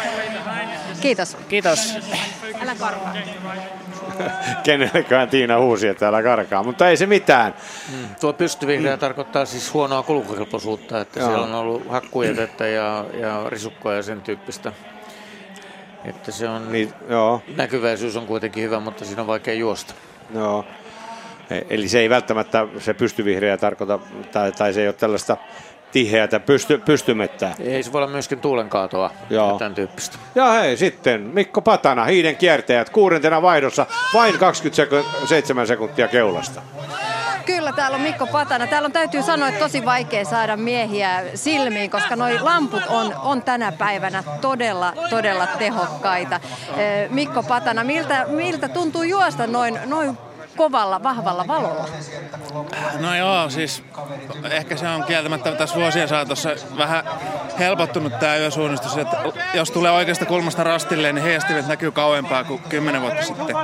Kiitos. 1.00 1.36
Kiitos. 1.48 1.94
Älä 2.60 2.74
karvaa. 2.74 3.14
kenelleköhän 4.64 5.28
Tiina 5.28 5.58
huusi, 5.58 5.88
että 5.88 6.00
täällä 6.00 6.22
karkaa, 6.22 6.62
mutta 6.62 6.88
ei 6.88 6.96
se 6.96 7.06
mitään. 7.06 7.54
Mm. 7.92 8.08
Tuo 8.20 8.32
pystyvihreä 8.32 8.96
mm. 8.96 9.00
tarkoittaa 9.00 9.44
siis 9.44 9.74
huonoa 9.74 10.02
kulkukelpoisuutta, 10.02 11.00
että 11.00 11.20
Joo. 11.20 11.28
siellä 11.28 11.44
on 11.44 11.54
ollut 11.54 11.88
hakkujätettä 11.88 12.66
ja, 12.66 13.04
ja 13.20 13.44
risukkoa 13.48 13.94
ja 13.94 14.02
sen 14.02 14.20
tyyppistä. 14.20 14.72
Että 16.04 16.32
se 16.32 16.48
on, 16.48 16.72
niin, 16.72 16.92
joo. 17.08 17.42
näkyväisyys 17.56 18.16
on 18.16 18.26
kuitenkin 18.26 18.62
hyvä, 18.62 18.80
mutta 18.80 19.04
siinä 19.04 19.20
on 19.20 19.26
vaikea 19.26 19.54
juosta. 19.54 19.94
Joo. 20.34 20.64
E, 21.50 21.60
eli 21.70 21.88
se 21.88 22.00
ei 22.00 22.10
välttämättä 22.10 22.66
se 22.78 22.94
pystyvihreä 22.94 23.56
tarkoita, 23.56 23.98
tai, 24.32 24.52
tai 24.52 24.72
se 24.72 24.80
ei 24.80 24.88
ole 24.88 24.94
tällaista 24.94 25.36
tiheätä 25.98 26.40
pysty, 26.40 26.78
pystymettää. 26.78 27.54
Ei 27.60 27.82
se 27.82 27.92
voi 27.92 27.98
olla 28.02 28.12
myöskin 28.12 28.40
tuulenkaatoa 28.40 29.10
Joo. 29.30 29.52
ja 29.52 29.58
tämän 29.58 29.74
tyyppistä. 29.74 30.18
Ja 30.34 30.52
hei, 30.52 30.76
sitten 30.76 31.20
Mikko 31.20 31.62
Patana, 31.62 32.04
hiiden 32.04 32.36
kiertäjät, 32.36 32.90
kuudentena 32.90 33.42
vaihdossa, 33.42 33.86
vain 34.14 34.38
27 34.38 35.66
sekuntia 35.66 36.08
keulasta. 36.08 36.62
Kyllä, 37.46 37.72
täällä 37.72 37.94
on 37.94 38.00
Mikko 38.00 38.26
Patana. 38.26 38.66
Täällä 38.66 38.86
on 38.86 38.92
täytyy 38.92 39.22
sanoa, 39.22 39.48
että 39.48 39.60
tosi 39.60 39.84
vaikea 39.84 40.24
saada 40.24 40.56
miehiä 40.56 41.22
silmiin, 41.34 41.90
koska 41.90 42.16
noi 42.16 42.40
lamput 42.40 42.82
on, 42.88 43.14
on 43.22 43.42
tänä 43.42 43.72
päivänä 43.72 44.24
todella, 44.40 44.92
todella 45.10 45.46
tehokkaita. 45.46 46.40
Mikko 47.10 47.42
Patana, 47.42 47.84
miltä, 47.84 48.26
miltä 48.28 48.68
tuntuu 48.68 49.02
juosta 49.02 49.46
noin, 49.46 49.78
noin 49.86 50.18
kovalla, 50.58 51.02
vahvalla 51.02 51.48
valolla? 51.48 51.88
No 53.00 53.14
joo, 53.14 53.50
siis 53.50 53.82
ehkä 54.50 54.76
se 54.76 54.88
on 54.88 55.04
kieltämättä 55.04 55.52
tässä 55.52 55.76
vuosien 55.76 56.08
saatossa 56.08 56.50
vähän 56.78 57.04
helpottunut 57.58 58.18
tämä 58.18 58.36
yösuunnistus, 58.36 58.96
että 58.96 59.16
jos 59.54 59.70
tulee 59.70 59.92
oikeasta 59.92 60.26
kulmasta 60.26 60.64
rastille, 60.64 61.12
niin 61.12 61.22
heijastimet 61.22 61.66
näkyy 61.66 61.90
kauempaa 61.90 62.44
kuin 62.44 62.62
kymmenen 62.68 63.02
vuotta 63.02 63.24
sitten. 63.24 63.56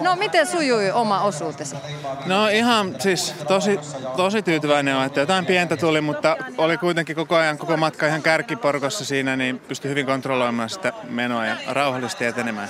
No 0.00 0.16
miten 0.16 0.46
sujui 0.46 0.90
oma 0.90 1.20
osuutesi? 1.20 1.76
No 2.26 2.48
ihan 2.48 2.94
siis 2.98 3.34
tosi, 3.48 3.80
tosi 4.16 4.42
tyytyväinen 4.42 4.96
on, 4.96 5.04
että 5.04 5.20
jotain 5.20 5.46
pientä 5.46 5.76
tuli, 5.76 6.00
mutta 6.00 6.36
oli 6.58 6.78
kuitenkin 6.78 7.16
koko 7.16 7.36
ajan 7.36 7.58
koko 7.58 7.76
matka 7.76 8.06
ihan 8.06 8.22
kärkiporkossa 8.22 9.04
siinä, 9.04 9.36
niin 9.36 9.58
pystyi 9.58 9.90
hyvin 9.90 10.06
kontrolloimaan 10.06 10.70
sitä 10.70 10.92
menoa 11.08 11.46
ja 11.46 11.56
rauhallisesti 11.68 12.24
etenemään. 12.24 12.68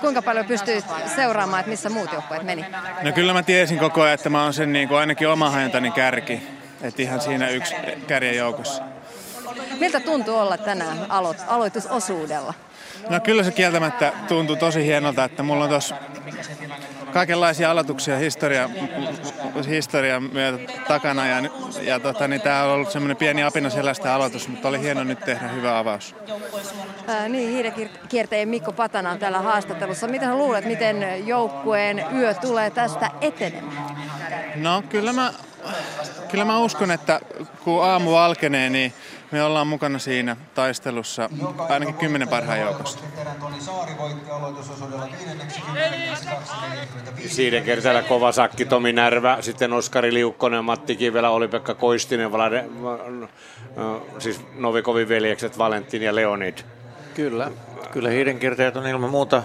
Kuinka 0.00 0.22
paljon 0.22 0.46
pystyit 0.46 0.84
seuraamaan, 1.16 1.60
että 1.60 1.70
missä 1.70 1.90
muut 1.90 2.12
joukkueet 2.12 2.42
meni? 2.42 2.64
No 3.02 3.12
kyllä 3.12 3.32
mä 3.32 3.42
tiesin 3.42 3.78
koko 3.78 4.02
ajan, 4.02 4.14
että 4.14 4.30
mä 4.30 4.42
oon 4.42 4.54
sen 4.54 4.72
niin 4.72 4.88
kuin 4.88 4.98
ainakin 4.98 5.28
oma 5.28 5.50
hajantani 5.50 5.90
kärki. 5.90 6.42
Että 6.82 7.02
ihan 7.02 7.20
siinä 7.20 7.48
yksi 7.48 7.74
kärjen 8.06 8.36
joukossa. 8.36 8.82
Miltä 9.80 10.00
tuntuu 10.00 10.36
olla 10.36 10.56
tänään 10.56 10.98
alo- 11.08 11.34
aloitusosuudella? 11.46 12.54
No 13.08 13.20
kyllä 13.20 13.42
se 13.42 13.50
kieltämättä 13.50 14.12
tuntuu 14.28 14.56
tosi 14.56 14.84
hienolta, 14.84 15.24
että 15.24 15.42
mulla 15.42 15.64
on 15.64 15.70
tuossa 15.70 15.96
kaikenlaisia 17.14 17.70
aloituksia 17.70 18.18
historia, 18.18 18.70
historian 19.68 20.22
myötä 20.22 20.72
takana 20.88 21.26
ja, 21.26 21.36
ja 21.82 22.00
tota, 22.00 22.28
niin 22.28 22.40
tämä 22.40 22.64
on 22.64 22.70
ollut 22.70 22.90
semmoinen 22.90 23.16
pieni 23.16 23.42
apina 23.42 23.70
sellaista 23.70 24.14
aloitus, 24.14 24.48
mutta 24.48 24.68
oli 24.68 24.80
hieno 24.80 25.04
nyt 25.04 25.20
tehdä 25.20 25.48
hyvä 25.48 25.78
avaus. 25.78 26.14
Ää, 27.06 27.28
niin, 27.28 27.50
hiidekiertäjien 27.50 28.48
Mikko 28.48 28.72
Patana 28.72 29.10
on 29.10 29.18
täällä 29.18 29.38
haastattelussa. 29.38 30.08
Miten 30.08 30.38
luulet, 30.38 30.64
miten 30.64 31.26
joukkueen 31.26 32.04
yö 32.16 32.34
tulee 32.34 32.70
tästä 32.70 33.10
etenemään? 33.20 33.96
No 34.56 34.82
kyllä 34.88 35.12
mä, 35.12 35.32
kyllä 36.30 36.44
mä 36.44 36.58
uskon, 36.58 36.90
että 36.90 37.20
kun 37.64 37.84
aamu 37.84 38.12
valkenee, 38.12 38.70
niin 38.70 38.92
me 39.30 39.42
ollaan 39.42 39.66
mukana 39.66 39.98
siinä 39.98 40.36
taistelussa 40.54 41.30
ainakin 41.68 41.94
kymmenen 41.94 42.28
parhaan 42.28 42.60
joukosta. 42.60 43.02
Siinä 47.26 47.60
kertaa 47.60 48.02
kova 48.02 48.32
sakki 48.32 48.64
Tomi 48.64 48.92
Närvä, 48.92 49.38
sitten 49.40 49.72
Oskari 49.72 50.14
Liukkonen, 50.14 50.64
Matti 50.64 50.96
Kivelä, 50.96 51.30
Oli-Pekka 51.30 51.74
Koistinen, 51.74 52.32
Vlade, 52.32 52.64
siis 54.18 54.40
Novikovin 54.54 55.08
veljekset 55.08 55.58
Valentin 55.58 56.02
ja 56.02 56.14
Leonid. 56.14 56.58
Kyllä, 57.14 57.50
kyllä 57.92 58.08
hiidenkiertäjät 58.08 58.76
on 58.76 58.86
ilman 58.86 59.10
muuta 59.10 59.42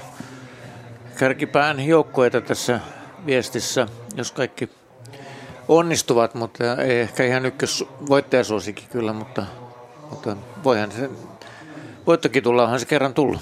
kärkipään 1.17 1.85
joukkueita 1.85 2.41
tässä 2.41 2.79
viestissä, 3.25 3.87
jos 4.15 4.31
kaikki 4.31 4.69
onnistuvat, 5.67 6.33
mutta 6.33 6.75
ei 6.75 6.99
ehkä 6.99 7.23
ihan 7.25 7.45
ykkös 7.45 7.85
voittajasuosikin 8.09 8.87
kyllä, 8.91 9.13
mutta 9.13 9.45
mutta 10.09 10.37
voihan 10.63 10.91
se, 10.91 11.09
voittokin 12.07 12.43
tulla, 12.43 12.63
onhan 12.63 12.79
se 12.79 12.85
kerran 12.85 13.13
tullut. 13.13 13.41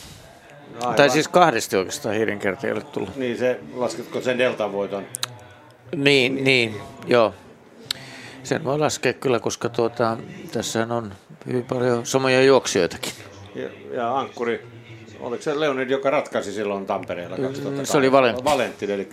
Aivan. 0.81 0.95
Tai 0.95 1.09
siis 1.09 1.27
kahdesti 1.27 1.77
oikeastaan 1.77 2.15
hiidenkertajalle 2.15 2.81
tullut. 2.81 3.15
Niin, 3.15 3.37
se, 3.37 3.59
lasketko 3.73 4.21
sen 4.21 4.37
deltan 4.37 4.71
voiton? 4.71 5.03
Niin, 5.95 6.43
niin, 6.43 6.75
joo. 7.07 7.33
Sen 8.43 8.63
voi 8.63 8.79
laskea 8.79 9.13
kyllä, 9.13 9.39
koska 9.39 9.69
tuota, 9.69 10.17
tässä 10.51 10.87
on 10.89 11.13
hyvin 11.47 11.63
paljon 11.65 12.05
samoja 12.05 12.43
juoksijoitakin. 12.43 13.11
Ja, 13.55 13.69
ja 13.93 14.17
Ankkuri, 14.19 14.65
oliko 15.19 15.43
se 15.43 15.59
Leonid, 15.59 15.89
joka 15.89 16.09
ratkaisi 16.09 16.51
silloin 16.51 16.85
Tampereella 16.85 17.37
2008? 17.37 17.85
Se 17.85 17.97
oli 17.97 18.11
Valentti. 18.11 18.43
Valentti, 18.43 18.91
eli 18.91 19.09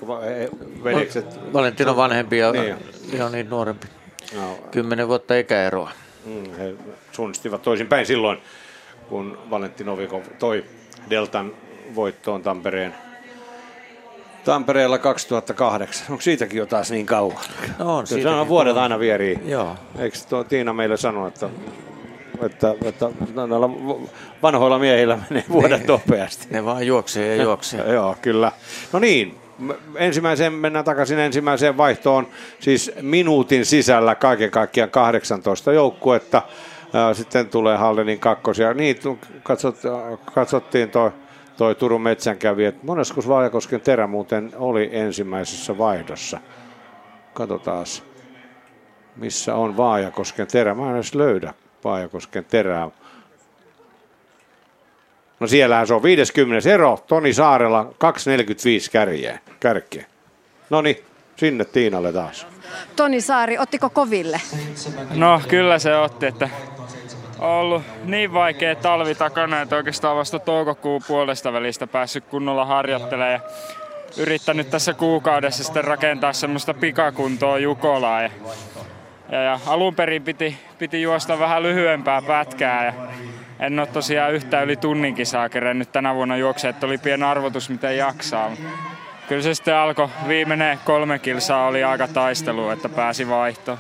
veljekset. 0.85 1.53
Valentin 1.53 1.89
on 1.89 1.97
vanhempi 1.97 2.39
ja 2.39 2.53
niin. 2.53 2.77
Leonid 3.13 3.47
nuorempi. 3.47 3.87
No. 4.35 4.59
Kymmenen 4.71 5.09
vuotta 5.09 5.35
ikäeroa. 5.35 5.91
Mm, 6.25 6.55
he 6.59 6.75
suunnistivat 7.13 7.63
toisinpäin 7.63 8.07
silloin, 8.07 8.39
kun 9.09 9.39
Valentti 9.51 9.85
Novikov 9.85 10.23
toi 10.39 10.65
Deltan 11.11 11.53
voittoon 11.95 12.43
Tampereen 12.43 12.95
Tampereella 14.45 14.99
2008. 14.99 16.07
Onko 16.11 16.21
siitäkin 16.21 16.59
jo 16.59 16.67
taas 16.67 16.91
niin 16.91 17.07
kauan? 17.07 17.39
No 17.79 17.97
on, 17.97 18.07
se 18.07 18.29
on 18.29 18.49
vuodet 18.49 18.77
aina 18.77 18.99
vierii. 18.99 19.39
Joo. 19.45 19.77
Eikö 19.99 20.19
tuo 20.29 20.45
Tiina 20.45 20.73
meille 20.73 20.97
sano, 20.97 21.27
että, 21.27 21.49
että, 22.43 22.75
että 22.85 23.09
näillä 23.35 23.69
vanhoilla 24.43 24.79
miehillä 24.79 25.19
menee 25.31 25.45
vuodet 25.49 25.81
ne, 25.81 25.87
nopeasti? 25.87 26.47
Ne 26.51 26.65
vaan 26.65 26.87
juoksee 26.87 27.37
ja 27.37 27.43
juoksee. 27.43 27.93
Joo, 27.95 28.17
kyllä. 28.23 28.53
No 28.93 28.99
niin, 28.99 29.39
ensimmäiseen, 29.97 30.53
mennään 30.53 30.85
takaisin 30.85 31.19
ensimmäiseen 31.19 31.77
vaihtoon, 31.77 32.27
siis 32.61 32.93
minuutin 33.01 33.67
sisällä 33.67 34.15
kaiken 34.15 34.51
kaikkiaan 34.51 34.91
18 34.91 35.73
joukkuetta. 35.73 36.43
Sitten 37.13 37.49
tulee 37.49 37.77
Hallenin 37.77 38.19
kakkosia. 38.19 38.75
Niin, 38.75 38.97
katsot, 39.43 39.77
katsottiin 40.35 40.91
toi, 40.91 41.11
toi 41.57 41.75
Turun 41.75 42.03
metsänkävi, 42.03 42.65
että 42.65 42.87
monesko 42.87 43.23
Vaajakosken 43.29 43.81
terä 43.81 44.07
muuten 44.07 44.53
oli 44.57 44.89
ensimmäisessä 44.93 45.79
vaihdossa. 45.79 46.41
Katsotaan, 47.35 47.87
missä 49.17 49.55
on 49.55 49.77
Vaajakosken 49.77 50.47
terä. 50.47 50.75
Mä 50.75 50.91
en 50.91 50.95
edes 50.95 51.15
löydä 51.15 51.55
Vaajakosken 51.85 52.45
terää. 52.45 52.91
No 55.41 55.47
siellähän 55.47 55.87
se 55.87 55.95
on 55.95 56.03
50 56.03 56.71
ero, 56.71 57.05
Toni 57.07 57.33
Saarella 57.33 57.83
2.45 57.83 57.91
kärjeä, 58.93 59.39
kärkeä. 59.61 60.07
No 60.71 60.83
niin, 60.83 60.97
sinne 61.37 61.65
Tiinalle 61.65 62.13
taas. 62.13 62.47
Toni 62.97 63.21
Saari, 63.21 63.59
ottiko 63.59 63.91
koville? 63.91 64.41
No 65.15 65.41
kyllä 65.49 65.79
se 65.79 65.97
otti, 65.97 66.27
että 66.27 66.49
ollut 67.45 67.83
niin 68.05 68.33
vaikea 68.33 68.75
talvi 68.75 69.15
takana, 69.15 69.61
että 69.61 69.77
oikeastaan 69.77 70.17
vasta 70.17 70.39
toukokuun 70.39 71.03
puolesta 71.09 71.53
välistä 71.53 71.87
päässyt 71.87 72.25
kunnolla 72.25 72.65
harjoittelemaan 72.65 73.41
yrittänyt 74.17 74.71
tässä 74.71 74.95
kuukaudessa 74.95 75.65
sitten 75.65 75.85
rakentaa 75.85 76.33
semmoista 76.33 76.75
pikakuntoa 76.75 77.59
Jukolaa. 77.59 78.23
Ja, 78.23 78.31
ja, 79.31 79.43
ja 79.43 79.61
alun 79.67 79.95
perin 79.95 80.23
piti, 80.23 80.59
piti 80.79 81.03
juosta 81.03 81.39
vähän 81.39 81.63
lyhyempää 81.63 82.23
pätkää 82.23 82.85
ja 82.85 82.93
en 83.61 83.79
ole 83.79 83.87
tosiaan 83.87 84.33
yhtään 84.33 84.65
yli 84.65 84.77
tunnin 84.77 85.15
kisaa 85.15 85.49
kerennyt 85.49 85.93
tänä 85.93 86.15
vuonna 86.15 86.37
juoksea, 86.37 86.71
että 86.71 86.87
oli 86.87 86.99
pieni 86.99 87.25
arvotus, 87.25 87.71
miten 87.71 87.97
jaksaa. 87.97 88.51
Kyllä 89.29 89.43
se 89.43 89.55
sitten 89.55 89.77
alkoi, 89.77 90.09
viimeinen 90.29 90.79
kolme 90.85 91.19
kilsaa 91.19 91.67
oli 91.67 91.85
aika 91.85 92.09
taistelu, 92.09 92.71
että 92.71 92.89
pääsi 92.89 93.29
vaihtoon. 93.29 93.79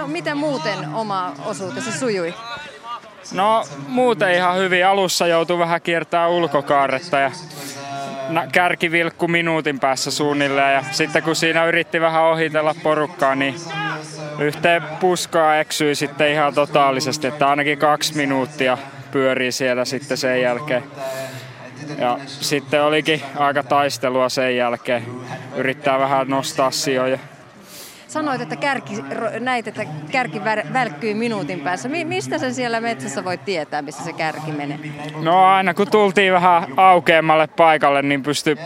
No 0.00 0.06
miten 0.06 0.36
muuten 0.36 0.88
oma 0.94 1.32
osuutesi 1.44 1.98
sujui? 1.98 2.34
No 3.32 3.64
muuten 3.88 4.34
ihan 4.34 4.56
hyvin. 4.56 4.86
Alussa 4.86 5.26
joutui 5.26 5.58
vähän 5.58 5.82
kiertää 5.82 6.28
ulkokaaretta 6.28 7.18
ja 7.18 7.30
kärkivilkku 8.52 9.28
minuutin 9.28 9.80
päässä 9.80 10.10
suunnilleen. 10.10 10.74
Ja 10.74 10.84
sitten 10.90 11.22
kun 11.22 11.36
siinä 11.36 11.66
yritti 11.66 12.00
vähän 12.00 12.22
ohitella 12.22 12.74
porukkaa, 12.82 13.34
niin 13.34 13.54
yhteen 14.38 14.82
puskaa 15.00 15.56
eksyi 15.56 15.94
sitten 15.94 16.32
ihan 16.32 16.54
totaalisesti, 16.54 17.26
että 17.26 17.48
ainakin 17.48 17.78
kaksi 17.78 18.16
minuuttia 18.16 18.78
pyörii 19.10 19.52
siellä 19.52 19.84
sitten 19.84 20.16
sen 20.16 20.42
jälkeen. 20.42 20.84
Ja 21.98 22.18
sitten 22.26 22.82
olikin 22.82 23.22
aika 23.36 23.62
taistelua 23.62 24.28
sen 24.28 24.56
jälkeen. 24.56 25.06
Yrittää 25.56 25.98
vähän 25.98 26.28
nostaa 26.28 26.70
sijoja. 26.70 27.18
Sanoit, 28.10 28.40
että 28.40 28.56
kärki, 28.56 29.04
näit, 29.40 29.68
että 29.68 29.84
kärki 30.12 30.44
välkkyy 30.72 31.14
minuutin 31.14 31.60
päässä. 31.60 31.88
Mi- 31.88 32.04
mistä 32.04 32.38
sen 32.38 32.54
siellä 32.54 32.80
metsässä 32.80 33.24
voi 33.24 33.38
tietää, 33.38 33.82
missä 33.82 34.04
se 34.04 34.12
kärki 34.12 34.52
menee? 34.52 34.78
No 35.22 35.44
aina 35.44 35.74
kun 35.74 35.90
tultiin 35.90 36.32
vähän 36.32 36.66
aukeammalle 36.76 37.46
paikalle, 37.46 38.02
niin 38.02 38.22
pystyi 38.22 38.56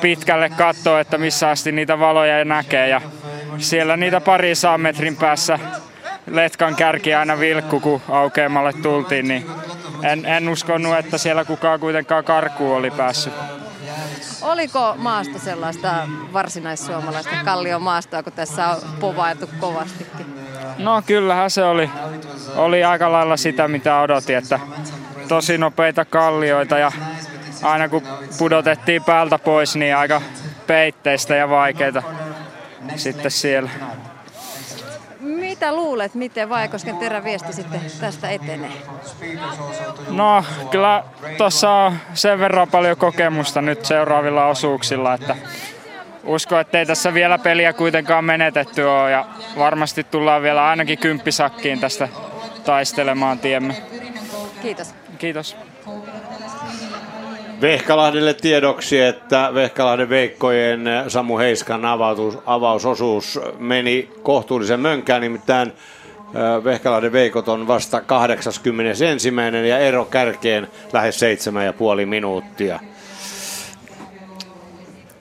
pitkälle 0.00 0.50
katsoa, 0.50 1.00
että 1.00 1.18
missä 1.18 1.50
asti 1.50 1.72
niitä 1.72 1.98
valoja 1.98 2.44
näkee. 2.44 2.88
Ja 2.88 3.00
siellä 3.58 3.96
niitä 3.96 4.20
pari 4.20 4.52
metrin 4.76 5.16
päässä 5.16 5.58
letkan 6.30 6.76
kärki 6.76 7.14
aina 7.14 7.38
vilkku, 7.38 7.80
kun 7.80 8.02
aukeamalle 8.08 8.72
tultiin, 8.72 9.28
niin 9.28 9.46
en, 10.02 10.26
en 10.26 10.48
uskonut, 10.48 10.98
että 10.98 11.18
siellä 11.18 11.44
kukaan 11.44 11.80
kuitenkaan 11.80 12.24
karkuun 12.24 12.76
oli 12.76 12.90
päässyt. 12.90 13.34
Oliko 14.42 14.94
maasto 14.98 15.38
sellaista 15.38 16.08
varsinaissuomalaista 16.32 17.30
maastoa, 17.78 18.22
kun 18.22 18.32
tässä 18.32 18.68
on 18.68 18.76
povailtu 19.00 19.50
kovastikin? 19.60 20.26
No 20.78 21.02
kyllähän 21.06 21.50
se 21.50 21.64
oli, 21.64 21.90
oli 22.56 22.84
aika 22.84 23.12
lailla 23.12 23.36
sitä, 23.36 23.68
mitä 23.68 24.00
odotin, 24.00 24.36
että 24.36 24.60
tosi 25.28 25.58
nopeita 25.58 26.04
kallioita 26.04 26.78
ja 26.78 26.92
aina 27.62 27.88
kun 27.88 28.02
pudotettiin 28.38 29.04
päältä 29.04 29.38
pois, 29.38 29.76
niin 29.76 29.96
aika 29.96 30.22
peitteistä 30.66 31.36
ja 31.36 31.48
vaikeita 31.48 32.02
sitten 32.96 33.30
siellä. 33.30 33.70
Mitä 35.60 35.72
luulet, 35.72 36.14
miten 36.14 36.48
Vaikosken 36.48 36.96
teräviesti 36.96 37.52
sitten 37.52 37.80
tästä 38.00 38.30
etenee? 38.30 38.72
No 40.08 40.44
kyllä 40.70 41.04
tuossa 41.38 41.70
on 41.70 41.96
sen 42.14 42.38
verran 42.38 42.68
paljon 42.68 42.96
kokemusta 42.96 43.62
nyt 43.62 43.84
seuraavilla 43.84 44.46
osuuksilla, 44.46 45.14
että 45.14 45.36
usko, 46.24 46.58
että 46.58 46.78
ei 46.78 46.86
tässä 46.86 47.14
vielä 47.14 47.38
peliä 47.38 47.72
kuitenkaan 47.72 48.24
menetetty 48.24 48.82
ole 48.82 49.10
ja 49.10 49.24
varmasti 49.58 50.04
tullaan 50.04 50.42
vielä 50.42 50.68
ainakin 50.68 50.98
kymppisakkiin 50.98 51.80
tästä 51.80 52.08
taistelemaan 52.64 53.38
tiemme. 53.38 53.76
Kiitos. 54.62 54.94
Kiitos. 55.18 55.56
Vehkalahdelle 57.60 58.34
tiedoksi, 58.34 59.00
että 59.00 59.50
Vehkalahden 59.54 60.08
Veikkojen 60.08 60.84
Samu 61.08 61.38
Heiskan 61.38 61.84
avautus, 61.84 62.38
avausosuus 62.46 63.40
meni 63.58 64.10
kohtuullisen 64.22 64.80
mönkään, 64.80 65.20
nimittäin 65.20 65.72
Vehkalahden 66.64 67.12
Veikot 67.12 67.48
on 67.48 67.66
vasta 67.66 68.00
81. 68.00 69.04
ja 69.68 69.78
ero 69.78 70.04
kärkeen 70.04 70.68
lähes 70.92 71.20
7,5 72.00 72.06
minuuttia. 72.06 72.80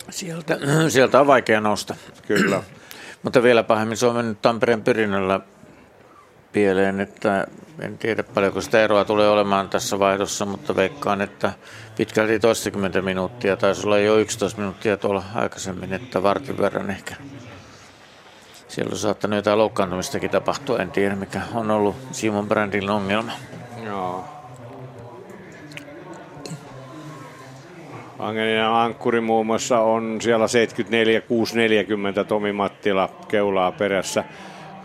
Sieltä, 0.09 0.57
sieltä 0.89 1.19
on 1.19 1.27
vaikea 1.27 1.61
nousta. 1.61 1.95
Kyllä. 2.27 2.63
Mutta 3.23 3.43
vielä 3.43 3.63
pahemmin 3.63 3.97
se 3.97 4.05
on 4.05 4.15
mennyt 4.15 4.41
Tampereen 4.41 4.83
pyrinnöllä 4.83 5.39
pieleen, 6.51 6.99
että 6.99 7.47
en 7.81 7.97
tiedä 7.97 8.23
paljonko 8.23 8.61
sitä 8.61 8.81
eroa 8.83 9.05
tulee 9.05 9.29
olemaan 9.29 9.69
tässä 9.69 9.99
vaihdossa, 9.99 10.45
mutta 10.45 10.75
veikkaan, 10.75 11.21
että 11.21 11.53
pitkälti 11.97 12.39
toistakymmentä 12.39 13.01
minuuttia, 13.01 13.57
taisi 13.57 13.87
olla 13.87 13.97
jo 13.97 14.17
11 14.17 14.59
minuuttia 14.59 14.97
tuolla 14.97 15.23
aikaisemmin, 15.35 15.93
että 15.93 16.23
vartin 16.23 16.57
verran 16.57 16.89
ehkä. 16.89 17.15
Siellä 18.67 18.91
on 18.91 18.97
saattanut 18.97 19.35
jotain 19.35 19.57
loukkaantumistakin 19.57 20.29
tapahtua, 20.29 20.77
en 20.77 20.91
tiedä 20.91 21.15
mikä 21.15 21.41
on 21.53 21.71
ollut 21.71 21.95
Simon 22.11 22.47
Brandin 22.47 22.89
ongelma. 22.89 23.31
Joo. 23.85 24.25
Angelina 28.19 28.83
Ankkuri 28.83 29.21
muun 29.21 29.45
muassa 29.45 29.79
on 29.79 30.17
siellä 30.21 30.45
74-640 32.21 32.25
Tomi 32.25 32.51
Mattila 32.51 33.09
keulaa 33.27 33.71
perässä 33.71 34.23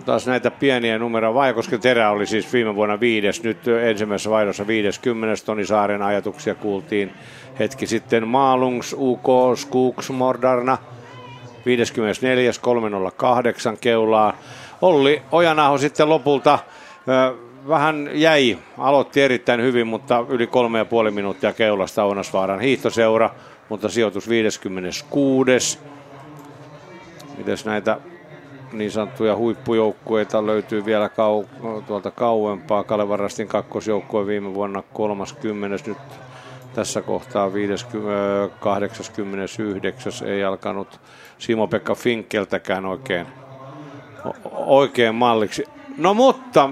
taas 0.05 0.27
näitä 0.27 0.51
pieniä 0.51 0.99
numeroja. 0.99 1.35
Vajakosken 1.35 1.81
Terä 1.81 2.11
oli 2.11 2.27
siis 2.27 2.53
viime 2.53 2.75
vuonna 2.75 3.01
viides, 3.01 3.43
nyt 3.43 3.69
ensimmäisessä 3.69 4.31
vaihdossa 4.31 4.67
50. 4.67 5.45
Toni 5.47 5.67
Saaren 5.67 6.03
ajatuksia 6.03 6.55
kuultiin 6.55 7.13
hetki 7.59 7.87
sitten. 7.87 8.29
Maalungs, 8.29 8.97
UK, 8.99 9.27
Skuks, 9.57 10.11
Mordarna 10.11 10.79
54. 11.67 12.51
308 12.61 13.77
keulaa. 13.81 14.37
Olli 14.83 15.23
Ojanaho 15.33 15.79
sitten 15.79 16.09
lopulta 16.09 16.59
vähän 17.69 18.11
jäi, 18.13 18.59
aloitti 18.79 19.23
erittäin 19.23 19.63
hyvin, 19.63 19.87
mutta 19.87 20.25
yli 20.29 20.47
kolme 20.47 20.79
ja 20.79 20.85
puoli 20.85 21.11
minuuttia 21.11 21.53
keulasta 21.53 22.05
Ounasvaaran 22.05 22.61
hiihtoseura, 22.61 23.31
mutta 23.69 23.89
sijoitus 23.89 24.29
56. 24.29 25.79
Mites 27.39 27.65
näitä 27.65 27.99
niin 28.79 28.91
sanottuja 28.91 29.37
huippujoukkueita 29.37 30.47
löytyy 30.47 30.85
vielä 30.85 31.09
kau- 31.09 31.83
tuolta 31.87 32.11
kauempaa. 32.11 32.85
Kalevarastin 32.85 33.49
kakkosjoukkue 33.49 34.27
viime 34.27 34.55
vuonna 34.55 34.83
30. 34.93 35.79
Nyt 35.87 35.99
tässä 36.75 37.03
kohtaa 37.03 37.53
50, 37.53 38.49
89. 38.61 40.13
ei 40.27 40.45
alkanut 40.45 41.01
Simo-Pekka 41.39 41.95
Finkeltäkään 41.95 42.87
oikein, 42.87 43.27
oikein 44.67 45.15
malliksi. 45.15 45.65
No 45.99 46.15
mutta 46.15 46.71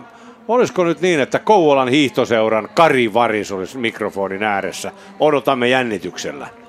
olisiko 0.48 0.84
nyt 0.84 1.00
niin, 1.00 1.20
että 1.20 1.38
Kouvolan 1.38 1.88
hiihtoseuran 1.88 2.68
Kari 2.74 3.14
Varis 3.14 3.52
olisi 3.52 3.78
mikrofonin 3.78 4.42
ääressä? 4.42 4.92
Odotamme 5.20 5.68
jännityksellä. 5.68 6.61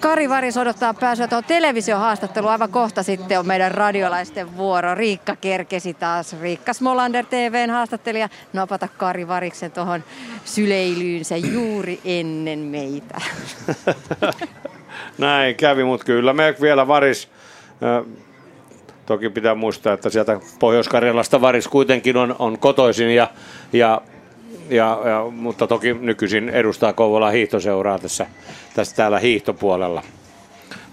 Kari 0.00 0.28
Varis 0.28 0.56
odottaa 0.56 0.94
pääsyä 0.94 1.28
tuohon 1.28 1.44
televisiohaastatteluun. 1.44 2.52
Aivan 2.52 2.70
kohta 2.70 3.02
sitten 3.02 3.38
on 3.38 3.46
meidän 3.46 3.72
radiolaisten 3.72 4.56
vuoro. 4.56 4.94
Riikka 4.94 5.36
kerkesi 5.36 5.94
taas. 5.94 6.40
Riikka 6.40 6.72
Smolander 6.72 7.24
TVn 7.24 7.70
haastattelija 7.70 8.28
napata 8.52 8.88
Kari 8.88 9.28
Variksen 9.28 9.72
tuohon 9.72 10.04
syleilyynsä 10.44 11.36
juuri 11.36 12.00
ennen 12.04 12.58
meitä. 12.58 13.20
Näin 15.18 15.54
kävi, 15.56 15.84
mutta 15.84 16.06
kyllä 16.06 16.32
me 16.32 16.54
vielä 16.60 16.88
Varis... 16.88 17.28
Toki 19.06 19.30
pitää 19.30 19.54
muistaa, 19.54 19.92
että 19.92 20.10
sieltä 20.10 20.40
Pohjois-Karjalasta 20.58 21.40
Varis 21.40 21.68
kuitenkin 21.68 22.16
on, 22.16 22.36
on 22.38 22.58
kotoisin 22.58 23.14
ja, 23.14 23.30
ja 23.72 24.02
ja, 24.70 25.00
ja, 25.04 25.26
mutta 25.30 25.66
toki 25.66 25.94
nykyisin 25.94 26.48
edustaa 26.48 26.92
Kouvolan 26.92 27.32
hiihtoseuraa 27.32 27.98
tässä, 27.98 28.26
tässä 28.74 28.96
täällä 28.96 29.18
hiihtopuolella. 29.18 30.02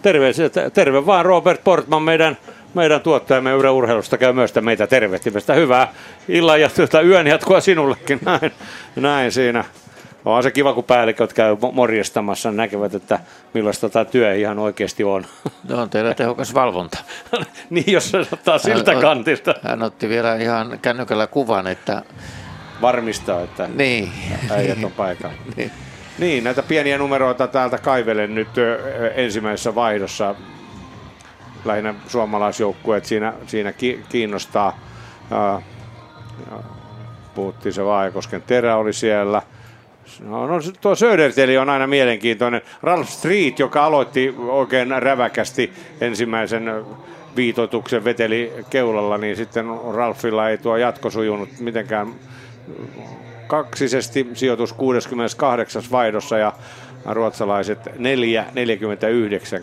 Terve, 0.01 0.31
terve 0.73 1.05
vaan 1.05 1.25
Robert 1.25 1.63
Portman, 1.63 2.03
meidän, 2.03 2.37
meidän 2.73 3.01
tuottajamme 3.01 3.51
Yle 3.51 3.69
Urheilusta 3.69 4.17
käy 4.17 4.33
myös 4.33 4.53
meitä 4.61 4.87
tervehtimästä. 4.87 5.53
Hyvää 5.53 5.93
illan 6.27 6.61
ja 6.61 6.69
tuota, 6.69 7.01
yön 7.01 7.27
jatkoa 7.27 7.61
sinullekin. 7.61 8.19
Näin, 8.25 8.51
näin 8.95 9.31
siinä. 9.31 9.63
On 10.25 10.43
se 10.43 10.51
kiva, 10.51 10.73
kun 10.73 10.83
päälliköt 10.83 11.33
käy 11.33 11.57
morjestamassa, 11.71 12.51
näkevät, 12.51 12.93
että 12.93 13.19
millaista 13.53 13.89
tämä 13.89 14.05
työ 14.05 14.35
ihan 14.35 14.59
oikeasti 14.59 15.03
on. 15.03 15.25
No 15.69 15.81
on 15.81 15.89
teillä 15.89 16.13
tehokas 16.13 16.53
valvonta. 16.53 16.97
niin, 17.69 17.91
jos 17.93 18.11
se 18.11 18.17
ottaa 18.17 18.57
siltä 18.57 18.91
hän, 18.91 19.01
kantilta. 19.01 19.55
Hän 19.63 19.83
otti 19.83 20.09
vielä 20.09 20.35
ihan 20.35 20.79
kännykällä 20.81 21.27
kuvan, 21.27 21.67
että 21.67 22.01
varmistaa, 22.81 23.41
että 23.41 23.69
niin. 23.75 24.11
äijät 24.49 24.83
on 24.83 24.91
paikalla. 24.91 25.35
niin. 25.57 25.71
niin, 26.19 26.43
näitä 26.43 26.63
pieniä 26.63 26.97
numeroita 26.97 27.47
täältä 27.47 27.77
kaivelen 27.77 28.35
nyt 28.35 28.49
ensimmäisessä 29.15 29.75
vaihdossa. 29.75 30.35
Lähinnä 31.65 31.93
suomalaisjoukkueet 32.07 33.05
siinä, 33.05 33.33
siinä 33.47 33.73
kiinnostaa. 34.09 34.79
Puhuttiin 37.35 37.73
se 37.73 37.85
Vaajokosken 37.85 38.41
terä 38.41 38.77
oli 38.77 38.93
siellä. 38.93 39.41
No, 40.19 40.47
no 40.47 40.59
tuo 40.81 40.95
Söderteli 40.95 41.57
on 41.57 41.69
aina 41.69 41.87
mielenkiintoinen. 41.87 42.61
Ralph 42.83 43.09
Street, 43.09 43.59
joka 43.59 43.85
aloitti 43.85 44.35
oikein 44.37 45.01
räväkästi 45.01 45.73
ensimmäisen 46.01 46.71
viitotuksen 47.35 48.03
veteli 48.03 48.53
keulalla, 48.69 49.17
niin 49.17 49.35
sitten 49.35 49.65
Ralfilla 49.93 50.49
ei 50.49 50.57
tuo 50.57 50.77
jatko 50.77 51.09
sujunut 51.09 51.49
mitenkään 51.59 52.13
kaksisesti 53.47 54.27
sijoitus 54.33 54.73
68. 54.73 55.83
vaihdossa 55.91 56.37
ja 56.37 56.53
ruotsalaiset 57.05 57.79
4,49 57.87 57.93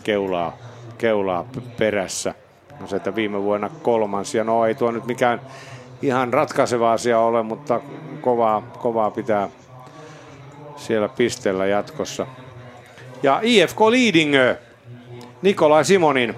keulaa, 0.05 0.57
keulaa 0.99 1.49
perässä. 1.79 2.35
No 2.81 2.87
se, 2.87 2.97
että 2.97 3.15
viime 3.15 3.43
vuonna 3.43 3.71
kolmas 3.83 4.35
ja 4.35 4.45
no 4.45 4.67
ei 4.67 4.75
tuo 4.75 4.91
nyt 4.91 5.07
mikään 5.07 5.41
ihan 6.03 6.33
ratkaiseva 6.33 6.93
asia 6.93 7.21
ole, 7.21 7.43
mutta 7.43 7.81
kovaa, 8.21 8.61
kovaa 8.79 9.11
pitää 9.11 9.49
siellä 10.77 11.09
pistellä 11.09 11.67
jatkossa. 11.67 12.27
Ja 13.23 13.41
IFK 13.43 13.81
Leadingö, 13.81 14.57
Nikolai 15.43 15.85
Simonin, 15.85 16.35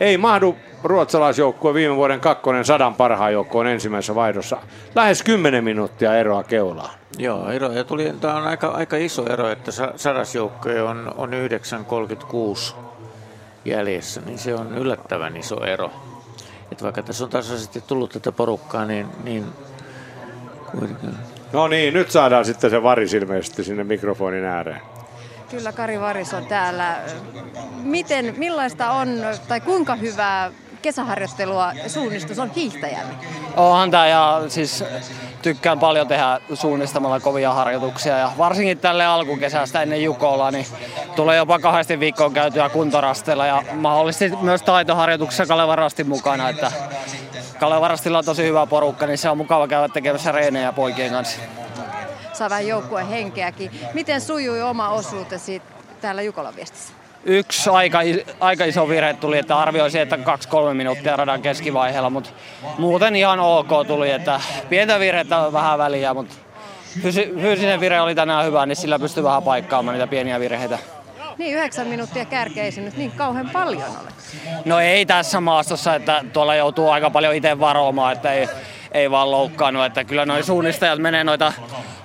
ei 0.00 0.18
mahdu 0.18 0.56
ruotsalaisjoukkue 0.84 1.74
viime 1.74 1.96
vuoden 1.96 2.20
kakkonen 2.20 2.64
sadan 2.64 2.94
parhaan 2.94 3.32
joukkoon 3.32 3.66
ensimmäisessä 3.66 4.14
vaihdossa. 4.14 4.56
Lähes 4.94 5.22
10 5.22 5.64
minuuttia 5.64 6.16
eroa 6.16 6.42
keulaan. 6.42 6.90
Joo, 7.18 7.50
ero, 7.50 7.72
ja 7.72 7.84
tuli, 7.84 8.14
tämä 8.20 8.36
on 8.36 8.46
aika, 8.46 8.68
aika 8.68 8.96
iso 8.96 9.26
ero, 9.26 9.48
että 9.50 9.70
sadasjoukkue 9.96 10.82
on, 10.82 11.14
on 11.16 11.30
9.36 11.30 12.74
jäljessä, 13.64 14.20
niin 14.26 14.38
se 14.38 14.54
on 14.54 14.78
yllättävän 14.78 15.36
iso 15.36 15.64
ero. 15.64 15.90
että 16.72 16.84
vaikka 16.84 17.02
tässä 17.02 17.24
on 17.24 17.30
tasaisesti 17.30 17.80
tullut 17.86 18.10
tätä 18.10 18.32
porukkaa, 18.32 18.84
niin, 18.84 19.06
niin 19.24 19.44
kuitenkin. 20.70 21.10
No 21.52 21.68
niin, 21.68 21.94
nyt 21.94 22.10
saadaan 22.10 22.44
sitten 22.44 22.70
se 22.70 22.82
varis 22.82 23.14
ilmeisesti 23.14 23.64
sinne 23.64 23.84
mikrofonin 23.84 24.44
ääreen. 24.44 24.80
Kyllä 25.50 25.72
Kari 25.72 26.00
Varis 26.00 26.34
on 26.34 26.46
täällä. 26.46 26.96
Miten, 27.82 28.34
millaista 28.38 28.90
on 28.90 29.08
tai 29.48 29.60
kuinka 29.60 29.94
hyvää 29.94 30.50
kesäharjoittelua 30.82 31.72
suunnistus 31.86 32.38
on 32.38 32.50
hiihtäjälle? 32.50 33.14
Onhan 33.56 33.90
tämä 33.90 34.06
ja 34.06 34.42
siis 34.48 34.84
tykkään 35.42 35.78
paljon 35.78 36.08
tehdä 36.08 36.40
suunnistamalla 36.54 37.20
kovia 37.20 37.52
harjoituksia 37.52 38.18
ja 38.18 38.32
varsinkin 38.38 38.78
tälle 38.78 39.06
alkukesästä 39.06 39.82
ennen 39.82 40.02
Jukolaa, 40.02 40.50
niin 40.50 40.66
tulee 41.16 41.36
jopa 41.36 41.58
kahdesti 41.58 42.00
viikkoon 42.00 42.32
käytyä 42.32 42.68
kuntorastella 42.68 43.46
ja 43.46 43.62
mahdollisesti 43.72 44.36
myös 44.40 44.62
taitoharjoituksessa 44.62 45.46
Kalevarastin 45.46 46.08
mukana, 46.08 46.48
että 46.48 46.72
Kalevarastilla 47.60 48.18
on 48.18 48.24
tosi 48.24 48.44
hyvä 48.44 48.66
porukka, 48.66 49.06
niin 49.06 49.18
se 49.18 49.30
on 49.30 49.36
mukava 49.36 49.68
käydä 49.68 49.88
tekemässä 49.88 50.32
reenejä 50.32 50.72
poikien 50.72 51.12
kanssa. 51.12 51.40
Saa 52.32 52.50
vähän 52.50 52.68
joukkueen 52.68 53.06
henkeäkin. 53.06 53.70
Miten 53.94 54.20
sujui 54.20 54.62
oma 54.62 54.88
osuutesi 54.88 55.62
täällä 56.00 56.22
Jukolan 56.22 56.56
viestissä? 56.56 57.01
Yksi 57.24 57.70
aika, 57.70 57.98
aika 58.40 58.64
iso 58.64 58.88
virhe 58.88 59.14
tuli, 59.14 59.38
että 59.38 59.58
arvioisin, 59.58 60.00
että 60.00 60.16
2-3 60.16 60.74
minuuttia 60.74 61.16
radan 61.16 61.42
keskivaiheella, 61.42 62.10
mutta 62.10 62.30
muuten 62.78 63.16
ihan 63.16 63.40
ok 63.40 63.86
tuli, 63.86 64.10
että 64.10 64.40
pientä 64.68 65.00
virhettä 65.00 65.52
vähän 65.52 65.78
väliä, 65.78 66.14
mutta 66.14 66.34
fyysinen 67.40 67.80
virhe 67.80 68.00
oli 68.00 68.14
tänään 68.14 68.44
hyvä, 68.44 68.66
niin 68.66 68.76
sillä 68.76 68.98
pystyy 68.98 69.22
vähän 69.22 69.42
paikkaamaan 69.42 69.94
niitä 69.94 70.06
pieniä 70.06 70.40
virheitä. 70.40 70.78
Niin, 71.38 71.56
yhdeksän 71.56 71.86
minuuttia 71.86 72.24
kärkeä 72.24 72.64
ei 72.64 72.72
se 72.72 72.80
nyt 72.80 72.96
niin 72.96 73.12
kauhean 73.12 73.50
paljon 73.52 73.82
ole. 73.82 74.08
No 74.64 74.80
ei 74.80 75.06
tässä 75.06 75.40
maastossa, 75.40 75.94
että 75.94 76.24
tuolla 76.32 76.54
joutuu 76.54 76.88
aika 76.88 77.10
paljon 77.10 77.34
itse 77.34 77.60
varomaan, 77.60 78.12
että 78.12 78.32
ei, 78.32 78.48
ei 78.92 79.10
vaan 79.10 79.30
loukkaannut. 79.30 79.84
Että 79.84 80.04
kyllä 80.04 80.26
noin 80.26 80.44
suunnistajat 80.44 80.98
menee 80.98 81.24
noita 81.24 81.52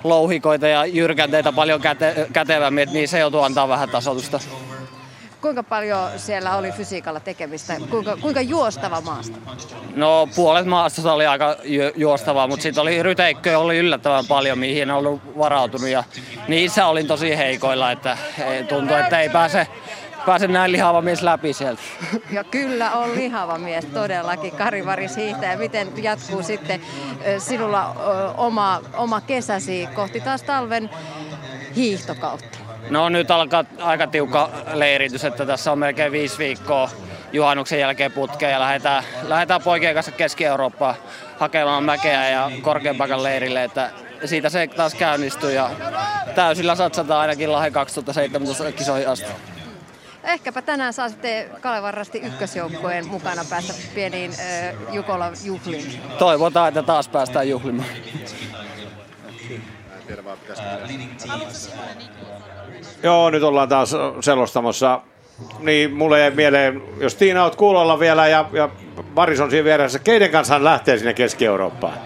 louhikoita 0.04 0.68
ja 0.68 0.84
jyrkänteitä 0.84 1.52
paljon 1.52 1.80
käte, 1.80 2.26
kätevämmin, 2.32 2.82
että 2.82 2.94
niin 2.94 3.08
se 3.08 3.18
joutuu 3.18 3.40
antaa 3.40 3.68
vähän 3.68 3.88
tasotusta. 3.88 4.40
Kuinka 5.40 5.62
paljon 5.62 6.08
siellä 6.16 6.56
oli 6.56 6.72
fysiikalla 6.72 7.20
tekemistä? 7.20 7.76
Kuinka, 7.90 8.16
kuinka 8.16 8.40
juostava 8.40 9.00
maasto? 9.00 9.38
No 9.96 10.28
puolet 10.36 10.66
maastosta 10.66 11.12
oli 11.12 11.26
aika 11.26 11.56
ju- 11.64 11.92
juostavaa, 11.96 12.46
mutta 12.46 12.62
sitten 12.62 12.82
oli 12.82 13.02
ryteikköjä 13.02 13.58
oli 13.58 13.78
yllättävän 13.78 14.24
paljon, 14.28 14.58
mihin 14.58 14.82
en 14.82 14.90
ollut 14.90 15.38
varautunut. 15.38 15.88
Ja 15.88 16.04
niissä 16.48 16.86
olin 16.86 17.06
tosi 17.06 17.36
heikoilla, 17.36 17.92
että 17.92 18.18
tuntui, 18.68 19.00
että 19.00 19.20
ei 19.20 19.28
pääse 19.28 19.66
pääse 20.26 20.48
näin 20.48 20.72
lihava 20.72 21.00
mies 21.00 21.22
läpi 21.22 21.52
sieltä. 21.52 21.82
Ja 22.32 22.44
kyllä 22.44 22.90
on 22.92 23.14
lihava 23.14 23.58
mies 23.58 23.84
todellakin. 23.84 24.52
Kari 24.52 24.86
Varis 24.86 25.16
hiihtäjä. 25.16 25.56
Miten 25.56 25.88
jatkuu 26.02 26.42
sitten 26.42 26.80
sinulla 27.38 27.94
oma, 28.36 28.80
oma 28.96 29.20
kesäsi 29.20 29.88
kohti 29.94 30.20
taas 30.20 30.42
talven 30.42 30.90
hiihtokautta? 31.76 32.57
No 32.90 33.08
nyt 33.08 33.30
alkaa 33.30 33.64
aika 33.78 34.06
tiukka 34.06 34.50
leiritys, 34.72 35.24
että 35.24 35.46
tässä 35.46 35.72
on 35.72 35.78
melkein 35.78 36.12
viisi 36.12 36.38
viikkoa 36.38 36.90
juhannuksen 37.32 37.80
jälkeen 37.80 38.12
putkeen 38.12 38.52
ja 38.52 38.60
lähdetään, 38.60 39.04
lähdetään 39.22 39.62
poikien 39.62 39.94
kanssa 39.94 40.12
Keski-Eurooppaan 40.12 40.94
hakemaan 41.38 41.84
mäkeä 41.84 42.30
ja 42.30 42.50
korkean 42.62 42.96
paikan 42.96 43.22
leirille, 43.22 43.64
että 43.64 43.90
siitä 44.24 44.48
se 44.48 44.66
taas 44.66 44.94
käynnistyy 44.94 45.52
ja 45.52 45.70
täysillä 46.34 46.74
satsataan 46.74 47.20
ainakin 47.20 47.52
Lahden 47.52 47.72
2017 47.72 48.72
kisoihin 48.72 49.08
asti. 49.08 49.26
Ehkäpä 50.24 50.62
tänään 50.62 50.92
saa 50.92 51.08
sitten 51.08 51.50
Kalevarrasti 51.60 52.18
ykkösjoukkojen 52.18 53.06
mukana 53.06 53.44
päästä 53.50 53.74
pieniin 53.94 54.30
äh, 54.30 54.94
Jukolan 54.94 55.34
juhliin. 55.44 56.00
Toivotaan, 56.18 56.68
että 56.68 56.82
taas 56.82 57.08
päästään 57.08 57.48
juhlimaan. 57.48 57.88
Joo, 63.02 63.30
nyt 63.30 63.42
ollaan 63.42 63.68
taas 63.68 63.94
selostamassa. 64.20 65.00
Niin, 65.58 65.94
mulle 65.94 66.20
jäi 66.20 66.30
mieleen, 66.30 66.82
jos 67.00 67.14
Tiina 67.14 67.44
oot 67.44 67.56
kuulolla 67.56 67.98
vielä 67.98 68.28
ja, 68.28 68.44
ja 68.52 68.68
Varis 69.14 69.40
on 69.40 69.50
siinä 69.50 69.64
vieressä, 69.64 69.98
keiden 69.98 70.30
kanssa 70.30 70.54
hän 70.54 70.64
lähtee 70.64 70.98
sinne 70.98 71.14
Keski-Eurooppaan? 71.14 71.98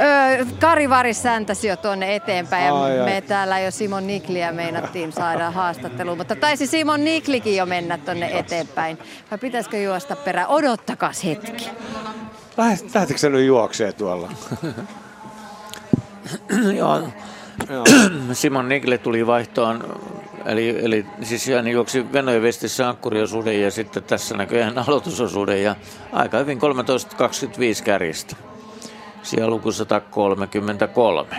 Öö, 0.00 0.44
Kari 0.60 0.90
Varis 0.90 1.22
säntäsi 1.22 1.68
jo 1.68 1.76
tuonne 1.76 2.14
eteenpäin 2.14 2.66
ja 2.66 2.82
ai, 2.82 2.96
me 2.96 3.14
ai. 3.14 3.22
täällä 3.22 3.60
jo 3.60 3.70
Simon 3.70 4.06
Nikliä 4.06 4.52
meinattiin 4.52 5.12
saada 5.12 5.50
haastatteluun, 5.50 6.18
mutta 6.18 6.36
taisi 6.36 6.66
Simon 6.66 7.04
Niklikin 7.04 7.56
jo 7.56 7.66
mennä 7.66 7.98
tuonne 7.98 8.38
eteenpäin. 8.38 8.98
Vai 9.30 9.38
pitäisikö 9.38 9.76
juosta 9.76 10.16
perään? 10.16 10.48
Odottakas 10.48 11.24
hetki. 11.24 11.70
Lähtikö 12.94 13.18
se 13.18 13.28
nyt 13.28 13.46
juoksee 13.46 13.92
tuolla? 13.92 14.30
Joo, 16.76 17.02
Simon 18.32 18.68
Nikle 18.68 18.98
tuli 18.98 19.26
vaihtoon, 19.26 20.00
eli, 20.46 20.84
eli 20.84 21.06
siis 21.22 21.46
hän 21.46 21.68
juoksi 21.68 22.12
Venäjän 22.12 22.42
vestissä 22.42 22.88
ankkuriosuuden 22.88 23.62
ja 23.62 23.70
sitten 23.70 24.02
tässä 24.02 24.36
näköjään 24.36 24.78
aloitusosuuden 24.78 25.62
ja 25.62 25.76
aika 26.12 26.38
hyvin 26.38 26.58
13.25 26.58 27.84
kärjestä. 27.84 28.36
Siellä 29.22 29.50
luku 29.50 29.72
133. 29.72 31.36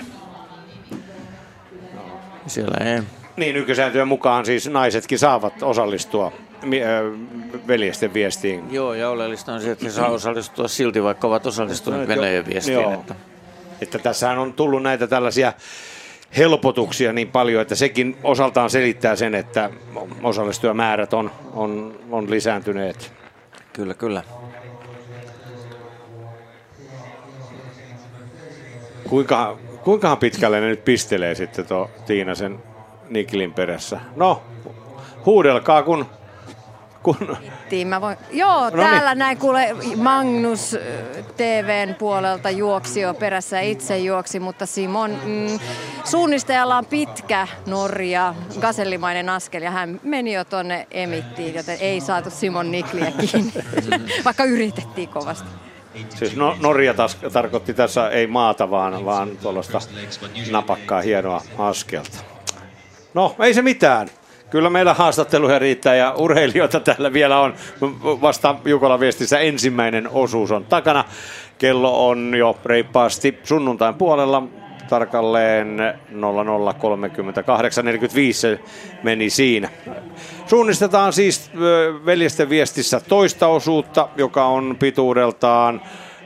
Siellä 2.48 2.94
ei... 2.96 3.02
Niin, 3.38 3.56
nykysääntöjen 3.56 4.08
mukaan 4.08 4.46
siis 4.46 4.70
naisetkin 4.70 5.20
saavat 5.20 5.64
osallistua 5.64 6.32
veljesten 7.68 8.14
viestiin. 8.14 8.64
Joo, 8.72 8.94
ja 8.94 9.10
oleellista 9.10 9.54
on 9.54 9.62
se, 9.62 9.72
että 9.72 9.86
he 9.86 9.92
saa 9.92 10.10
osallistua 10.10 10.68
silti, 10.68 11.04
vaikka 11.04 11.28
ovat 11.28 11.46
osallistuneet 11.46 12.08
Venäjän 12.08 12.46
viestiin. 12.46 12.74
Joo. 12.74 12.94
Että... 12.94 13.16
että 13.82 14.00
tässähän 14.00 14.38
on 14.38 14.54
tullut 14.54 14.84
näitä 14.84 15.08
tällaisia 15.08 15.54
helpotuksia 16.38 17.14
niin 17.14 17.32
paljon, 17.32 17.62
että 17.62 17.76
sekin 17.76 18.18
osaltaan 18.24 18.70
selittää 18.70 19.16
sen, 19.16 19.36
että 19.36 19.70
osallistujamäärät 20.24 21.14
on, 21.14 21.32
on, 21.54 22.00
on 22.12 22.32
lisääntyneet. 22.32 23.14
Kyllä, 23.74 23.94
kyllä. 23.94 24.24
Kuinka, 29.10 29.58
kuinkahan 29.84 30.18
pitkälle 30.18 30.62
ne 30.62 30.68
nyt 30.68 30.86
pistelee 30.86 31.36
sitten 31.36 31.66
tuo 31.66 31.90
Tiina 32.06 32.36
sen 32.36 32.60
Niklin 33.10 33.54
perässä? 33.54 34.00
No, 34.16 34.44
huudelkaa 35.26 35.84
kun 35.84 36.06
kun... 37.18 37.38
Mä 37.86 38.02
voin... 38.02 38.18
Joo, 38.32 38.64
no 38.64 38.70
niin. 38.70 38.80
täällä 38.80 39.10
niin. 39.10 39.20
näin 39.20 39.38
kuule 39.38 39.76
Magnus 39.96 40.78
TVn 41.38 41.96
puolelta 41.96 42.50
juoksi 42.50 43.02
jo 43.02 43.14
perässä 43.14 43.60
itse 43.60 43.98
juoksi, 43.98 44.40
mutta 44.40 44.66
Simon 44.66 45.12
mm, 45.12 45.60
suunnistajalla 46.04 46.78
on 46.78 46.86
pitkä 46.86 47.48
Norja, 47.66 48.36
gasellimainen 48.60 49.30
askel 49.30 49.62
ja 49.62 49.72
hän 49.72 50.00
meni 50.04 50.34
jo 50.34 50.44
tonne 50.46 50.88
emittiin, 50.92 51.56
joten 51.56 51.78
ei 51.80 52.02
saatu 52.02 52.30
Simon 52.30 52.72
Nikliä 52.72 53.12
kiinni, 53.12 53.54
vaikka 54.26 54.44
yritettiin 54.44 55.10
kovasti. 55.10 55.50
Siis 56.10 56.36
no, 56.36 56.58
Norja 56.62 56.94
taas 56.94 57.18
tarkoitti 57.34 57.74
tässä 57.74 58.10
ei 58.10 58.28
maata, 58.28 58.70
vaan, 58.70 59.06
vaan 59.06 59.30
tuollaista 59.42 59.80
napakkaa 60.52 61.02
hienoa 61.02 61.42
askelta. 61.58 62.18
No, 63.14 63.36
ei 63.40 63.54
se 63.54 63.62
mitään. 63.62 64.10
Kyllä 64.50 64.70
meillä 64.70 64.94
haastatteluja 64.94 65.60
riittää 65.60 65.96
ja 65.96 66.14
urheilijoita 66.18 66.80
täällä 66.80 67.14
vielä 67.14 67.40
on. 67.40 67.54
Vasta 68.04 68.56
Jukola 68.66 69.00
viestissä 69.00 69.40
ensimmäinen 69.40 70.10
osuus 70.12 70.52
on 70.52 70.66
takana. 70.66 71.04
Kello 71.58 72.10
on 72.10 72.34
jo 72.38 72.58
reippaasti 72.66 73.40
sunnuntain 73.44 73.96
puolella 73.96 74.44
tarkalleen 74.90 75.78
0038.45 76.12 76.18
meni 79.04 79.30
siinä. 79.30 79.70
Suunnistetaan 80.46 81.14
siis 81.14 81.52
veljesten 82.06 82.50
viestissä 82.50 83.00
toista 83.00 83.48
osuutta, 83.48 84.10
joka 84.18 84.46
on 84.46 84.76
pituudeltaan 84.80 85.82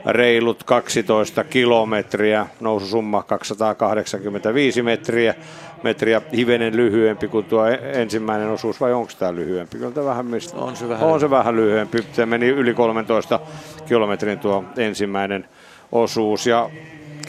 reilut 0.06 0.64
12 0.64 1.44
kilometriä, 1.44 2.48
noususumma 2.60 3.24
285 3.24 4.82
metriä, 4.82 5.36
metriä 5.84 6.22
hivenen 6.36 6.78
lyhyempi 6.78 7.28
kuin 7.28 7.46
tuo 7.46 7.66
ensimmäinen 7.94 8.50
osuus, 8.50 8.82
vai 8.82 8.94
onko 8.94 9.12
tämä 9.20 9.36
lyhyempi? 9.36 9.78
Kyllä 9.78 9.92
tämä 9.92 10.06
vähän 10.06 10.26
mistä. 10.26 10.58
On 10.58 10.76
se 10.76 10.90
vähän, 10.90 11.10
on 11.10 11.20
se 11.20 11.30
vähän 11.30 11.56
lyhyempi. 11.56 12.06
Se 12.14 12.26
meni 12.26 12.48
yli 12.48 12.74
13 12.74 13.40
kilometrin 13.86 14.40
tuo 14.40 14.64
ensimmäinen 14.78 15.48
osuus. 15.92 16.48
Ja 16.48 16.70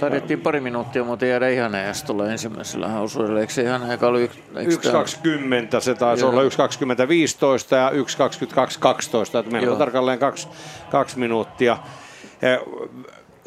Taidettiin 0.00 0.40
pari 0.40 0.60
minuuttia 0.60 1.04
muuten 1.04 1.28
jäädä 1.28 1.48
ihan 1.48 1.74
edes 1.74 2.02
tulla 2.02 2.30
ensimmäisellä 2.30 3.00
osuudella. 3.00 3.40
Eikö 3.40 3.52
se 3.52 3.62
ihan 3.62 3.82
aika 3.82 4.06
ollut 4.06 4.30
1.20, 4.30 5.80
se 5.80 5.94
taisi 5.94 6.22
Joo. 6.22 6.30
olla 6.30 6.42
1.20.15 6.42 6.48
ja 7.76 7.90
1.22.12, 7.90 9.38
että 9.38 9.52
meillä 9.52 9.72
on 9.72 9.78
tarkalleen 9.78 10.18
kaksi, 10.18 10.48
kaksi 10.90 11.18
minuuttia. 11.18 11.78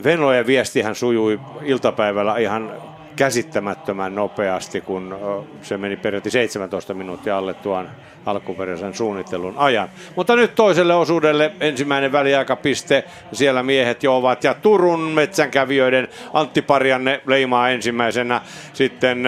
Venlojen 0.03 0.47
viestihän 0.47 0.95
sujui 0.95 1.39
iltapäivällä 1.64 2.38
ihan 2.38 2.74
käsittämättömän 3.18 4.15
nopeasti, 4.15 4.82
kun 4.82 5.15
se 5.61 5.78
meni 5.78 5.97
peräti 5.97 6.30
17 6.30 6.93
minuuttia 6.93 7.38
alle 7.38 7.53
tuon 7.53 7.89
alkuperäisen 8.26 8.93
suunnittelun 8.93 9.57
ajan. 9.57 9.89
Mutta 10.15 10.36
nyt 10.36 10.55
toiselle 10.55 10.95
osuudelle 10.95 11.51
ensimmäinen 11.59 12.11
väliaikapiste. 12.11 13.03
Siellä 13.34 13.63
miehet 13.63 14.03
jo 14.03 14.18
ovat 14.18 14.43
ja 14.43 14.53
Turun 14.53 14.99
metsänkävijöiden 14.99 16.07
Antti 16.34 16.61
Parjanne 16.61 17.22
leimaa 17.26 17.70
ensimmäisenä. 17.70 18.41
Sitten 18.74 19.24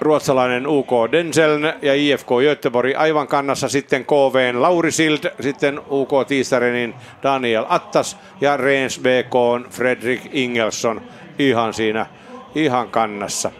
ruotsalainen 0.00 0.66
UK 0.66 0.90
Denseln 1.12 1.72
ja 1.82 1.94
IFK 1.94 2.28
Göteborg 2.42 2.96
aivan 2.96 3.28
kannassa 3.28 3.68
sitten 3.68 4.04
KVn 4.04 4.62
Lauri 4.62 4.92
Sild, 4.92 5.30
sitten 5.40 5.80
UK 5.90 6.10
Tiistarenin 6.28 6.94
Daniel 7.22 7.64
Attas 7.68 8.16
ja 8.40 8.56
Reens 8.56 8.98
BK 8.98 9.70
Fredrik 9.70 10.20
Ingelsson 10.32 11.02
ihan 11.38 11.74
siinä 11.74 12.06
ihan 12.54 12.88
kannassa. 12.90 13.50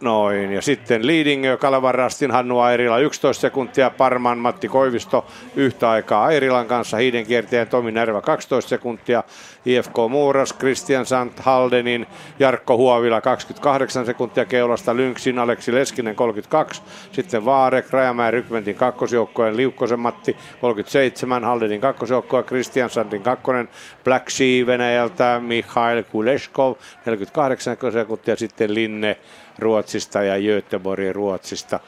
Noin, 0.00 0.52
ja 0.52 0.62
sitten 0.62 1.06
Leading 1.06 1.44
Kalevan 1.58 1.94
Rastin 1.94 2.30
Hannu 2.30 2.58
Airila 2.58 2.98
11 2.98 3.40
sekuntia, 3.40 3.90
Parman 3.90 4.38
Matti 4.38 4.68
Koivisto 4.68 5.26
yhtä 5.54 5.90
aikaa 5.90 6.24
Airilan 6.24 6.66
kanssa, 6.66 6.96
Hiiden 6.96 7.26
kierteen 7.26 7.68
Tomi 7.68 7.92
Närvä 7.92 8.20
12 8.20 8.68
sekuntia, 8.68 9.24
IFK 9.66 9.94
Muuras, 10.10 10.54
Christian 10.54 11.06
Sant 11.06 11.40
Haldenin, 11.40 12.06
Jarkko 12.38 12.76
Huovila 12.76 13.20
28 13.20 14.06
sekuntia 14.06 14.44
keulasta, 14.44 14.96
Lynksin 14.96 15.38
Aleksi 15.38 15.74
Leskinen 15.74 16.16
32, 16.16 16.82
sitten 17.12 17.44
Vaarek, 17.44 17.90
Rajamäen 17.90 18.32
Rykmentin 18.32 18.76
kakkosjoukkojen 18.76 19.56
Liukkosen 19.56 20.00
Matti 20.00 20.36
37, 20.60 21.44
Haldenin 21.44 21.80
kakkosjoukkoja, 21.80 22.42
Christian 22.42 22.90
Santin 22.90 23.22
kakkonen, 23.22 23.68
Black 24.04 24.30
Sea 24.30 24.66
Venäjältä, 24.66 25.40
Mikhail 25.44 26.02
Kuleshkov 26.02 26.74
48 27.06 27.76
sekuntia, 27.92 28.36
sitten 28.36 28.74
Linne 28.74 29.16
Ruotsista 29.58 30.22
ja 30.22 30.38
Göteborgin 30.38 31.14
Ruotsista 31.14 31.80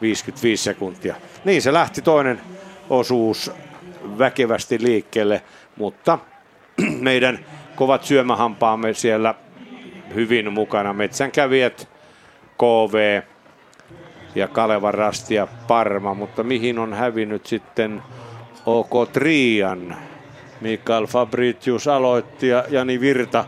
55 0.00 0.64
sekuntia. 0.64 1.14
Niin 1.44 1.62
se 1.62 1.72
lähti 1.72 2.02
toinen 2.02 2.40
osuus 2.90 3.50
väkevästi 4.18 4.78
liikkeelle, 4.82 5.42
mutta 5.76 6.18
meidän 7.00 7.38
kovat 7.76 8.04
syömähampaamme 8.04 8.94
siellä 8.94 9.34
hyvin 10.14 10.52
mukana. 10.52 10.92
Metsänkävijät, 10.92 11.88
KV 12.58 13.22
ja 14.34 14.48
Kalevan 14.48 14.94
Rasti 14.94 15.34
ja 15.34 15.48
Parma, 15.68 16.14
mutta 16.14 16.42
mihin 16.42 16.78
on 16.78 16.94
hävinnyt 16.94 17.46
sitten 17.46 18.02
OK 18.66 19.12
Trian? 19.12 19.96
Mikael 20.60 21.06
Fabritius 21.06 21.88
aloitti 21.88 22.48
ja 22.48 22.64
Jani 22.68 23.00
Virta 23.00 23.44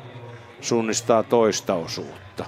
suunnistaa 0.60 1.22
toista 1.22 1.74
osuutta. 1.74 2.44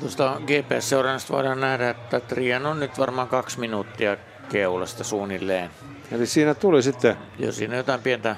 Tuosta 0.00 0.40
GPS-seurannasta 0.46 1.34
voidaan 1.34 1.60
nähdä, 1.60 1.90
että 1.90 2.20
Trian 2.20 2.66
on 2.66 2.80
nyt 2.80 2.98
varmaan 2.98 3.28
kaksi 3.28 3.60
minuuttia 3.60 4.16
keulasta 4.48 5.04
suunnilleen. 5.04 5.70
Eli 6.12 6.26
siinä 6.26 6.54
tuli 6.54 6.82
sitten... 6.82 7.16
Joo, 7.38 7.52
siinä 7.52 7.76
jotain 7.76 8.02
pientä, 8.02 8.36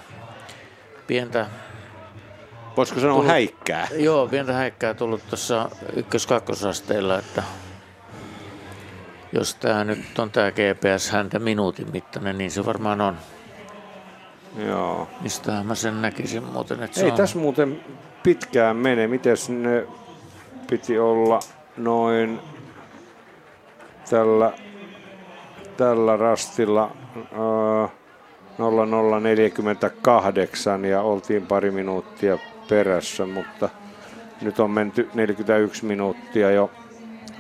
pientä 1.07 1.47
Voisiko 2.77 3.01
sanoa 3.01 3.15
tullut, 3.15 3.31
häikkää? 3.31 3.89
Joo, 3.97 4.29
pientä 4.29 4.53
häikkää 4.53 4.95
tullut 4.95 5.29
tuossa 5.29 5.71
ykkös-kakkosasteella, 5.97 7.19
että 7.19 7.43
jos 9.33 9.55
tämä 9.55 9.85
nyt 9.85 10.19
on 10.19 10.31
tämä 10.31 10.51
GPS 10.51 11.11
häntä 11.11 11.39
minuutin 11.39 11.93
mittainen, 11.93 12.39
niin 12.39 12.51
se 12.51 12.67
varmaan 12.67 13.01
on. 13.01 13.17
Joo. 14.67 15.09
Mistä 15.21 15.63
mä 15.65 15.75
sen 15.75 16.03
näkisin 16.03 16.43
muuten, 16.43 16.83
että 16.83 17.01
Ei 17.01 17.11
on... 17.11 17.17
tässä 17.17 17.39
muuten 17.39 17.81
pitkään 18.23 18.77
mene. 18.77 19.07
Miten 19.07 19.37
ne 19.49 19.87
piti 20.71 20.99
olla 20.99 21.41
noin 21.77 22.41
tällä, 24.11 24.53
tällä 25.77 26.17
rastilla 26.17 26.91
äh, 27.17 27.91
0048 28.59 30.85
ja 30.85 31.03
oltiin 31.03 31.47
pari 31.47 31.71
minuuttia 31.71 32.39
perässä, 32.69 33.27
mutta 33.27 33.69
nyt 34.43 34.61
on 34.61 34.71
menty 34.71 35.11
41 35.15 35.85
minuuttia 35.85 36.51
jo 36.51 36.71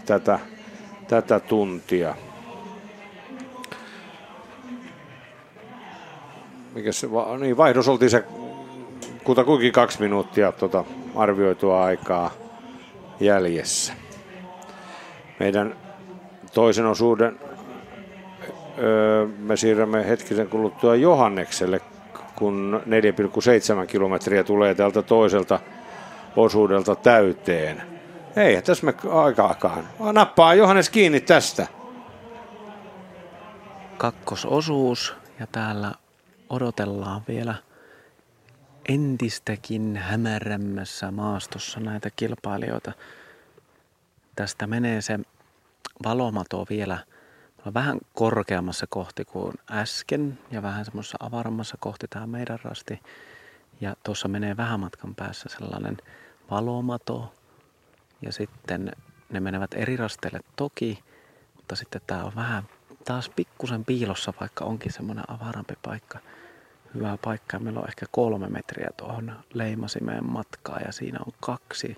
tätä, 0.06 0.38
tätä 1.08 1.40
tuntia. 1.40 2.14
Mikä 6.74 6.92
se, 6.92 7.08
niin 7.40 7.56
vaihdos 7.56 7.88
oltiin 7.88 8.10
se 8.10 8.24
kutakuinkin 9.24 9.72
kaksi 9.72 10.00
minuuttia 10.00 10.52
tuota 10.52 10.84
arvioitua 11.14 11.84
aikaa 11.84 12.30
jäljessä. 13.20 13.92
Meidän 15.40 15.76
toisen 16.54 16.86
osuuden 16.86 17.40
öö, 18.78 19.26
me 19.38 19.56
siirrämme 19.56 20.08
hetkisen 20.08 20.48
kuluttua 20.48 20.94
Johannekselle, 20.94 21.80
kun 22.36 22.82
4,7 23.80 23.86
kilometriä 23.86 24.44
tulee 24.44 24.74
tältä 24.74 25.02
toiselta 25.02 25.60
osuudelta 26.36 26.94
täyteen. 26.94 27.82
Ei, 28.36 28.62
tässä 28.62 28.86
me 28.86 28.94
aikaakaan. 29.10 29.88
Nappaa 30.12 30.54
Johannes 30.54 30.90
kiinni 30.90 31.20
tästä. 31.20 31.66
Kakkososuus 33.96 35.14
ja 35.40 35.46
täällä 35.46 35.92
odotellaan 36.50 37.22
vielä 37.28 37.54
entistäkin 38.88 39.96
hämärämmässä 39.96 41.10
maastossa 41.10 41.80
näitä 41.80 42.10
kilpailijoita. 42.16 42.92
Tästä 44.36 44.66
menee 44.66 45.00
se 45.00 45.18
valomato 46.04 46.66
vielä 46.70 46.98
vähän 47.74 47.98
korkeammassa 48.14 48.86
kohti 48.88 49.24
kuin 49.24 49.54
äsken 49.70 50.38
ja 50.50 50.62
vähän 50.62 50.84
semmoisessa 50.84 51.16
avarammassa 51.20 51.76
kohti 51.80 52.06
tämä 52.08 52.26
meidän 52.26 52.58
rasti. 52.62 53.00
Ja 53.80 53.96
tuossa 54.04 54.28
menee 54.28 54.56
vähän 54.56 54.80
matkan 54.80 55.14
päässä 55.14 55.48
sellainen 55.48 55.96
valomato 56.50 57.34
ja 58.22 58.32
sitten 58.32 58.92
ne 59.30 59.40
menevät 59.40 59.74
eri 59.74 59.96
rasteille 59.96 60.40
toki, 60.56 61.04
mutta 61.56 61.76
sitten 61.76 62.00
tämä 62.06 62.24
on 62.24 62.32
vähän 62.36 62.62
taas 63.04 63.28
pikkusen 63.36 63.84
piilossa, 63.84 64.32
vaikka 64.40 64.64
onkin 64.64 64.92
semmoinen 64.92 65.24
avarampi 65.30 65.74
paikka– 65.82 66.18
hyvää 66.96 67.18
paikkaa. 67.24 67.60
Meillä 67.60 67.80
on 67.80 67.88
ehkä 67.88 68.06
kolme 68.10 68.48
metriä 68.48 68.88
tuohon 68.96 69.32
leimasimeen 69.54 70.24
matkaa 70.24 70.80
ja 70.86 70.92
siinä 70.92 71.18
on 71.26 71.32
kaksi, 71.40 71.96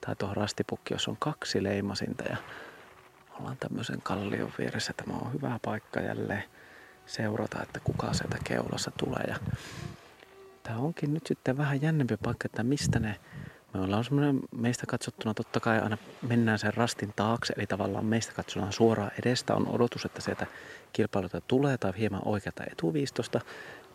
tai 0.00 0.16
tuohon 0.16 0.36
rastipukki, 0.36 0.94
jos 0.94 1.08
on 1.08 1.16
kaksi 1.18 1.62
leimasinta 1.62 2.24
ja 2.24 2.36
ollaan 3.40 3.56
tämmöisen 3.56 4.02
kallion 4.02 4.52
vieressä. 4.58 4.92
Tämä 4.96 5.18
on 5.18 5.32
hyvä 5.32 5.60
paikka 5.64 6.00
jälleen 6.00 6.44
seurata, 7.06 7.62
että 7.62 7.80
kuka 7.84 8.12
sieltä 8.12 8.38
keulassa 8.44 8.90
tulee. 8.98 9.24
Ja 9.28 9.36
tämä 10.62 10.78
onkin 10.78 11.14
nyt 11.14 11.26
sitten 11.26 11.56
vähän 11.56 11.82
jännempi 11.82 12.16
paikka, 12.16 12.46
että 12.46 12.62
mistä 12.62 12.98
ne 12.98 13.16
me 13.74 13.80
ollaan 13.80 14.04
semmoinen 14.04 14.40
meistä 14.56 14.86
katsottuna 14.86 15.34
totta 15.34 15.60
kai 15.60 15.80
aina 15.80 15.98
mennään 16.28 16.58
sen 16.58 16.74
rastin 16.74 17.12
taakse, 17.16 17.54
eli 17.56 17.66
tavallaan 17.66 18.04
meistä 18.04 18.32
katsotaan 18.32 18.72
suoraan 18.72 19.10
edestä. 19.22 19.54
On 19.54 19.68
odotus, 19.68 20.04
että 20.04 20.20
sieltä 20.20 20.46
kilpailuta 20.92 21.40
tulee 21.40 21.78
tai 21.78 21.92
hieman 21.98 22.22
oikeata 22.24 22.64
etuviistosta. 22.72 23.40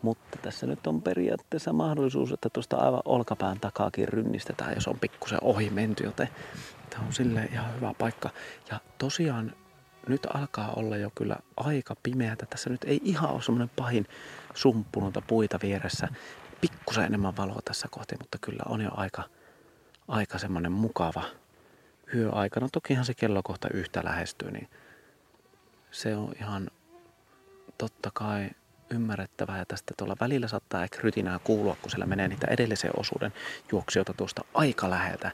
Mutta 0.01 0.37
tässä 0.41 0.67
nyt 0.67 0.87
on 0.87 1.01
periaatteessa 1.01 1.73
mahdollisuus, 1.73 2.31
että 2.31 2.49
tuosta 2.49 2.77
aivan 2.77 3.01
olkapään 3.05 3.59
takaakin 3.59 4.07
rynnistetään, 4.07 4.73
jos 4.75 4.87
on 4.87 4.99
pikkusen 4.99 5.39
ohi 5.41 5.69
menty, 5.69 6.03
joten 6.03 6.29
tämä 6.89 7.03
on 7.05 7.13
sille 7.13 7.49
ihan 7.51 7.75
hyvä 7.75 7.93
paikka. 7.97 8.29
Ja 8.71 8.79
tosiaan 8.97 9.53
nyt 10.07 10.27
alkaa 10.33 10.73
olla 10.75 10.97
jo 10.97 11.11
kyllä 11.15 11.35
aika 11.57 11.95
pimeätä. 12.03 12.45
Tässä 12.45 12.69
nyt 12.69 12.83
ei 12.83 13.01
ihan 13.03 13.29
ole 13.29 13.41
semmoinen 13.41 13.71
pahin 13.75 14.07
sumppunutta 14.53 15.21
puita 15.21 15.59
vieressä. 15.63 16.07
Pikkusen 16.61 17.03
enemmän 17.05 17.37
valoa 17.37 17.59
tässä 17.65 17.87
kohti, 17.91 18.15
mutta 18.19 18.37
kyllä 18.41 18.63
on 18.69 18.81
jo 18.81 18.91
aika, 18.93 19.23
aika 20.07 20.37
semmoinen 20.37 20.71
mukava 20.71 21.23
yöaikana. 22.15 22.69
Tokihan 22.71 23.05
se 23.05 23.13
kello 23.13 23.43
kohta 23.43 23.67
yhtä 23.73 24.01
lähestyy, 24.03 24.51
niin 24.51 24.69
se 25.91 26.15
on 26.15 26.33
ihan 26.39 26.71
totta 27.77 28.11
kai 28.13 28.49
ymmärrettävää 28.89 29.57
ja 29.57 29.65
tästä 29.65 29.93
tuolla 29.97 30.15
välillä 30.19 30.47
saattaa 30.47 30.83
ehkä 30.83 30.97
rytinää 31.01 31.39
kuulua, 31.39 31.77
kun 31.81 31.91
siellä 31.91 32.05
menee 32.05 32.27
niitä 32.27 32.47
edellisen 32.49 32.91
osuuden 32.97 33.33
juoksijoita 33.71 34.13
tuosta 34.13 34.41
aika 34.53 34.89
läheltä. 34.89 35.31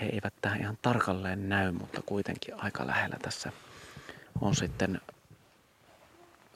He 0.00 0.06
eivät 0.06 0.34
tähän 0.40 0.60
ihan 0.60 0.78
tarkalleen 0.82 1.48
näy, 1.48 1.72
mutta 1.72 2.02
kuitenkin 2.06 2.54
aika 2.62 2.86
lähellä 2.86 3.16
tässä 3.22 3.52
on 4.40 4.54
sitten 4.54 5.00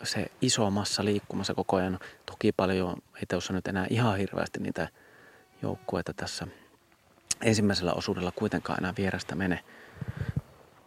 se 0.02 0.26
iso 0.40 0.70
massa 0.70 1.04
liikkumassa 1.04 1.54
koko 1.54 1.76
ajan. 1.76 1.98
Toki 2.26 2.52
paljon, 2.52 2.96
ei 3.16 3.26
tuossa 3.28 3.52
nyt 3.52 3.66
enää 3.66 3.86
ihan 3.90 4.18
hirveästi 4.18 4.60
niitä 4.60 4.88
joukkueita 5.62 6.12
tässä 6.14 6.46
ensimmäisellä 7.42 7.92
osuudella 7.92 8.32
kuitenkaan 8.32 8.78
enää 8.80 8.94
vierestä 8.98 9.34
mene. 9.34 9.64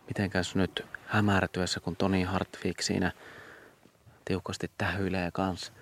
Mitenkäs 0.08 0.56
nyt 0.56 0.86
hämärtyessä, 1.06 1.80
kun 1.80 1.96
Toni 1.96 2.24
Hartwig 2.24 2.80
siinä– 2.82 3.12
tiukasti 4.30 4.72
tähyilee 4.78 5.32
kans 5.34 5.74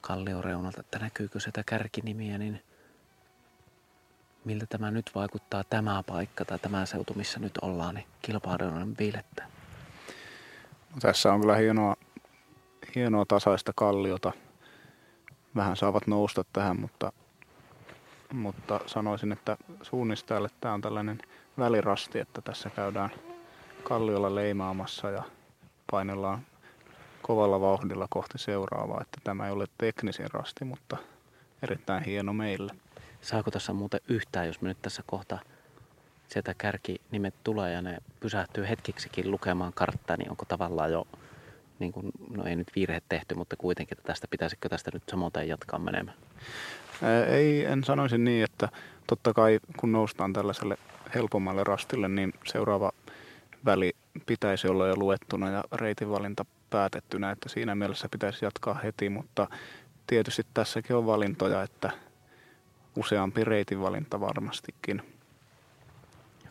kallioreunalta, 0.00 0.80
että 0.80 0.98
näkyykö 0.98 1.40
sitä 1.40 1.62
kärkinimiä, 1.66 2.38
niin 2.38 2.62
miltä 4.44 4.66
tämä 4.66 4.90
nyt 4.90 5.10
vaikuttaa 5.14 5.64
tämä 5.64 6.02
paikka 6.06 6.44
tai 6.44 6.58
tämä 6.58 6.86
seutu, 6.86 7.14
missä 7.14 7.40
nyt 7.40 7.58
ollaan, 7.62 7.94
niin 7.94 8.06
kilpailijoiden 8.22 8.94
viilettä? 8.98 9.44
No, 10.90 10.96
tässä 11.00 11.32
on 11.32 11.40
kyllä 11.40 11.56
hienoa, 11.56 11.96
hienoa 12.94 13.24
tasaista 13.28 13.72
kalliota. 13.76 14.32
Vähän 15.56 15.76
saavat 15.76 16.06
nousta 16.06 16.44
tähän, 16.52 16.80
mutta, 16.80 17.12
mutta 18.34 18.80
sanoisin, 18.86 19.32
että 19.32 19.56
suunnistajalle 19.82 20.48
tämä 20.60 20.74
on 20.74 20.80
tällainen 20.80 21.18
välirasti, 21.58 22.18
että 22.18 22.42
tässä 22.42 22.70
käydään 22.70 23.10
kalliolla 23.82 24.34
leimaamassa 24.34 25.10
ja 25.10 25.22
painellaan 25.90 26.46
kovalla 27.22 27.60
vauhdilla 27.60 28.06
kohti 28.10 28.38
seuraavaa. 28.38 29.00
Että 29.00 29.20
tämä 29.24 29.46
ei 29.46 29.52
ole 29.52 29.66
teknisin 29.78 30.30
rasti, 30.30 30.64
mutta 30.64 30.96
erittäin 31.62 32.04
hieno 32.04 32.32
meille. 32.32 32.72
Saako 33.20 33.50
tässä 33.50 33.72
muuten 33.72 34.00
yhtään, 34.08 34.46
jos 34.46 34.60
me 34.60 34.68
nyt 34.68 34.82
tässä 34.82 35.02
kohta 35.06 35.38
sieltä 36.28 36.54
kärkinimet 36.54 37.34
tulee 37.44 37.72
ja 37.72 37.82
ne 37.82 37.98
pysähtyy 38.20 38.68
hetkiksikin 38.68 39.30
lukemaan 39.30 39.72
karttaa, 39.72 40.16
niin 40.16 40.30
onko 40.30 40.44
tavallaan 40.44 40.92
jo, 40.92 41.06
niin 41.78 41.92
kuin, 41.92 42.10
no 42.30 42.44
ei 42.44 42.56
nyt 42.56 42.72
virhe 42.76 43.02
tehty, 43.08 43.34
mutta 43.34 43.56
kuitenkin, 43.56 43.98
että 43.98 44.06
tästä 44.06 44.28
pitäisikö 44.30 44.68
tästä 44.68 44.90
nyt 44.94 45.02
samoin 45.08 45.32
jatkaa 45.46 45.78
menemään? 45.78 46.16
Ei, 47.28 47.64
en 47.64 47.84
sanoisi 47.84 48.18
niin, 48.18 48.44
että 48.44 48.68
totta 49.06 49.32
kai 49.34 49.60
kun 49.76 49.92
noustaan 49.92 50.32
tällaiselle 50.32 50.78
helpommalle 51.14 51.64
rastille, 51.64 52.08
niin 52.08 52.32
seuraava 52.44 52.92
väli 53.64 53.92
pitäisi 54.26 54.68
olla 54.68 54.86
jo 54.86 54.96
luettuna 54.96 55.50
ja 55.50 55.64
reitinvalinta 55.72 56.44
päätettynä, 56.70 57.30
että 57.30 57.48
siinä 57.48 57.74
mielessä 57.74 58.08
pitäisi 58.10 58.44
jatkaa 58.44 58.74
heti, 58.74 59.08
mutta 59.08 59.48
tietysti 60.06 60.46
tässäkin 60.54 60.96
on 60.96 61.06
valintoja, 61.06 61.62
että 61.62 61.90
useampi 62.96 63.44
reitinvalinta 63.44 64.20
varmastikin. 64.20 65.02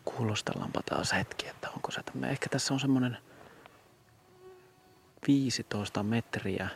Kuulostellaanpa 0.06 0.82
taas 0.86 1.14
hetki, 1.14 1.48
että 1.48 1.70
onko 1.70 1.92
se 1.92 2.04
tämmöinen, 2.04 2.32
ehkä 2.32 2.50
tässä 2.50 2.74
on 2.74 2.80
semmoinen 2.80 3.18
15 5.28 6.04
metriä 6.04 6.70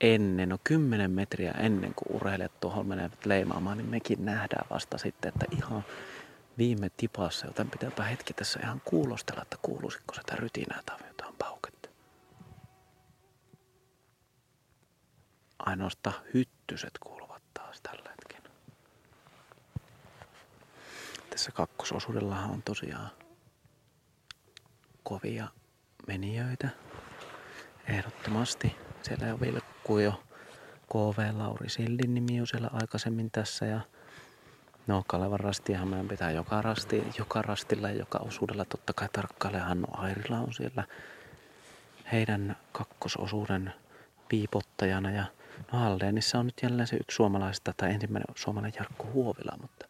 ennen, 0.00 0.48
no 0.48 0.58
10 0.64 1.10
metriä 1.10 1.50
ennen 1.52 1.94
kuin 1.94 2.16
urheilijat 2.16 2.60
tuohon 2.60 2.86
menevät 2.86 3.26
leimaamaan, 3.26 3.78
niin 3.78 3.90
mekin 3.90 4.24
nähdään 4.24 4.66
vasta 4.70 4.98
sitten, 4.98 5.28
että 5.28 5.46
ihan 5.50 5.84
viime 6.58 6.90
tipassa, 6.96 7.46
joten 7.46 7.70
pitääpä 7.70 8.04
hetki 8.04 8.34
tässä 8.34 8.60
ihan 8.62 8.82
kuulostella, 8.84 9.42
että 9.42 9.56
kuuluisiko 9.62 10.14
sitä 10.14 10.36
rytinää 10.36 10.80
tai 10.86 10.98
jotain 11.08 11.34
pauketta. 11.38 11.88
Ainoastaan 15.58 16.16
hyttyset 16.34 16.98
kuuluvat 17.00 17.42
taas 17.54 17.80
tällä 17.80 18.10
hetkellä. 18.10 18.48
Tässä 21.30 21.52
kakkososuudellahan 21.52 22.50
on 22.50 22.62
tosiaan 22.62 23.10
kovia 25.02 25.48
menijöitä. 26.06 26.68
Ehdottomasti. 27.88 28.76
Siellä 29.02 29.26
jo 29.26 29.40
vilkkuu 29.84 29.98
jo 29.98 30.22
KV 30.88 31.38
Lauri 31.38 31.68
Sildin 31.68 32.14
nimi 32.14 32.36
jo 32.36 32.46
siellä 32.46 32.70
aikaisemmin 32.72 33.30
tässä 33.30 33.66
ja 33.66 33.80
No 34.86 35.04
Kalevan 35.06 35.40
rastiahan 35.40 35.88
meidän 35.88 36.08
pitää 36.08 36.30
joka, 36.30 36.62
rasti, 36.62 37.04
joka 37.18 37.42
rastilla 37.42 37.90
ja 37.90 37.96
joka 37.96 38.18
osuudella 38.18 38.64
totta 38.64 38.92
kai 38.92 39.08
tarkkailla. 39.12 39.58
Hanno 39.58 39.88
Airila 39.92 40.38
on 40.38 40.52
siellä 40.52 40.84
heidän 42.12 42.56
kakkososuuden 42.72 43.72
piipottajana. 44.28 45.10
Ja 45.10 45.24
no 45.72 45.78
Haldeenissa 45.78 46.38
on 46.38 46.46
nyt 46.46 46.62
jälleen 46.62 46.86
se 46.86 46.96
yksi 46.96 47.14
suomalaista 47.14 47.74
tai 47.76 47.92
ensimmäinen 47.92 48.34
suomalainen 48.34 48.78
Jarkko 48.78 49.04
Huovila, 49.12 49.58
mutta. 49.60 49.86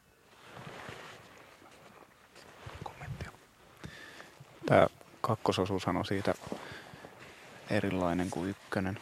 Tämä 4.67 4.87
kakkososuushan 5.21 5.97
on 5.97 6.05
siitä 6.05 6.35
erilainen 7.71 8.31
kuin 8.31 8.51
ykkönen. 8.51 8.99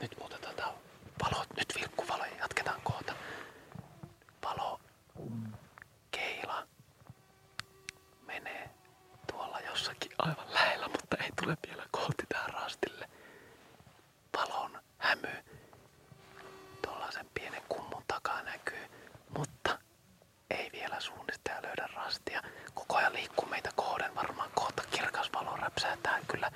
Nyt 0.00 0.16
muutetaan 0.18 0.54
tämä 0.54 0.72
valot, 1.24 1.48
nyt 1.56 1.74
vilkkuvaloja, 1.74 2.36
jatketaan 2.38 2.80
kohta. 2.80 3.14
Valo, 4.44 4.80
keila 6.10 6.66
menee 8.26 8.70
tuolla 9.30 9.60
jossakin 9.60 10.12
aivan 10.18 10.54
lähellä, 10.54 10.88
mutta 10.88 11.16
ei 11.16 11.30
tule 11.42 11.56
vielä 11.68 11.84
kohti 11.90 12.24
tähän 12.28 12.50
rastille. 12.50 13.08
Valon 14.36 14.80
hämy 14.98 15.28
tuollaisen 16.82 17.26
pienen 17.34 17.62
kummun 17.68 18.02
takaa 18.06 18.42
näkyy, 18.42 18.84
mutta 19.38 19.78
ei 20.50 20.70
vielä 20.72 21.00
suunnistaja 21.00 21.62
löydä 21.62 21.88
rastia. 21.94 22.42
Koko 22.74 22.96
ajan 22.96 23.12
liikkuu 23.12 23.48
meitä 23.48 23.70
kohden, 23.76 24.14
varmaan 24.14 24.50
kohta 24.54 24.82
kirkas 24.90 25.30
valo 25.34 25.56
räpsäätää 25.56 26.20
kyllä. 26.28 26.50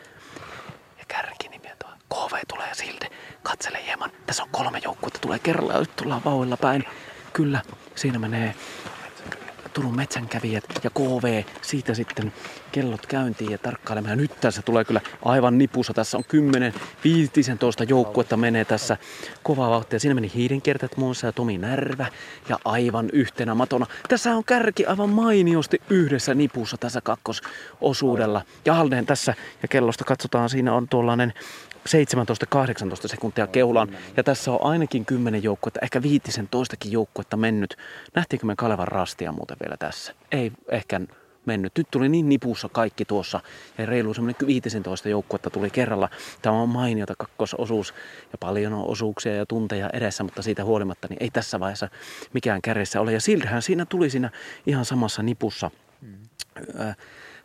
KV 2.34 2.38
tulee 2.48 2.74
Silde. 2.74 3.10
Katsele 3.42 3.78
hieman. 3.86 4.10
Tässä 4.26 4.42
on 4.42 4.48
kolme 4.52 4.80
joukkuetta, 4.84 5.18
tulee 5.18 5.38
kerralla 5.38 5.78
nyt 5.78 5.96
tullaan 5.96 6.24
vauhilla 6.24 6.56
päin. 6.56 6.84
Kyllä, 7.32 7.60
siinä 7.94 8.18
menee 8.18 8.54
Turun 9.72 9.96
metsänkävijät 9.96 10.64
ja 10.84 10.90
KV, 10.90 11.42
siitä 11.62 11.94
sitten 11.94 12.32
kellot 12.72 13.06
käyntiin 13.06 13.50
ja 13.50 13.58
tarkkailemaan. 13.58 14.18
Nyt 14.18 14.40
tässä 14.40 14.62
tulee 14.62 14.84
kyllä 14.84 15.00
aivan 15.24 15.58
nipussa. 15.58 15.94
Tässä 15.94 16.16
on 16.16 16.24
10, 16.28 16.74
15 17.04 17.84
joukkuetta 17.84 18.36
menee 18.36 18.64
tässä 18.64 18.96
kovaa 19.42 19.70
vauhtia. 19.70 19.98
Siinä 20.00 20.14
meni 20.14 20.32
hiidenkertat 20.34 20.96
muun 20.96 21.08
muassa 21.08 21.26
ja 21.26 21.32
Tomi 21.32 21.58
Närvä 21.58 22.06
ja 22.48 22.58
aivan 22.64 23.10
yhtenä 23.12 23.54
matona. 23.54 23.86
Tässä 24.08 24.36
on 24.36 24.44
kärki 24.44 24.86
aivan 24.86 25.10
mainiosti 25.10 25.82
yhdessä 25.90 26.34
nipussa 26.34 26.76
tässä 26.76 27.00
kakkososuudella. 27.00 28.42
Ja 28.64 28.74
Halden 28.74 29.06
tässä 29.06 29.34
ja 29.62 29.68
kellosta 29.68 30.04
katsotaan, 30.04 30.48
siinä 30.48 30.74
on 30.74 30.88
tuollainen 30.88 31.32
17-18 31.88 33.08
sekuntia 33.08 33.46
keulaan. 33.46 33.88
Ja 34.16 34.24
tässä 34.24 34.52
on 34.52 34.62
ainakin 34.62 35.04
10 35.04 35.42
joukkuetta, 35.42 35.80
ehkä 35.82 36.02
15 36.02 36.76
joukkuetta 36.84 37.36
mennyt. 37.36 37.76
Nähtiinkö 38.14 38.46
me 38.46 38.56
Kalevan 38.56 38.88
rastia 38.88 39.32
muuten 39.32 39.56
vielä 39.60 39.76
tässä? 39.76 40.14
Ei 40.32 40.52
ehkä 40.68 41.00
mennyt. 41.46 41.72
Nyt 41.78 41.88
tuli 41.90 42.08
niin 42.08 42.28
nipussa 42.28 42.68
kaikki 42.68 43.04
tuossa 43.04 43.40
ja 43.78 43.86
reilu 43.86 44.14
semmoinen 44.14 44.46
15 44.46 45.08
joukkuetta 45.08 45.50
tuli 45.50 45.70
kerralla. 45.70 46.08
Tämä 46.42 46.62
on 46.62 46.68
mainiota 46.68 47.14
kakkososuus 47.18 47.94
ja 48.32 48.38
paljon 48.38 48.72
on 48.72 48.86
osuuksia 48.86 49.34
ja 49.34 49.46
tunteja 49.46 49.90
edessä, 49.92 50.24
mutta 50.24 50.42
siitä 50.42 50.64
huolimatta 50.64 51.08
niin 51.08 51.18
ei 51.20 51.30
tässä 51.30 51.60
vaiheessa 51.60 51.88
mikään 52.32 52.62
kärjessä 52.62 53.00
ole. 53.00 53.12
Ja 53.12 53.20
sillähän 53.20 53.62
siinä 53.62 53.86
tuli 53.86 54.10
siinä 54.10 54.30
ihan 54.66 54.84
samassa 54.84 55.22
nipussa 55.22 55.70
äh, 56.80 56.96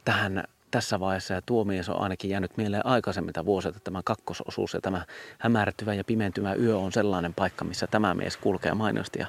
tähän 0.06 0.44
tässä 0.72 1.00
vaiheessa 1.00 1.34
ja 1.34 1.42
tuo 1.42 1.64
mies 1.64 1.90
on 1.90 2.02
ainakin 2.02 2.30
jäänyt 2.30 2.58
mieleen 2.58 2.86
aikaisemmilta 2.86 3.46
vuosilta. 3.46 3.80
Tämä 3.84 4.02
kakkososuus 4.06 4.74
ja 4.74 4.82
tämä 4.82 5.06
hämärtyvä 5.40 5.94
ja 5.94 6.04
pimentymä 6.04 6.54
yö 6.54 6.78
on 6.78 6.92
sellainen 6.92 7.34
paikka, 7.34 7.66
missä 7.66 7.88
tämä 7.88 8.14
mies 8.14 8.38
kulkee 8.38 8.74
mainiosti. 8.74 9.20
Ja 9.20 9.28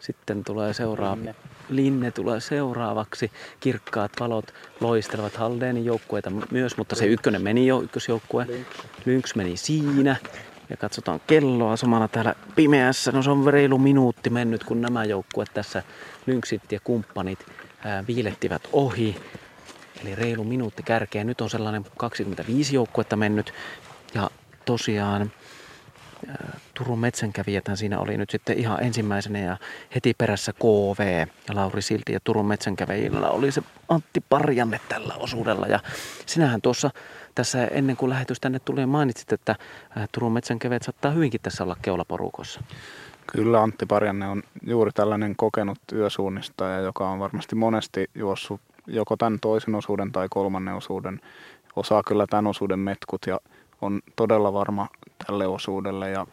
sitten 0.00 0.44
tulee 0.44 0.72
seuraava, 0.72 1.16
Linne. 1.16 1.34
Linne 1.68 2.10
tulee 2.10 2.40
seuraavaksi, 2.40 3.32
kirkkaat 3.60 4.12
valot 4.20 4.54
loistelevat 4.80 5.36
Haldeenin 5.36 5.84
joukkueita 5.84 6.30
myös, 6.50 6.76
mutta 6.76 6.96
se 6.96 7.06
ykkönen 7.06 7.42
meni 7.42 7.66
jo, 7.66 7.82
ykkösjoukkue, 7.82 8.46
Lynx. 9.06 9.34
Meni 9.34 9.56
siinä. 9.56 10.16
Ja 10.70 10.76
katsotaan 10.76 11.20
kelloa 11.26 11.76
samalla 11.76 12.08
täällä 12.08 12.34
pimeässä, 12.56 13.12
no 13.12 13.22
se 13.22 13.30
on 13.30 13.46
reilu 13.46 13.78
minuutti 13.78 14.30
mennyt, 14.30 14.64
kun 14.64 14.80
nämä 14.80 15.04
joukkueet 15.04 15.50
tässä 15.54 15.82
Lynxit 16.26 16.72
ja 16.72 16.80
kumppanit 16.84 17.46
viilettivät 18.08 18.62
ohi. 18.72 19.16
Eli 20.02 20.14
reilu 20.14 20.44
minuutti 20.44 20.82
kärkeen. 20.82 21.26
Nyt 21.26 21.40
on 21.40 21.50
sellainen 21.50 21.84
25 21.96 22.74
joukkuetta 22.74 23.16
mennyt. 23.16 23.52
Ja 24.14 24.30
tosiaan 24.64 25.32
Turun 26.74 26.98
metsänkävijäthän 26.98 27.76
siinä 27.76 27.98
oli 27.98 28.16
nyt 28.16 28.30
sitten 28.30 28.58
ihan 28.58 28.82
ensimmäisenä 28.82 29.38
ja 29.38 29.56
heti 29.94 30.14
perässä 30.18 30.52
KV 30.52 31.26
ja 31.48 31.54
Lauri 31.54 31.82
Silti 31.82 32.12
ja 32.12 32.20
Turun 32.24 32.46
metsänkävijillä 32.46 33.30
oli 33.30 33.52
se 33.52 33.62
Antti 33.88 34.20
Parjanne 34.28 34.80
tällä 34.88 35.14
osuudella. 35.14 35.66
Ja 35.66 35.80
sinähän 36.26 36.62
tuossa 36.62 36.90
tässä 37.34 37.64
ennen 37.64 37.96
kuin 37.96 38.10
lähetys 38.10 38.40
tänne 38.40 38.58
tuli 38.58 38.86
mainitsit, 38.86 39.32
että 39.32 39.56
Turun 40.12 40.32
metsänkävijät 40.32 40.82
saattaa 40.82 41.10
hyvinkin 41.10 41.40
tässä 41.40 41.64
olla 41.64 41.76
keulaporukossa. 41.82 42.60
Kyllä 43.32 43.62
Antti 43.62 43.86
Parjanne 43.86 44.28
on 44.28 44.42
juuri 44.66 44.90
tällainen 44.92 45.36
kokenut 45.36 45.78
työsuunnistaja, 45.86 46.78
joka 46.78 47.10
on 47.10 47.18
varmasti 47.18 47.54
monesti 47.56 48.10
juossut 48.14 48.60
joko 48.90 49.16
tämän 49.16 49.38
toisen 49.40 49.74
osuuden 49.74 50.12
tai 50.12 50.26
kolmannen 50.30 50.74
osuuden. 50.74 51.20
Osaa 51.76 52.02
kyllä 52.06 52.26
tämän 52.26 52.46
osuuden 52.46 52.78
metkut 52.78 53.26
ja 53.26 53.40
on 53.80 54.00
todella 54.16 54.52
varma 54.52 54.88
tälle 55.26 55.46
osuudelle 55.46 56.10
ja 56.10 56.26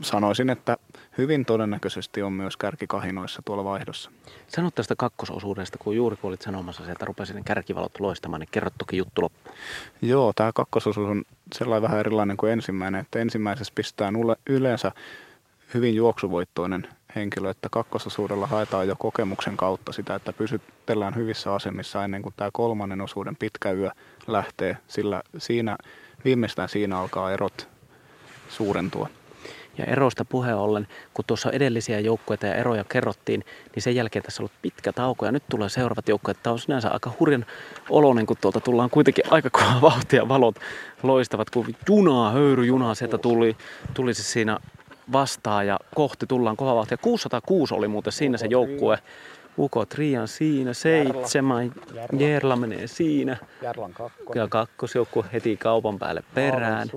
sanoisin, 0.00 0.50
että 0.50 0.76
hyvin 1.18 1.44
todennäköisesti 1.44 2.22
on 2.22 2.32
myös 2.32 2.56
kärkikahinoissa 2.56 3.42
tuolla 3.44 3.64
vaihdossa. 3.64 4.10
Sano 4.48 4.70
tästä 4.70 4.94
kakkososuudesta, 4.96 5.78
kun 5.78 5.96
juuri 5.96 6.16
kun 6.16 6.28
olit 6.28 6.42
sanomassa 6.42 6.84
sieltä, 6.84 7.04
rupesin 7.04 7.36
ne 7.36 7.42
kärkivalot 7.44 8.00
loistamaan, 8.00 8.40
niin 8.40 8.48
kerro 8.50 8.70
toki 8.78 8.96
juttu 8.96 9.22
loppu. 9.22 9.50
Joo, 10.02 10.32
tämä 10.36 10.50
kakkososuus 10.54 11.08
on 11.08 11.22
sellainen 11.54 11.82
vähän 11.82 12.00
erilainen 12.00 12.36
kuin 12.36 12.52
ensimmäinen, 12.52 13.00
että 13.00 13.18
ensimmäisessä 13.18 13.72
pistetään 13.74 14.14
yleensä 14.50 14.92
hyvin 15.74 15.94
juoksuvoittoinen 15.94 16.88
henkilö, 17.16 17.50
että 17.50 17.68
kakkososuudella 17.70 18.46
haetaan 18.46 18.88
jo 18.88 18.96
kokemuksen 18.96 19.56
kautta 19.56 19.92
sitä, 19.92 20.14
että 20.14 20.32
pysytellään 20.32 21.14
hyvissä 21.14 21.54
asemissa 21.54 22.04
ennen 22.04 22.22
kuin 22.22 22.34
tämä 22.36 22.50
kolmannen 22.52 23.00
osuuden 23.00 23.36
pitkä 23.36 23.72
yö 23.72 23.90
lähtee, 24.26 24.76
sillä 24.88 25.22
siinä, 25.38 25.76
viimeistään 26.24 26.68
siinä 26.68 26.98
alkaa 26.98 27.32
erot 27.32 27.68
suurentua. 28.48 29.08
Ja 29.78 29.84
eroista 29.84 30.24
puheen 30.24 30.56
ollen, 30.56 30.88
kun 31.14 31.24
tuossa 31.24 31.50
edellisiä 31.50 32.00
joukkueita 32.00 32.46
ja 32.46 32.54
eroja 32.54 32.84
kerrottiin, 32.84 33.44
niin 33.74 33.82
sen 33.82 33.94
jälkeen 33.94 34.22
tässä 34.22 34.42
on 34.42 34.44
ollut 34.44 34.62
pitkä 34.62 34.92
tauko 34.92 35.26
ja 35.26 35.32
nyt 35.32 35.42
tulee 35.50 35.68
seuraavat 35.68 36.08
joukkueet. 36.08 36.42
Tämä 36.42 36.52
on 36.52 36.58
sinänsä 36.58 36.90
aika 36.90 37.12
hurjan 37.20 37.46
oloinen, 37.90 38.26
kun 38.26 38.36
tuolta 38.40 38.60
tullaan 38.60 38.90
kuitenkin 38.90 39.24
aika 39.30 39.50
kova 39.50 39.80
vauhtia. 39.82 40.28
Valot 40.28 40.56
loistavat, 41.02 41.50
kun 41.50 41.74
junaa, 41.88 42.30
höyryjunaa 42.30 42.94
sieltä 42.94 43.18
tuli, 43.18 43.56
tuli 43.94 44.14
se 44.14 44.22
siinä 44.22 44.58
vastaan 45.12 45.66
ja 45.66 45.78
kohti 45.94 46.26
tullaan 46.26 46.56
kova 46.56 46.74
vauhtia. 46.74 46.96
606 46.96 47.74
oli 47.74 47.88
muuten 47.88 48.12
siinä 48.12 48.38
se 48.38 48.46
joukkue. 48.46 48.98
Uko 49.58 49.86
Trian 49.86 50.28
siinä, 50.28 50.72
seitsemän, 50.72 51.72
Jerla 52.18 52.56
menee 52.56 52.86
siinä. 52.86 53.36
Järlan 53.62 53.92
kakkonen. 53.92 54.40
Ja 54.40 54.48
kakkosjoukkue 54.48 55.24
heti 55.32 55.56
kaupan 55.56 55.98
päälle 55.98 56.22
perään. 56.34 56.88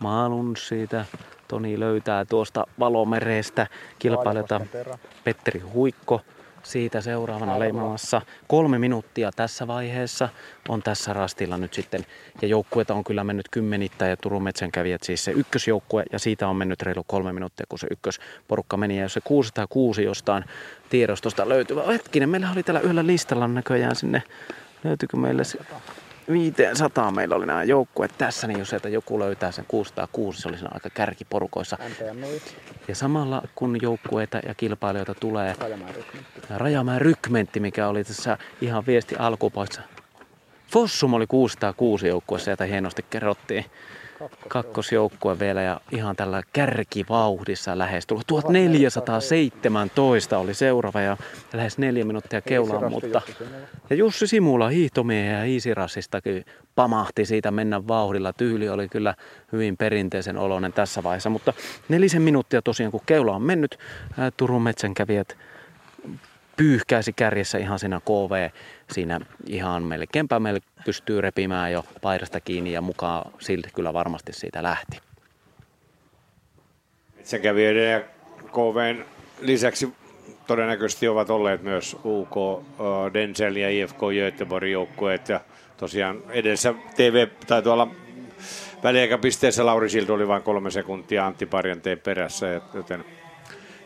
Maalun 0.00 0.56
siitä. 0.56 1.04
Toni 1.48 1.80
löytää 1.80 2.24
tuosta 2.24 2.66
valomerestä 2.78 3.66
kilpailijoita 3.98 4.60
Petteri 5.24 5.60
Huikko 5.60 6.20
siitä 6.70 7.00
seuraavana 7.00 7.58
leimamassa. 7.58 8.22
Kolme 8.48 8.78
minuuttia 8.78 9.30
tässä 9.36 9.66
vaiheessa 9.66 10.28
on 10.68 10.82
tässä 10.82 11.12
rastilla 11.12 11.56
nyt 11.56 11.74
sitten. 11.74 12.06
Ja 12.42 12.48
joukkueita 12.48 12.94
on 12.94 13.04
kyllä 13.04 13.24
mennyt 13.24 13.48
kymmenittäin 13.50 14.10
ja 14.10 14.16
Turun 14.16 14.42
metsänkävijät 14.42 15.02
siis 15.02 15.24
se 15.24 15.32
ykkösjoukkue. 15.32 16.04
Ja 16.12 16.18
siitä 16.18 16.48
on 16.48 16.56
mennyt 16.56 16.82
reilu 16.82 17.04
kolme 17.06 17.32
minuuttia, 17.32 17.66
kun 17.68 17.78
se 17.78 17.86
ykkösporukka 17.90 18.76
meni. 18.76 18.96
Ja 18.96 19.02
jos 19.02 19.12
se 19.12 19.20
606 19.24 20.02
jostain 20.04 20.44
tiedostosta 20.90 21.48
löytyy. 21.48 21.76
Hetkinen, 21.86 22.28
meillä 22.28 22.50
oli 22.52 22.62
täällä 22.62 22.80
yhdellä 22.80 23.06
listalla 23.06 23.48
näköjään 23.48 23.96
sinne. 23.96 24.22
Löytyykö 24.84 25.16
meille 25.16 25.44
se 25.44 25.58
500 26.28 27.10
meillä 27.10 27.34
oli 27.34 27.46
nämä 27.46 27.64
joukkueet 27.64 28.14
tässä, 28.18 28.46
niin 28.46 28.58
jos 28.58 28.68
sieltä 28.68 28.88
joku 28.88 29.18
löytää 29.18 29.52
sen 29.52 29.64
606, 29.68 30.42
se 30.42 30.48
oli 30.48 30.56
siinä 30.56 30.70
aika 30.74 30.90
kärkiporukoissa. 30.90 31.78
Ja 32.88 32.94
samalla 32.94 33.42
kun 33.54 33.82
joukkueita 33.82 34.38
ja 34.46 34.54
kilpailijoita 34.54 35.14
tulee 35.14 35.54
Rajamäen 36.50 37.00
rykmentti, 37.00 37.60
mikä 37.60 37.88
oli 37.88 38.04
tässä 38.04 38.38
ihan 38.60 38.86
viesti 38.86 39.16
alkupaissa. 39.18 39.82
Fossum 40.72 41.14
oli 41.14 41.26
606 41.26 42.08
joukkueessa, 42.08 42.50
jota 42.50 42.64
hienosti 42.64 43.04
kerrottiin 43.10 43.64
kakkosjoukkue 44.48 45.38
vielä 45.38 45.62
ja 45.62 45.80
ihan 45.92 46.16
tällä 46.16 46.42
kärkivauhdissa 46.52 47.78
lähes 47.78 48.06
tullut. 48.06 48.26
1417 48.26 50.38
oli 50.38 50.54
seuraava 50.54 51.00
ja 51.00 51.16
lähes 51.52 51.78
neljä 51.78 52.04
minuuttia 52.04 52.40
keulaan, 52.40 52.90
mutta 52.90 53.22
ja 53.90 53.96
Jussi 53.96 54.26
Simula 54.26 54.68
hiihtomiehen 54.68 55.38
ja 55.38 55.42
hiisirassistakin 55.42 56.44
pamahti 56.74 57.24
siitä 57.24 57.50
mennä 57.50 57.88
vauhdilla. 57.88 58.32
Tyyli 58.32 58.68
oli 58.68 58.88
kyllä 58.88 59.14
hyvin 59.52 59.76
perinteisen 59.76 60.38
oloinen 60.38 60.72
tässä 60.72 61.02
vaiheessa, 61.02 61.30
mutta 61.30 61.52
nelisen 61.88 62.22
minuuttia 62.22 62.62
tosiaan 62.62 62.92
kun 62.92 63.00
keula 63.06 63.36
on 63.36 63.42
mennyt, 63.42 63.78
Turun 64.36 64.62
metsänkävijät 64.62 65.36
pyyhkäisi 66.56 67.12
kärjessä 67.12 67.58
ihan 67.58 67.78
siinä 67.78 68.00
KV, 68.00 68.50
siinä 68.92 69.20
ihan 69.46 69.82
melkeinpä 69.82 70.40
meille 70.40 70.60
pystyy 70.84 71.20
repimään 71.20 71.72
jo 71.72 71.84
paidasta 72.02 72.40
kiinni 72.40 72.72
ja 72.72 72.80
mukaan 72.80 73.32
silti 73.38 73.68
kyllä 73.74 73.92
varmasti 73.92 74.32
siitä 74.32 74.62
lähti. 74.62 74.98
Metsänkävijöiden 77.16 77.92
ja 77.92 78.00
KVn 78.46 79.04
lisäksi 79.40 79.92
todennäköisesti 80.46 81.08
ovat 81.08 81.30
olleet 81.30 81.62
myös 81.62 81.96
UK, 82.04 82.64
Denzel 83.14 83.56
ja 83.56 83.70
IFK 83.70 83.98
Göteborgin 83.98 84.72
joukkueet 84.72 85.28
ja 85.28 85.40
tosiaan 85.76 86.22
edessä 86.30 86.74
TV 86.96 87.26
tai 87.46 87.62
tuolla 87.62 87.88
väliaikapisteessä 88.82 89.66
Lauri 89.66 89.90
Siltu 89.90 90.12
oli 90.12 90.28
vain 90.28 90.42
kolme 90.42 90.70
sekuntia 90.70 91.26
Antti 91.26 91.46
Parjanteen 91.46 91.98
perässä, 91.98 92.60
joten 92.74 93.04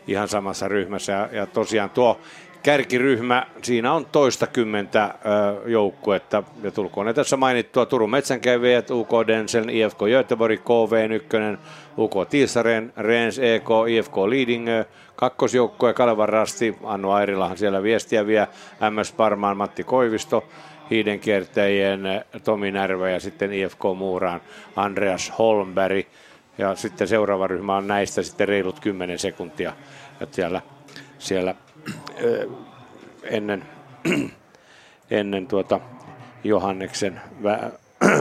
ihan 0.07 0.27
samassa 0.27 0.67
ryhmässä. 0.67 1.11
Ja, 1.11 1.29
ja 1.31 1.45
tosiaan 1.45 1.89
tuo 1.89 2.19
kärkiryhmä, 2.63 3.45
siinä 3.61 3.93
on 3.93 4.05
toista 4.05 4.47
kymmentä 4.47 5.15
joukkuetta, 5.65 6.43
ja 6.63 6.71
tulkoon 6.71 7.05
ne 7.05 7.13
tässä 7.13 7.37
mainittua 7.37 7.85
Turun 7.85 8.09
metsänkävijät, 8.09 8.91
UK 8.91 9.11
Densen, 9.27 9.69
IFK 9.69 9.99
Göteborg, 9.99 10.59
KV1, 10.59 11.57
UK 11.97 12.13
Tiisaren, 12.29 12.93
Rens, 12.97 13.39
EK, 13.39 13.69
IFK 13.89 14.17
Leadingö, 14.17 14.85
kakkosjoukkue 15.15 15.93
Kalevan 15.93 16.29
Rasti, 16.29 16.77
Annu 16.83 17.11
Airilahan 17.11 17.57
siellä 17.57 17.83
viestiä 17.83 18.27
vie, 18.27 18.47
MS 18.89 19.11
Parmaan 19.11 19.57
Matti 19.57 19.83
Koivisto, 19.83 20.43
hiidenkiertäjien 20.91 22.01
Tomi 22.43 22.71
Närvä 22.71 23.09
ja 23.09 23.19
sitten 23.19 23.53
IFK 23.53 23.81
Muuraan 23.97 24.41
Andreas 24.75 25.33
Holmberg. 25.39 26.05
Ja 26.57 26.75
sitten 26.75 27.07
seuraava 27.07 27.47
ryhmä 27.47 27.77
on 27.77 27.87
näistä 27.87 28.23
sitten 28.23 28.47
reilut 28.47 28.79
10 28.79 29.19
sekuntia. 29.19 29.73
Että 30.21 30.35
siellä, 30.35 30.61
siellä 31.19 31.55
ennen, 33.23 33.65
ennen 35.11 35.47
tuota 35.47 35.79
Johanneksen 36.43 37.21
vä, 37.43 37.71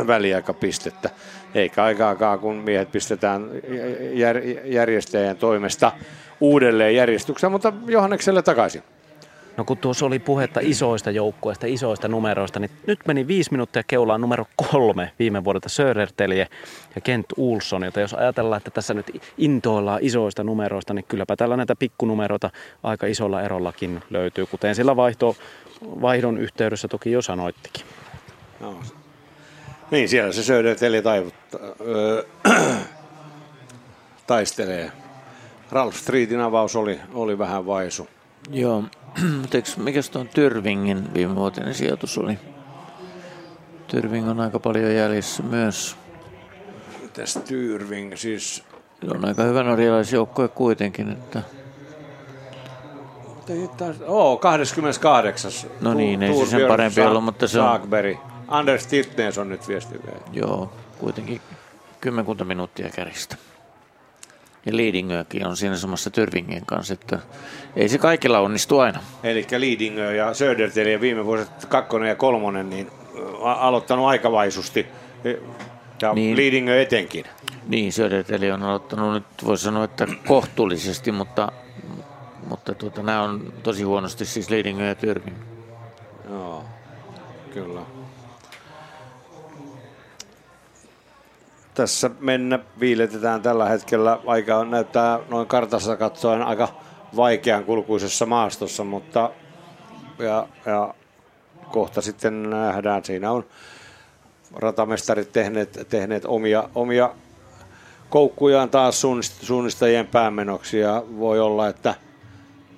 väliaikapistettä. 0.06 1.10
Eikä 1.54 1.84
aikaakaan, 1.84 2.38
kun 2.38 2.56
miehet 2.56 2.92
pistetään 2.92 3.50
jär, 4.12 4.36
järjestäjän 4.64 5.36
toimesta 5.36 5.92
uudelleen 6.40 6.94
järjestykseen, 6.94 7.52
mutta 7.52 7.72
Johannekselle 7.86 8.42
takaisin. 8.42 8.82
No 9.60 9.64
kun 9.64 9.78
tuossa 9.78 10.06
oli 10.06 10.18
puhetta 10.18 10.60
isoista 10.62 11.10
joukkueista, 11.10 11.66
isoista 11.66 12.08
numeroista, 12.08 12.60
niin 12.60 12.70
nyt 12.86 13.00
meni 13.06 13.26
viisi 13.26 13.50
minuuttia 13.50 13.82
keulaan 13.86 14.20
numero 14.20 14.46
kolme 14.56 15.12
viime 15.18 15.44
vuodelta 15.44 15.68
Södertelje 15.68 16.48
ja 16.94 17.00
Kent 17.00 17.26
Ulsson, 17.36 17.82
jota 17.82 18.00
jos 18.00 18.14
ajatellaan, 18.14 18.56
että 18.56 18.70
tässä 18.70 18.94
nyt 18.94 19.22
intoillaan 19.38 19.98
isoista 20.02 20.44
numeroista, 20.44 20.94
niin 20.94 21.04
kylläpä 21.08 21.36
tällä 21.36 21.56
näitä 21.56 21.76
pikkunumeroita 21.76 22.50
aika 22.82 23.06
isolla 23.06 23.42
erollakin 23.42 24.02
löytyy, 24.10 24.46
kuten 24.46 24.74
sillä 24.74 24.96
vaihto, 24.96 25.36
vaihdon 25.82 26.38
yhteydessä 26.38 26.88
toki 26.88 27.12
jo 27.12 27.22
sanoittikin. 27.22 27.84
No. 28.60 28.80
Niin, 29.90 30.08
siellä 30.08 30.32
se 30.32 30.42
Södertelje 30.42 31.02
taivuttaa, 31.02 31.60
öö, 31.80 32.24
taistelee. 34.26 34.92
Ralf 35.70 35.94
Streetin 35.94 36.40
avaus 36.40 36.76
oli, 36.76 37.00
oli 37.14 37.38
vähän 37.38 37.66
vaisu. 37.66 38.08
Joo, 38.50 38.84
mutta 39.40 39.58
mikä 39.76 40.00
tuon 40.12 40.28
Tyrvingin 40.28 41.14
viimevuotinen 41.14 41.74
sijoitus 41.74 42.18
oli? 42.18 42.38
Tyrving 43.86 44.28
on 44.28 44.40
aika 44.40 44.60
paljon 44.60 44.94
jäljessä 44.94 45.42
myös. 45.42 45.96
Mitäs 47.02 47.36
Tyrving 47.36 48.16
siis? 48.16 48.64
Se 49.04 49.10
on 49.10 49.24
aika 49.24 49.42
hyvä 49.42 49.62
norjalaisjoukkue 49.62 50.48
kuitenkin, 50.48 51.10
että... 51.10 51.42
Oo, 54.06 54.36
28. 54.36 55.50
No 55.80 55.94
niin, 55.94 56.22
ei 56.22 56.34
se 56.34 56.46
sen 56.46 56.68
parempi 56.68 57.00
ollut, 57.00 57.24
mutta 57.24 57.48
se 57.48 57.60
on... 57.60 57.80
Anders 58.48 58.86
Tiltnees 58.86 59.38
on 59.38 59.48
nyt 59.48 59.68
viesti 59.68 59.94
vielä. 60.06 60.20
Joo, 60.32 60.72
kuitenkin 60.98 61.40
kymmenkunta 62.00 62.44
minuuttia 62.44 62.90
käristä. 62.90 63.36
Ja 64.66 64.76
Leadingökin 64.76 65.46
on 65.46 65.56
siinä 65.56 65.76
samassa 65.76 66.10
Tyrvingin 66.10 66.66
kanssa, 66.66 66.94
että 66.94 67.18
ei 67.76 67.88
se 67.88 67.98
kaikilla 67.98 68.38
onnistu 68.38 68.78
aina. 68.78 69.00
Eli 69.22 69.46
Leadingö 69.58 70.14
ja 70.14 70.34
Söderteli 70.34 71.00
viime 71.00 71.24
vuodet 71.24 71.66
kakkonen 71.68 72.08
ja 72.08 72.14
kolmonen, 72.14 72.70
niin 72.70 72.90
aloittanut 73.42 74.06
aika 74.06 74.32
vaisusti. 74.32 74.86
Ja 76.02 76.12
niin. 76.12 76.36
Leadingö 76.36 76.82
etenkin. 76.82 77.24
Niin, 77.68 77.92
Söderteli 77.92 78.50
on 78.50 78.62
aloittanut 78.62 79.12
nyt, 79.12 79.24
voisi 79.44 79.64
sanoa, 79.64 79.84
että 79.84 80.06
kohtuullisesti, 80.26 81.12
mutta, 81.12 81.52
mutta 82.48 82.74
tuota, 82.74 83.02
nämä 83.02 83.22
on 83.22 83.52
tosi 83.62 83.82
huonosti 83.82 84.24
siis 84.24 84.50
Leadingö 84.50 84.84
ja 84.84 84.94
Tyrving. 84.94 85.36
Joo, 86.30 86.64
kyllä. 87.54 87.80
Tässä 91.74 92.10
mennä 92.20 92.58
viiletetään 92.80 93.42
tällä 93.42 93.68
hetkellä. 93.68 94.18
Aika 94.26 94.64
näyttää 94.64 95.18
noin 95.28 95.46
kartassa 95.46 95.96
katsoen 95.96 96.42
aika 96.42 96.68
vaikean 97.16 97.64
kulkuisessa 97.64 98.26
maastossa, 98.26 98.84
mutta 98.84 99.30
ja, 100.18 100.46
ja 100.66 100.94
kohta 101.70 102.00
sitten 102.00 102.50
nähdään. 102.50 103.04
Siinä 103.04 103.32
on 103.32 103.44
ratamestarit 104.56 105.32
tehneet, 105.32 105.86
tehneet 105.88 106.24
omia, 106.24 106.68
omia 106.74 107.10
koukkujaan 108.10 108.70
taas 108.70 109.00
suunnistajien 109.42 110.06
päämenoksi 110.06 110.78
ja 110.78 111.02
voi 111.18 111.40
olla, 111.40 111.68
että 111.68 111.94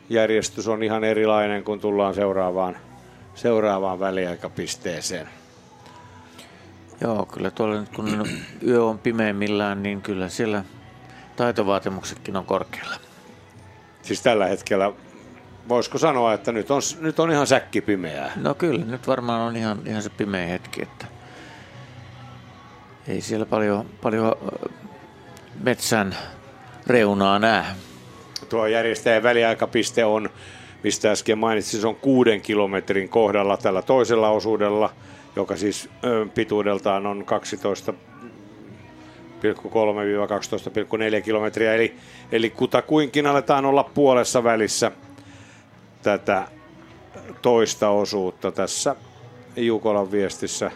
järjestys 0.08 0.68
on 0.68 0.82
ihan 0.82 1.04
erilainen, 1.04 1.64
kun 1.64 1.80
tullaan 1.80 2.14
seuraavaan, 2.14 2.76
seuraavaan 3.34 4.00
väliaikapisteeseen. 4.00 5.28
Joo, 7.02 7.26
kyllä 7.26 7.50
tuolla 7.50 7.80
nyt 7.80 7.88
kun 7.88 8.28
yö 8.68 8.84
on 8.84 8.98
pimeimmillään, 8.98 9.82
niin 9.82 10.02
kyllä 10.02 10.28
siellä 10.28 10.64
taitovaatimuksetkin 11.36 12.36
on 12.36 12.44
korkealla. 12.44 12.94
Siis 14.02 14.22
tällä 14.22 14.46
hetkellä 14.46 14.92
voisiko 15.68 15.98
sanoa, 15.98 16.32
että 16.32 16.52
nyt 16.52 16.70
on, 16.70 16.82
nyt 17.00 17.20
on 17.20 17.30
ihan 17.30 17.46
säkki 17.46 17.80
pimeää. 17.80 18.32
No 18.36 18.54
kyllä, 18.54 18.84
nyt 18.84 19.06
varmaan 19.06 19.40
on 19.40 19.56
ihan, 19.56 19.78
ihan 19.86 20.02
se 20.02 20.10
pimeä 20.10 20.46
hetki, 20.46 20.82
että 20.82 21.06
ei 23.08 23.20
siellä 23.20 23.46
paljon, 23.46 23.86
paljon 24.02 24.36
metsän 25.62 26.16
reunaa 26.86 27.38
näe. 27.38 27.64
Tuo 28.48 28.66
järjestäjän 28.66 29.22
väliaikapiste 29.22 30.04
on, 30.04 30.30
mistä 30.82 31.10
äsken 31.10 31.38
mainitsin, 31.38 31.80
se 31.80 31.86
on 31.86 31.96
kuuden 31.96 32.40
kilometrin 32.40 33.08
kohdalla 33.08 33.56
tällä 33.56 33.82
toisella 33.82 34.28
osuudella, 34.28 34.92
joka 35.36 35.56
siis 35.56 35.88
pituudeltaan 36.34 37.06
on 37.06 37.24
12 37.24 37.94
12,4 39.42 41.22
kilometriä, 41.24 41.74
eli, 41.74 41.96
eli 42.32 42.50
kutakuinkin 42.50 43.26
aletaan 43.26 43.64
olla 43.64 43.84
puolessa 43.84 44.44
välissä 44.44 44.92
tätä 46.02 46.48
toista 47.42 47.88
osuutta 47.88 48.52
tässä 48.52 48.96
Jukolan 49.56 50.12
viestissä, 50.12 50.70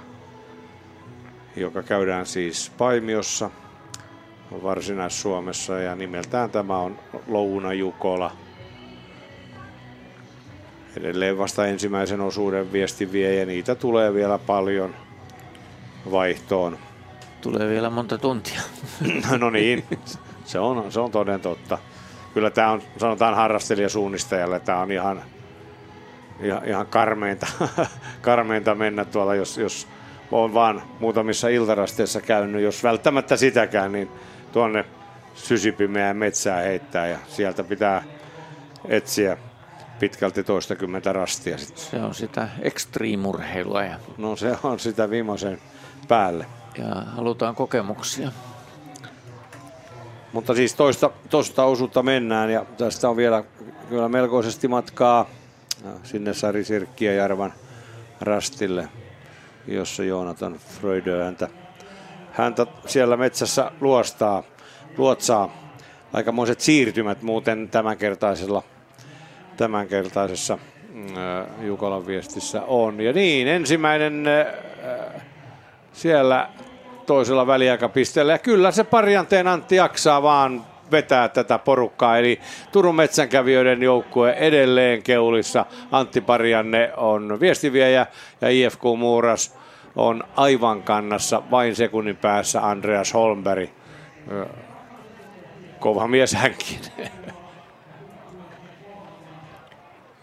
joka 1.57 1.83
käydään 1.83 2.27
siis 2.27 2.73
Paimiossa, 2.79 3.51
Varsinais-Suomessa 4.63 5.79
ja 5.79 5.95
nimeltään 5.95 6.51
tämä 6.51 6.79
on 6.79 6.99
Louna 7.27 7.73
Jukola. 7.73 8.33
Edelleen 10.97 11.39
vasta 11.39 11.67
ensimmäisen 11.67 12.21
osuuden 12.21 12.73
viesti 12.73 13.13
vie 13.13 13.35
ja 13.35 13.47
niitä 13.47 13.75
tulee 13.75 14.15
vielä 14.15 14.39
paljon 14.39 14.95
vaihtoon. 16.11 16.79
Tulee 17.41 17.69
vielä 17.69 17.91
monta 17.91 18.19
tuntia. 18.19 18.61
no 19.39 19.51
niin, 19.51 19.85
se 20.45 20.59
on, 20.59 20.93
se 20.93 21.01
on 21.01 21.11
toden 21.11 21.41
totta. 21.41 21.79
Kyllä 22.35 22.51
tämä 22.51 22.71
on, 22.71 22.83
sanotaan 22.97 23.35
harrastelijasuunnistajalle, 23.35 24.61
tämä 24.61 24.81
on 24.81 24.93
ihan, 24.93 25.23
ihan, 26.41 26.65
ihan 26.65 26.87
karmeinta, 26.87 27.47
karmeinta 28.23 28.75
mennä 28.75 29.05
tuolla, 29.05 29.35
jos, 29.35 29.59
jos 29.59 29.89
on 30.33 30.55
vaan 30.55 30.83
muutamissa 31.01 31.49
iltarasteissa 31.49 32.21
käynyt, 32.21 32.63
jos 32.63 32.83
välttämättä 32.83 33.37
sitäkään, 33.37 33.93
niin 33.93 34.09
tuonne 34.53 34.85
sysipimeään 35.35 36.17
metsää 36.17 36.61
heittää 36.61 37.07
ja 37.07 37.19
sieltä 37.29 37.65
pitää 37.65 38.05
etsiä 38.89 39.37
pitkälti 39.99 40.45
toistakymmentä 40.45 41.13
rastia. 41.13 41.59
Se 41.59 42.01
on 42.01 42.15
sitä 42.15 42.49
ekstriimurheilua. 42.63 43.85
Ja... 43.85 43.99
No 44.17 44.37
se 44.37 44.57
on 44.63 44.79
sitä 44.79 45.11
viimeisen 45.11 45.59
päälle 46.09 46.47
ja 46.79 46.95
halutaan 46.95 47.55
kokemuksia. 47.55 48.33
Mutta 50.33 50.55
siis 50.55 50.75
toista, 50.75 51.11
toista 51.31 51.65
osuutta 51.65 52.03
mennään 52.03 52.51
ja 52.51 52.65
tästä 52.79 53.09
on 53.09 53.17
vielä 53.17 53.45
kyllä 53.89 54.09
melkoisesti 54.09 54.69
matkaa 54.69 55.27
sinne 56.03 56.35
Sari 56.35 56.65
Sirkkiä 56.65 57.29
rastille, 58.21 58.89
jossa 59.67 60.05
Joonatan 60.05 60.55
Fröjdö 60.55 61.25
häntä, 61.25 61.49
häntä 62.33 62.67
siellä 62.87 63.17
metsässä 63.17 63.71
luostaa, 63.81 64.43
luotsaa. 64.99 65.67
Aikamoiset 66.13 66.61
siirtymät 66.61 67.23
muuten 67.23 67.69
tämänkertaisella, 67.69 68.63
tämänkertaisessa 69.57 70.59
äh, 70.95 71.65
Jukolan 71.65 72.07
viestissä 72.07 72.63
on. 72.63 73.01
Ja 73.01 73.13
niin, 73.13 73.49
ensimmäinen 73.49 74.25
äh, 74.27 75.23
siellä 75.93 76.49
toisella 77.07 77.47
väliaikapisteellä. 77.47 78.33
Ja 78.33 78.39
kyllä 78.39 78.71
se 78.71 78.85
Parjanteen 78.85 79.49
Antti 79.49 79.77
jaksaa 79.77 80.23
vaan 80.23 80.67
vetää 80.91 81.29
tätä 81.29 81.59
porukkaa. 81.59 82.19
Eli 82.19 82.41
Turun 82.73 82.95
metsänkävijöiden 82.95 83.83
joukkue 83.83 84.33
edelleen 84.33 85.03
keulissa. 85.03 85.67
Antti 85.93 86.21
Parjanne 86.21 86.93
on 86.97 87.41
viestiviejä 87.41 88.07
ja 88.41 88.49
IFK 88.49 88.83
Muuras 88.99 89.57
on 89.97 90.25
aivan 90.37 90.83
kannassa 90.83 91.43
vain 91.51 91.77
sekunnin 91.77 92.17
päässä 92.17 92.69
Andreas 92.69 93.15
Holmberg. 93.15 93.71
Kova 95.81 96.09
mies 96.09 96.35
hänkin. 96.35 96.79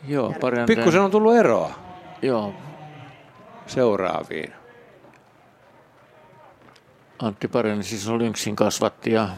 Joo, 0.08 0.36
Pikkusen 0.68 1.02
on 1.02 1.12
tullut 1.12 1.36
eroa. 1.36 1.72
Joo. 2.22 2.54
Seuraaviin. 3.68 4.54
Antti 7.20 7.48
Parinen 7.48 7.84
siis 7.84 8.08
on 8.08 8.20
Lynxin 8.20 8.56
kasvatti 8.56 9.12
ja 9.12 9.30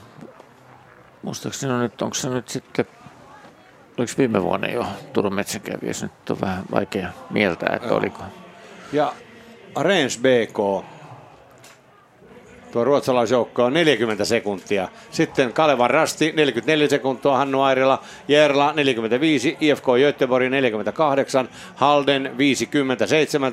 muistaakseni 1.21 1.73
on 1.73 1.79
nyt, 1.79 2.01
onko 2.01 2.13
se 2.13 2.29
nyt 2.29 2.49
sitten, 2.49 2.85
oliko 3.97 4.13
viime 4.17 4.43
vuonna 4.43 4.67
jo 4.67 4.85
Turun 5.13 5.33
metsänkävijässä, 5.33 6.05
nyt 6.05 6.29
on 6.29 6.41
vähän 6.41 6.63
vaikea 6.71 7.09
mieltää, 7.29 7.75
että 7.75 7.95
oliko. 7.95 8.23
Ja 8.93 9.13
Rens 9.81 10.17
BK 10.17 10.85
tuo 12.75 12.83
ruotsalaisjoukko 12.83 13.63
on 13.63 13.73
40 13.73 14.25
sekuntia. 14.25 14.87
Sitten 15.11 15.53
Kalevan 15.53 15.89
Rasti 15.89 16.31
44 16.35 16.87
sekuntia, 16.87 17.31
Hannu 17.31 17.61
Airila, 17.61 18.01
Jerla 18.27 18.73
45, 18.73 19.57
IFK 19.61 19.85
Göteborg 19.85 20.49
48, 20.49 21.49
Halden 21.75 22.31
57, 22.37 23.51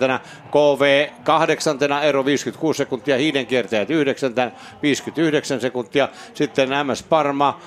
KV 0.50 1.06
8, 1.24 1.78
ero 2.02 2.24
56 2.24 2.76
sekuntia, 2.76 3.16
Hiidenkiertäjät 3.16 3.90
9, 3.90 4.32
59 4.82 5.60
sekuntia. 5.60 6.08
Sitten 6.34 6.68
MS 6.86 7.02
Parma, 7.02 7.60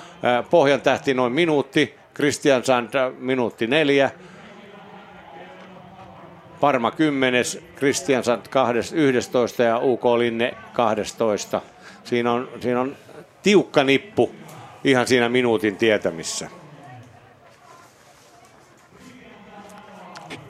Pohjan 0.49 0.81
tähti 0.81 1.13
noin 1.13 1.33
minuutti, 1.33 1.95
Christian 2.15 2.63
Sand 2.63 2.89
minuutti 3.19 3.67
neljä, 3.67 4.11
Parma 6.59 6.91
10, 6.91 7.43
Kristiansand 7.75 8.45
11 8.93 9.63
ja 9.63 9.79
UK 9.79 10.05
Linne 10.05 10.53
12. 10.73 11.61
Siinä 12.03 12.31
on, 12.31 12.49
siinä 12.61 12.81
on 12.81 12.95
tiukka 13.43 13.83
nippu 13.83 14.31
ihan 14.83 15.07
siinä 15.07 15.29
minuutin 15.29 15.75
tietämissä. 15.75 16.49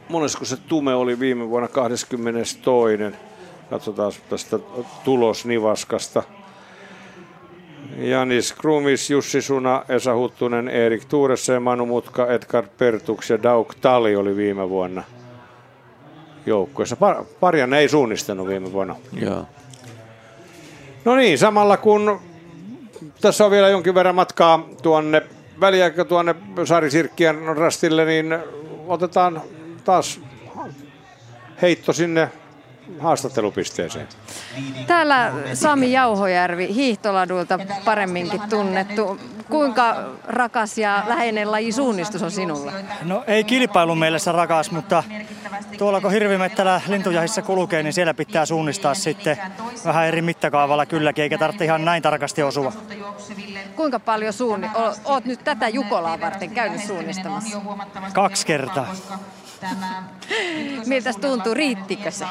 Monesko 0.10 0.45
se 0.45 0.58
tume 0.58 0.95
oli 0.95 1.20
viime 1.20 1.49
vuonna 1.49 1.68
22. 1.68 2.97
Katsotaan 3.70 4.12
tästä 4.30 4.60
tulosnivaskasta. 5.03 6.24
Janis 7.97 8.53
Krumis, 8.53 9.10
Jussi 9.10 9.41
Suna, 9.41 9.84
Esa 9.89 10.16
Huttunen, 10.16 10.68
Erik 10.68 11.06
Tuuressa, 11.06 11.60
Manu 11.60 11.86
Mutka, 11.86 12.28
Edgar 12.28 12.68
Pertuks 12.78 13.30
ja 13.30 13.43
Dauk 13.43 13.76
Tali 13.76 14.16
oli 14.16 14.36
viime 14.36 14.70
vuonna– 14.70 15.03
joukkueessa. 16.46 16.96
Par, 16.96 17.24
Parjan 17.39 17.74
ei 17.74 17.89
suunnistanut 17.89 18.48
viime 18.48 18.72
vuonna. 18.72 18.96
Joo. 19.14 19.46
No 21.06 21.16
niin, 21.16 21.38
samalla 21.38 21.78
kun 21.78 22.20
tässä 23.22 23.46
on 23.46 23.52
vielä 23.52 23.70
jonkin 23.70 23.96
verran 23.96 24.16
matkaa 24.16 24.70
tuonne 24.82 25.22
väliaika 25.60 26.06
tuonne 26.06 26.36
Sari 26.66 26.91
Sirkkien 26.91 27.58
rastille, 27.58 28.06
niin 28.06 28.38
otetaan 28.88 29.41
taas 29.86 30.20
heitto 31.62 31.93
sinne 31.93 32.30
haastattelupisteeseen. 33.00 34.08
Täällä 34.88 35.34
Sami 35.54 35.91
Jauhojärvi, 35.91 36.74
hiihtoladulta 36.76 37.60
paremminkin 37.86 38.41
tunnettu. 38.50 39.20
Kuinka 39.50 39.96
rakas 40.24 40.78
ja 40.78 41.04
läheinen 41.08 41.52
laji 41.52 41.72
suunnistus 41.72 42.24
on 42.24 42.32
sinulla? 42.32 42.72
No 43.04 43.24
ei 43.28 43.43
kilpailu 43.43 43.96
mielessä 43.96 44.32
rakas, 44.32 44.72
mutta 44.72 45.04
tuolla 45.78 46.02
kun 46.02 46.12
hirvimettälä 46.12 46.82
lintujahissa 46.88 47.41
kulkee, 47.41 47.84
niin 47.84 47.93
siellä 47.93 48.14
pitää 48.14 48.46
suunnistaa 48.46 48.93
sitten 48.93 49.38
vähän 49.86 50.08
eri 50.08 50.22
mittakaavalla 50.22 50.86
kylläkin, 50.86 51.24
eikä 51.24 51.38
tarvitse 51.38 51.66
ihan 51.66 51.86
näin 51.86 52.04
tarkasti 52.04 52.43
osua. 52.43 52.74
Kuinka 53.76 54.00
paljon 54.00 54.34
suunni... 54.34 54.70
oot 55.06 55.26
nyt 55.26 55.43
tätä 55.43 55.68
Jukolaa 55.68 56.22
varten 56.22 56.50
käynyt 56.50 56.82
suunnistamassa? 56.82 57.62
Kaksi 58.14 58.46
kertaa. 58.46 58.88
Miltä 60.86 61.14
tuntuu, 61.14 61.53
riittikö 61.53 62.12
se? 62.12 62.26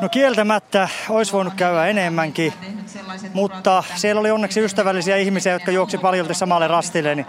No 0.00 0.08
kieltämättä 0.08 0.88
olisi 1.08 1.32
voinut 1.32 1.54
käydä 1.54 1.86
enemmänkin, 1.86 2.52
mutta 3.34 3.84
siellä 3.94 4.20
oli 4.20 4.30
onneksi 4.30 4.60
ystävällisiä 4.60 5.16
ihmisiä, 5.16 5.52
jotka 5.52 5.70
juoksi 5.70 5.98
paljon 5.98 6.34
samalle 6.34 6.68
rastille, 6.68 7.14
niin 7.14 7.26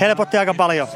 helpotti 0.00 0.38
aika 0.38 0.54
paljon. 0.54 0.88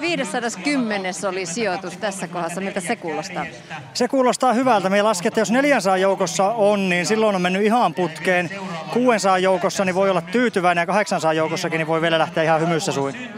510 0.00 1.14
oli 1.28 1.46
sijoitus 1.46 1.96
tässä 1.96 2.28
kohdassa. 2.28 2.60
Miltä 2.60 2.80
se 2.80 2.96
kuulostaa? 2.96 3.46
Se 3.94 4.08
kuulostaa 4.08 4.52
hyvältä. 4.52 4.90
Me 4.90 4.98
että 5.24 5.40
jos 5.40 5.50
400 5.50 5.96
joukossa 5.96 6.44
on, 6.44 6.88
niin 6.88 7.06
silloin 7.06 7.36
on 7.36 7.42
mennyt 7.42 7.62
ihan 7.62 7.94
putkeen. 7.94 8.50
600 8.92 9.38
joukossa 9.38 9.84
niin 9.84 9.94
voi 9.94 10.10
olla 10.10 10.20
tyytyväinen 10.20 10.82
ja 10.82 10.86
800 10.86 11.32
joukossakin 11.32 11.78
niin 11.78 11.86
voi 11.86 12.00
vielä 12.00 12.18
lähteä 12.18 12.42
ihan 12.42 12.60
hymyssä 12.60 12.92
suin. 12.92 13.30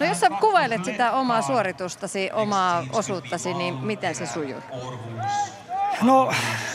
No 0.00 0.06
jos 0.06 0.20
sä 0.20 0.30
kuvailet 0.40 0.84
sitä 0.84 1.12
omaa 1.12 1.42
suoritustasi, 1.42 2.30
omaa 2.32 2.84
osuuttasi, 2.92 3.54
niin 3.54 3.74
miten 3.74 4.14
se 4.14 4.26
sujuu? 4.26 4.62
No 6.02 6.32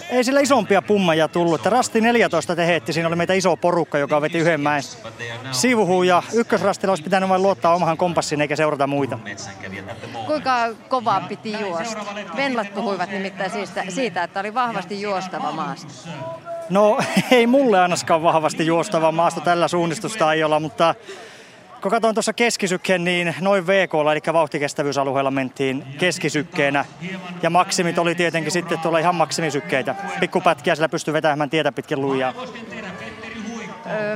ei 0.10 0.24
sillä 0.24 0.40
isompia 0.40 0.82
pummeja 0.82 1.28
tullut. 1.28 1.56
Että 1.56 1.70
rasti 1.70 2.02
14 2.02 2.56
tehetti, 2.56 2.94
siinä 2.94 3.08
oli 3.08 3.16
meitä 3.16 3.34
iso 3.34 3.58
porukka, 3.58 3.98
joka 3.98 4.22
veti 4.22 4.38
yhden 4.38 4.62
mäen 4.62 4.84
sivuun. 5.52 6.08
Ja 6.08 6.24
ykkösrastilla 6.34 6.92
olisi 6.92 7.04
pitänyt 7.04 7.30
vain 7.30 7.42
luottaa 7.42 7.76
omahan 7.76 7.98
kompassiin 7.98 8.42
eikä 8.42 8.56
seurata 8.56 8.88
muita. 8.88 9.20
Kuinka 10.26 10.70
kovaa 10.88 11.22
piti 11.22 11.60
juosta? 11.60 12.06
Venlat 12.36 12.74
puhuivat 12.74 13.10
nimittäin 13.12 13.52
siitä, 13.52 13.84
siitä 13.90 14.24
että 14.24 14.40
oli 14.40 14.54
vahvasti 14.54 15.02
juostava 15.02 15.52
maasto. 15.52 16.10
No 16.70 16.98
ei 17.32 17.48
mulle 17.48 17.80
ainakaan 17.80 18.24
vahvasti 18.24 18.66
juostava 18.66 19.12
maasto 19.12 19.42
tällä 19.42 19.68
suunnistusta 19.68 20.34
ei 20.34 20.44
olla, 20.44 20.60
mutta 20.60 20.96
kun 21.84 21.92
katsoin 21.92 22.16
tuossa 22.16 22.34
keskisykkeen, 22.34 23.04
niin 23.04 23.36
noin 23.42 23.68
VK, 23.68 23.94
eli 24.12 24.34
vauhtikestävyysalueella 24.34 25.32
mentiin 25.32 25.86
keskisykkeenä. 25.98 26.86
Ja 27.42 27.50
maksimit 27.50 27.98
oli 27.98 28.16
tietenkin 28.16 28.52
sitten 28.52 28.80
tuolla 28.80 29.00
ihan 29.00 29.16
maksimisykkeitä. 29.16 29.96
Pikkupätkiä 30.20 30.76
sillä 30.76 30.90
pystyi 30.90 31.14
vetämään 31.14 31.50
tietä 31.50 31.72
pitkin 31.72 32.02
lujaa. 32.02 32.34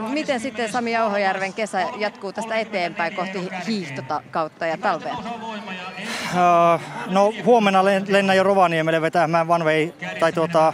miten 0.10 0.40
sitten 0.40 0.72
Sami 0.72 0.92
Jauhojärven 0.92 1.54
kesä 1.54 1.82
jatkuu 1.98 2.34
tästä 2.34 2.56
eteenpäin 2.56 3.16
kohti 3.16 3.50
hiihtota 3.68 4.22
kautta 4.32 4.66
ja 4.66 4.78
talvea? 4.78 5.16
no 7.08 7.34
huomenna 7.46 7.86
lennän 7.86 8.38
jo 8.38 8.44
Rovaniemelle 8.44 9.02
vetämään 9.02 9.52
One 9.52 9.66
Way, 9.66 9.94
tai 10.20 10.34
tuota, 10.34 10.74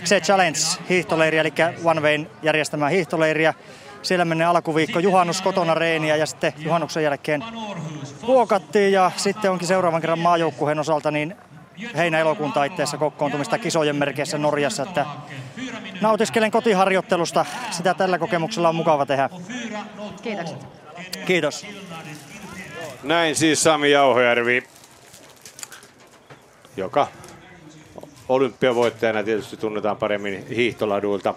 XC 0.00 0.22
Challenge 0.22 0.58
hiihtoleiri, 0.88 1.38
eli 1.38 1.52
One 1.84 2.00
Wayn 2.00 2.30
järjestämään 2.42 2.92
hiihtoleiriä. 2.92 3.54
Siellä 4.02 4.24
menee 4.24 4.46
alkuviikko 4.46 4.98
juhannus 4.98 5.42
kotona 5.42 5.74
reeniä 5.74 6.16
ja 6.16 6.26
sitten 6.26 6.52
juhannuksen 6.58 7.02
jälkeen 7.04 7.44
ruokattiin 8.28 8.92
ja 8.92 9.10
sitten 9.16 9.50
onkin 9.50 9.68
seuraavan 9.68 10.00
kerran 10.00 10.18
maajoukkueen 10.18 10.78
osalta 10.78 11.10
niin 11.10 11.36
heinä-elokuun 11.96 12.52
taitteessa 12.52 12.96
kokoontumista 12.96 13.58
kisojen 13.58 13.96
merkeissä 13.96 14.38
Norjassa, 14.38 14.82
että 14.82 15.06
nautiskelen 16.00 16.50
kotiharjoittelusta. 16.50 17.46
Sitä 17.70 17.94
tällä 17.94 18.18
kokemuksella 18.18 18.68
on 18.68 18.74
mukava 18.74 19.06
tehdä. 19.06 19.30
Kiitos. 20.22 20.54
Kiitos. 21.26 21.66
Näin 23.02 23.36
siis 23.36 23.62
Sami 23.62 23.90
Jauhojärvi, 23.90 24.62
joka 26.76 27.08
olympiavoittajana 28.28 29.22
tietysti 29.22 29.56
tunnetaan 29.56 29.96
paremmin 29.96 30.46
hiihtoladuilta 30.46 31.34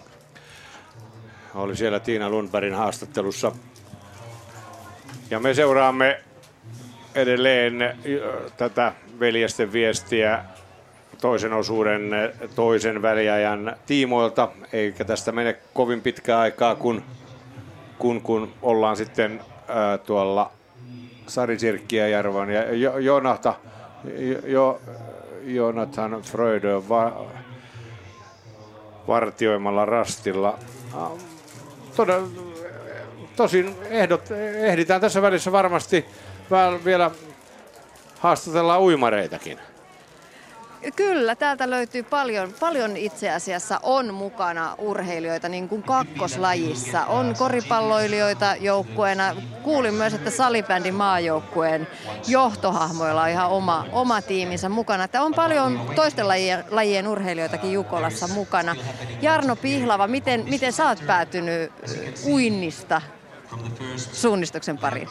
oli 1.56 1.76
siellä 1.76 2.00
Tiina 2.00 2.30
Lundbergin 2.30 2.74
haastattelussa. 2.74 3.52
Ja 5.30 5.40
me 5.40 5.54
seuraamme 5.54 6.22
edelleen 7.16 7.98
tätä 8.58 8.94
veljesten 9.20 9.74
viestiä 9.74 10.44
toisen 11.22 11.54
osuuden 11.54 12.12
toisen 12.56 13.02
väliajan 13.02 13.76
tiimoilta, 13.86 14.50
eikä 14.74 15.06
tästä 15.06 15.32
mene 15.32 15.58
kovin 15.74 16.02
pitkää 16.02 16.40
aikaa, 16.40 16.76
kun, 16.76 17.04
kun, 17.98 18.22
kun 18.22 18.54
ollaan 18.62 18.98
sitten 18.98 19.42
ää, 19.68 19.98
tuolla 19.98 20.52
Sari 21.28 21.58
Järvan 22.12 22.50
ja 22.50 22.74
jo, 22.76 22.98
jo, 24.46 24.82
Jonathan 25.44 26.22
Frödö 26.22 26.82
va, 26.90 27.26
vartioimalla 29.08 29.86
rastilla 29.86 30.60
todella, 31.96 32.28
tosin 33.36 33.76
ehdot, 33.90 34.32
ehditään 34.56 35.02
tässä 35.02 35.22
välissä 35.22 35.52
varmasti 35.52 36.06
vielä 36.86 37.12
haastatella 38.20 38.80
uimareitakin. 38.80 39.60
Kyllä, 40.96 41.36
täältä 41.36 41.70
löytyy 41.70 42.04
paljon, 42.04 42.54
paljon 42.60 42.98
itse 42.98 43.32
asiassa 43.32 43.80
on 43.84 44.14
mukana 44.14 44.76
urheilijoita 44.78 45.50
niin 45.50 45.70
kuin 45.70 45.84
kakkoslajissa. 45.84 47.06
On 47.06 47.36
koripalloilijoita 47.38 48.56
joukkueena. 48.60 49.36
Kuulin 49.64 49.94
myös, 49.94 50.14
että 50.14 50.30
salibändin 50.30 50.96
maajoukkueen 50.96 51.88
johtohahmoilla 52.28 53.24
on 53.24 53.30
ihan 53.30 53.50
oma, 53.50 53.86
oma 53.92 54.22
tiiminsä 54.22 54.70
mukana. 54.70 55.04
Että 55.04 55.22
on 55.22 55.34
paljon 55.34 55.92
toisten 55.96 56.28
lajien, 56.28 56.64
lajien 56.70 57.08
urheilijoitakin 57.08 57.74
Jukolassa 57.74 58.28
mukana. 58.28 58.76
Jarno 59.22 59.56
Pihlava, 59.56 60.08
miten, 60.08 60.46
miten 60.50 60.74
sä 60.74 60.88
oot 60.88 61.04
päätynyt 61.08 61.72
uinnista 62.26 63.02
suunnistuksen 63.98 64.78
pariin? 64.78 65.10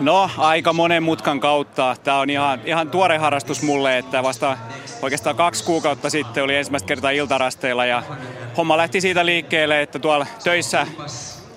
No, 0.00 0.30
aika 0.38 0.72
monen 0.72 1.02
mutkan 1.02 1.40
kautta. 1.40 1.96
Tämä 2.04 2.18
on 2.18 2.30
ihan, 2.30 2.60
ihan 2.64 2.90
tuore 2.90 3.18
harrastus 3.18 3.62
mulle, 3.62 3.98
että 3.98 4.22
vasta 4.22 4.58
oikeastaan 5.02 5.36
kaksi 5.36 5.64
kuukautta 5.64 6.10
sitten 6.10 6.44
oli 6.44 6.56
ensimmäistä 6.56 6.86
kertaa 6.86 7.10
iltarasteilla 7.10 7.86
ja 7.86 8.02
homma 8.56 8.76
lähti 8.76 9.00
siitä 9.00 9.26
liikkeelle, 9.26 9.82
että 9.82 9.98
tuolla 9.98 10.26
töissä, 10.44 10.86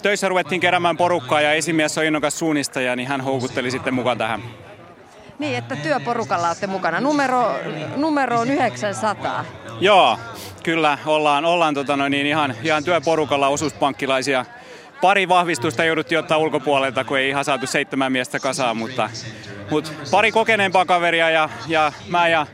töissä 0.02 0.30
ruvettiin 0.30 0.62
keräämään 0.62 0.98
porukkaa 0.98 1.42
ja 1.42 1.54
esimies 1.54 1.98
on 1.98 2.06
innokas 2.06 2.40
suunnistaja, 2.40 2.96
niin 2.96 3.08
hän 3.08 3.22
houkutteli 3.22 3.72
sitten 3.72 3.94
mukaan 3.94 4.18
tähän. 4.18 4.44
Niin, 5.40 5.58
että 5.58 5.76
työporukalla 5.76 6.48
olette 6.48 6.68
mukana. 6.68 7.02
Numero, 7.02 7.56
numero 7.96 8.40
on 8.40 8.50
900. 8.50 9.46
Joo, 9.80 10.20
kyllä 10.64 10.98
ollaan, 11.06 11.46
ollaan 11.46 11.74
tota 11.74 11.98
noin, 11.98 12.12
niin 12.12 12.26
ihan, 12.26 12.56
ihan 12.64 12.84
työporukalla 12.84 13.48
osuuspankkilaisia 13.48 14.46
pari 15.02 15.30
vahvistusta 15.30 15.84
jouduttiin 15.84 16.20
ottaa 16.20 16.38
ulkopuolelta, 16.38 17.04
kun 17.04 17.18
ei 17.18 17.30
ihan 17.30 17.46
saatu 17.46 17.68
seitsemän 17.68 18.12
miestä 18.12 18.40
kasaan, 18.40 18.78
mutta, 18.78 19.10
mutta 19.70 19.92
pari 20.12 20.32
kokeneempaa 20.32 20.86
kaveria 20.86 21.30
ja, 21.30 21.50
ja 21.68 21.92
mä 22.10 22.28
ja 22.28 22.48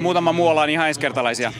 muutama 0.00 0.32
muu 0.32 0.48
ollaan 0.48 0.70
ihan 0.70 0.88
ensikertalaisia. 0.88 1.52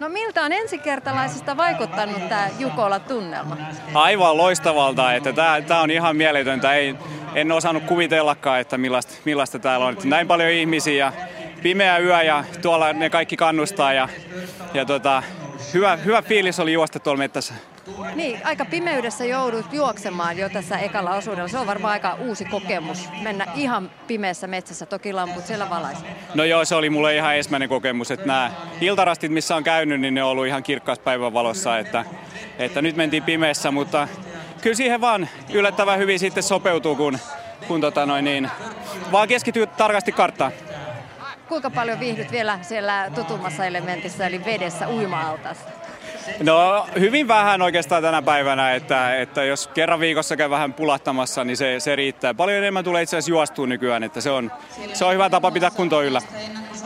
No 0.00 0.08
miltä 0.08 0.42
on 0.42 0.52
ensikertalaisista 0.52 1.56
vaikuttanut 1.56 2.28
tämä 2.28 2.48
Jukola-tunnelma? 2.58 3.56
Aivan 3.94 4.36
loistavalta, 4.36 5.14
että 5.14 5.32
tämä, 5.32 5.80
on 5.80 5.90
ihan 5.90 6.16
mieletöntä. 6.16 6.74
Ei, 6.74 6.94
en 7.34 7.52
osannut 7.52 7.82
kuvitellakaan, 7.84 8.60
että 8.60 8.78
millaista, 8.78 9.14
millaista 9.24 9.58
täällä 9.58 9.86
on. 9.86 9.92
Että 9.92 10.08
näin 10.08 10.28
paljon 10.28 10.50
ihmisiä 10.50 11.04
ja 11.04 11.12
pimeä 11.62 11.98
yö 11.98 12.22
ja 12.22 12.44
tuolla 12.62 12.92
ne 12.92 13.10
kaikki 13.10 13.36
kannustaa 13.36 13.92
ja, 13.92 14.08
ja 14.74 14.84
tota, 14.84 15.22
hyvä, 15.74 15.96
hyvä 15.96 16.22
fiilis 16.22 16.60
oli 16.60 16.72
juosta 16.72 16.98
tuolla 16.98 17.18
mettässä. 17.18 17.54
Niin, 18.14 18.40
aika 18.44 18.64
pimeydessä 18.64 19.24
joudut 19.24 19.72
juoksemaan 19.72 20.38
jo 20.38 20.48
tässä 20.48 20.78
ekalla 20.78 21.14
osuudella. 21.14 21.48
Se 21.48 21.58
on 21.58 21.66
varmaan 21.66 21.92
aika 21.92 22.14
uusi 22.14 22.44
kokemus, 22.44 23.08
mennä 23.22 23.46
ihan 23.54 23.90
pimeässä 24.06 24.46
metsässä. 24.46 24.86
Toki 24.86 25.12
lamput 25.12 25.46
siellä 25.46 25.70
valaisi. 25.70 26.04
No 26.34 26.44
joo, 26.44 26.64
se 26.64 26.74
oli 26.74 26.90
mulle 26.90 27.16
ihan 27.16 27.36
ensimmäinen 27.36 27.68
kokemus. 27.68 28.10
Että 28.10 28.26
nämä 28.26 28.50
iltarastit, 28.80 29.32
missä 29.32 29.56
on 29.56 29.64
käynyt, 29.64 30.00
niin 30.00 30.14
ne 30.14 30.22
on 30.22 30.30
ollut 30.30 30.46
ihan 30.46 30.62
kirkkaassa 30.62 31.02
päivän 31.02 31.32
valossa. 31.32 31.78
Että, 31.78 32.04
että 32.58 32.82
nyt 32.82 32.96
mentiin 32.96 33.22
pimeässä, 33.22 33.70
mutta 33.70 34.08
kyllä 34.62 34.76
siihen 34.76 35.00
vaan 35.00 35.28
yllättävän 35.52 35.98
hyvin 35.98 36.18
sitten 36.18 36.42
sopeutuu, 36.42 36.96
kun, 36.96 37.18
kun 37.68 37.80
tota 37.80 38.06
noin 38.06 38.24
niin, 38.24 38.50
vaan 39.12 39.28
keskityy 39.28 39.66
tarkasti 39.66 40.12
karttaan. 40.12 40.52
Kuinka 41.48 41.70
paljon 41.70 42.00
viihdyt 42.00 42.32
vielä 42.32 42.58
siellä 42.62 43.10
tutummassa 43.14 43.64
elementissä, 43.64 44.26
eli 44.26 44.44
vedessä 44.44 44.88
uima-altassa? 44.88 45.68
No 46.42 46.86
hyvin 46.98 47.28
vähän 47.28 47.62
oikeastaan 47.62 48.02
tänä 48.02 48.22
päivänä, 48.22 48.74
että, 48.74 49.16
että 49.16 49.44
jos 49.44 49.66
kerran 49.66 50.00
viikossa 50.00 50.36
käy 50.36 50.50
vähän 50.50 50.72
pulahtamassa, 50.72 51.44
niin 51.44 51.56
se, 51.56 51.80
se 51.80 51.96
riittää. 51.96 52.34
Paljon 52.34 52.58
enemmän 52.58 52.84
tulee 52.84 53.02
itse 53.02 53.16
asiassa 53.16 53.30
juostua 53.30 53.66
nykyään, 53.66 54.02
että 54.02 54.20
se 54.20 54.30
on, 54.30 54.52
se 54.92 55.04
on 55.04 55.14
hyvä 55.14 55.30
tapa 55.30 55.50
pitää 55.50 55.70
kuntoa 55.70 56.02
yllä. 56.02 56.22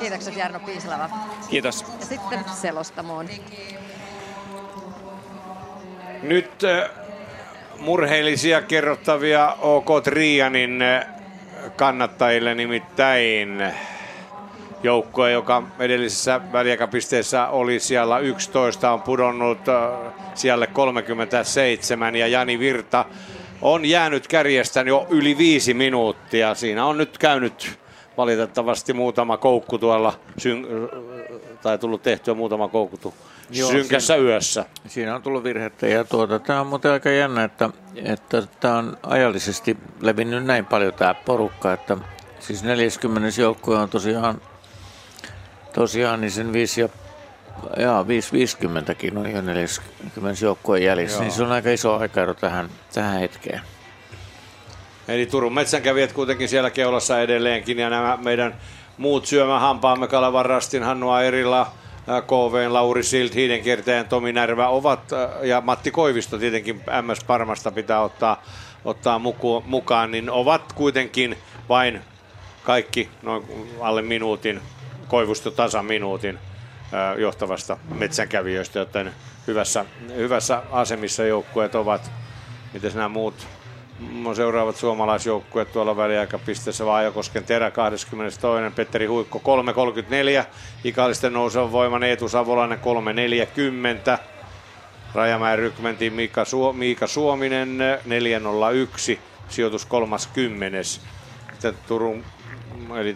Kiitokset 0.00 0.36
Jarno 0.36 0.60
Piislava. 0.60 1.10
Kiitos. 1.50 1.84
Ja 2.00 2.06
sitten 2.06 2.44
selostamoon. 2.60 3.28
Nyt 6.22 6.62
murheellisia 7.78 8.62
kerrottavia 8.62 9.56
OK 9.60 9.88
Trianin 10.04 10.82
kannattajille 11.76 12.54
nimittäin 12.54 13.62
joukkue, 14.82 15.32
joka 15.32 15.62
edellisessä 15.78 16.40
väliaikapisteessä 16.52 17.48
oli 17.48 17.80
siellä 17.80 18.18
11, 18.18 18.92
on 18.92 19.02
pudonnut 19.02 19.58
siellä 20.34 20.66
37 20.66 22.16
ja 22.16 22.26
Jani 22.26 22.58
Virta 22.58 23.04
on 23.62 23.84
jäänyt 23.84 24.28
kärjestä 24.28 24.80
jo 24.80 25.06
yli 25.10 25.38
viisi 25.38 25.74
minuuttia. 25.74 26.54
Siinä 26.54 26.86
on 26.86 26.98
nyt 26.98 27.18
käynyt 27.18 27.78
valitettavasti 28.16 28.92
muutama 28.92 29.36
koukku 29.36 29.78
tuolla, 29.78 30.14
syn- 30.38 30.66
tai 31.62 31.78
tullut 31.78 32.02
tehtyä 32.02 32.34
muutama 32.34 32.68
koukku 32.68 33.14
Joo, 33.50 33.70
synkässä 33.70 34.14
siinä, 34.14 34.28
yössä. 34.28 34.64
Siinä 34.86 35.14
on 35.14 35.22
tullut 35.22 35.44
virhettä 35.44 35.86
ja 35.86 36.04
tuota, 36.04 36.38
tämä 36.38 36.60
on 36.60 36.66
muuten 36.66 36.90
aika 36.90 37.10
jännä, 37.10 37.44
että, 37.44 37.70
että 37.94 38.42
tämä 38.60 38.78
on 38.78 38.98
ajallisesti 39.02 39.76
levinnyt 40.00 40.44
näin 40.44 40.66
paljon 40.66 40.94
tämä 40.94 41.14
porukka, 41.14 41.72
että 41.72 41.96
siis 42.40 42.64
40 42.64 43.40
joukkue 43.40 43.78
on 43.78 43.88
tosiaan 43.88 44.40
tosiaan 45.78 46.20
niin 46.20 46.30
sen 46.30 46.52
5 46.52 46.80
ja 46.80 46.88
Jaa, 47.76 48.02
550kin 48.02 49.18
on 49.18 49.30
jo 49.30 49.40
40 49.40 50.44
joukkueen 50.44 50.82
jäljessä, 50.82 51.16
Joo. 51.16 51.22
niin 51.22 51.32
se 51.32 51.42
on 51.42 51.52
aika 51.52 51.70
iso 51.70 51.96
aikaero 51.96 52.34
tähän, 52.34 52.68
tähän 52.94 53.20
hetkeen. 53.20 53.60
Eli 55.08 55.26
Turun 55.26 55.54
metsänkävijät 55.54 56.12
kuitenkin 56.12 56.48
siellä 56.48 56.70
keulassa 56.70 57.20
edelleenkin 57.20 57.78
ja 57.78 57.90
nämä 57.90 58.18
meidän 58.24 58.54
muut 58.96 59.26
syömähampaamme 59.26 60.08
Kalevan 60.08 60.46
Rastin, 60.46 60.82
Hannu 60.82 61.10
Airila, 61.10 61.72
KV, 62.26 62.66
Lauri 62.68 63.02
Silt, 63.02 63.34
Hiidenkiertäjän 63.34 64.08
Tomi 64.08 64.32
Närvä 64.32 64.68
ovat, 64.68 65.00
ja 65.42 65.60
Matti 65.60 65.90
Koivisto 65.90 66.38
tietenkin 66.38 66.82
MS 67.02 67.24
Parmasta 67.24 67.70
pitää 67.70 68.00
ottaa, 68.00 68.42
ottaa 68.84 69.18
muku, 69.18 69.62
mukaan, 69.66 70.10
niin 70.10 70.30
ovat 70.30 70.72
kuitenkin 70.72 71.38
vain 71.68 72.00
kaikki 72.64 73.08
noin 73.22 73.44
alle 73.80 74.02
minuutin, 74.02 74.60
Koivusto 75.08 75.50
tasa 75.50 75.82
minuutin 75.82 76.38
johtavasta 77.18 77.76
metsänkävijöistä, 77.94 78.78
joten 78.78 79.12
hyvässä, 79.46 79.84
hyvässä 80.16 80.62
asemissa 80.72 81.24
joukkueet 81.24 81.74
ovat. 81.74 82.10
Miten 82.72 82.92
nämä 82.94 83.08
muut 83.08 83.46
seuraavat 84.36 84.76
suomalaisjoukkueet 84.76 85.72
tuolla 85.72 85.96
väliaikapisteessä 85.96 86.86
Vaajakosken 86.86 87.44
Terä 87.44 87.70
22. 87.70 88.74
Petteri 88.76 89.06
Huikko 89.06 89.42
3.34. 90.42 90.46
Ikallisten 90.84 91.32
nousevan 91.32 91.72
voiman 91.72 92.02
Eetu 92.02 92.28
Savolainen 92.28 92.78
3.40. 94.14 94.18
Rajamäen 95.14 95.58
rykmentin 95.58 96.12
Miika, 96.12 96.44
Suo, 96.44 96.72
Miika 96.72 97.06
Suominen 97.06 97.78
4.01. 99.14 99.18
Sijoitus 99.48 99.86
30. 99.86 100.82
Sitten 100.82 101.74
Turun 101.88 102.24
eli 103.00 103.14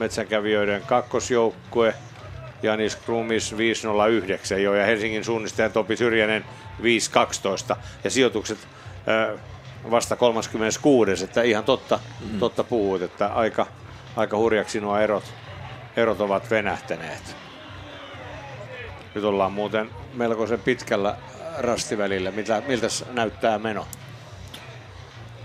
metsänkävijöiden 0.00 0.82
kakkosjoukkue 0.86 1.94
Janis 2.62 2.96
Krumis 2.96 3.56
509 3.56 4.62
jo 4.62 4.74
ja 4.74 4.86
Helsingin 4.86 5.24
suunnistajan 5.24 5.72
Topi 5.72 5.96
Syrjänen 5.96 6.44
512 6.82 7.76
ja 8.04 8.10
sijoitukset 8.10 8.58
vasta 9.90 10.16
36, 10.16 11.24
että 11.24 11.42
ihan 11.42 11.64
totta, 11.64 12.00
mm. 12.20 12.38
totta 12.38 12.64
puhuit, 12.64 13.02
että 13.02 13.26
aika, 13.26 13.66
aika 14.16 14.36
hurjaksi 14.36 14.80
nuo 14.80 14.98
erot, 14.98 15.24
erot 15.96 16.20
ovat 16.20 16.50
venähtäneet. 16.50 17.36
Nyt 19.14 19.24
ollaan 19.24 19.52
muuten 19.52 19.90
melkoisen 20.14 20.60
pitkällä 20.60 21.16
rastivälillä. 21.58 22.30
Mitä, 22.30 22.62
miltä 22.66 22.86
näyttää 23.12 23.58
meno? 23.58 23.86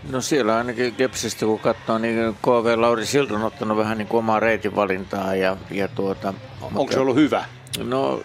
No 0.09 0.21
siellä 0.21 0.57
ainakin 0.57 0.95
Kepsistä 0.95 1.45
kun 1.45 1.59
katsoo, 1.59 1.97
niin 1.97 2.35
KV 2.41 2.73
Lauri 2.77 3.05
Silta 3.05 3.33
on 3.33 3.43
ottanut 3.43 3.77
vähän 3.77 3.97
niin 3.97 4.07
kuin 4.07 4.19
omaa 4.19 4.39
reitinvalintaa. 4.39 5.35
Ja, 5.35 5.57
ja 5.71 5.87
tuota, 5.87 6.33
Onko 6.61 6.69
mutta, 6.69 6.93
se 6.93 6.99
ollut 6.99 7.15
hyvä? 7.15 7.45
No 7.83 8.21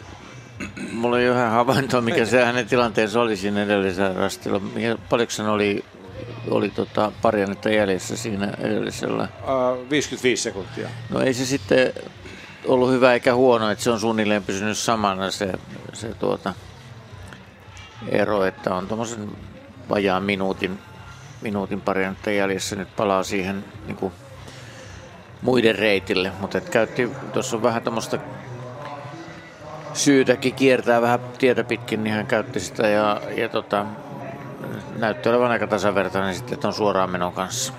mulla 0.92 1.18
ei 1.18 1.30
ole 1.30 1.36
ihan 1.36 1.50
havaintoa, 1.50 2.00
mikä 2.00 2.24
se 2.24 2.44
hänen 2.44 2.66
tilanteensa 2.66 3.20
oli 3.20 3.36
siinä 3.36 3.62
edellisellä 3.62 4.14
rastilla. 4.14 4.60
Paljonko 5.10 5.30
sen 5.30 5.46
oli, 5.46 5.84
oli 6.50 6.70
tota 6.70 7.12
pari 7.22 7.42
annetta 7.42 7.70
jäljessä 7.70 8.16
siinä 8.16 8.52
edellisellä? 8.58 9.28
Uh, 9.42 9.90
55 9.90 10.42
sekuntia. 10.42 10.88
No 11.10 11.20
ei 11.20 11.34
se 11.34 11.46
sitten 11.46 11.92
ollut 12.66 12.90
hyvä 12.90 13.12
eikä 13.12 13.34
huono, 13.34 13.70
että 13.70 13.84
se 13.84 13.90
on 13.90 14.00
suunnilleen 14.00 14.44
pysynyt 14.44 14.78
samana 14.78 15.30
se, 15.30 15.52
se 15.92 16.14
tuota, 16.14 16.54
ero, 18.08 18.44
että 18.44 18.74
on 18.74 18.86
tuommoisen 18.86 19.30
vajaan 19.88 20.22
minuutin 20.22 20.78
minuutin 21.42 21.80
pari 21.80 22.08
nyt 22.08 22.36
jäljessä 22.36 22.76
nyt 22.76 22.96
palaa 22.96 23.22
siihen 23.22 23.64
niin 23.86 23.96
kuin 23.96 24.12
muiden 25.42 25.74
reitille, 25.74 26.32
mutta 26.40 26.58
et 26.58 26.68
käytti, 26.68 27.10
tuossa 27.32 27.56
on 27.56 27.62
vähän 27.62 27.82
tämmöistä 27.82 28.18
syytäkin 29.92 30.54
kiertää 30.54 31.02
vähän 31.02 31.20
tietä 31.38 31.64
pitkin, 31.64 32.04
niin 32.04 32.14
hän 32.14 32.26
käytti 32.26 32.60
sitä 32.60 32.88
ja, 32.88 33.20
ja 33.36 33.48
tota, 33.48 33.86
näytti 34.96 35.28
olevan 35.28 35.50
aika 35.50 35.66
tasavertainen 35.66 36.34
sitten 36.34 36.58
on 36.64 36.72
suoraan 36.72 37.10
menon 37.10 37.32
kanssa. 37.32 37.72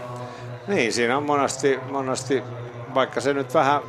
Niin, 0.67 0.93
siinä 0.93 1.17
on 1.17 1.23
monasti, 1.23 1.79
monasti 1.91 2.43
vaikka 2.93 3.21
se 3.21 3.33
nyt 3.33 3.53
vähän 3.53 3.81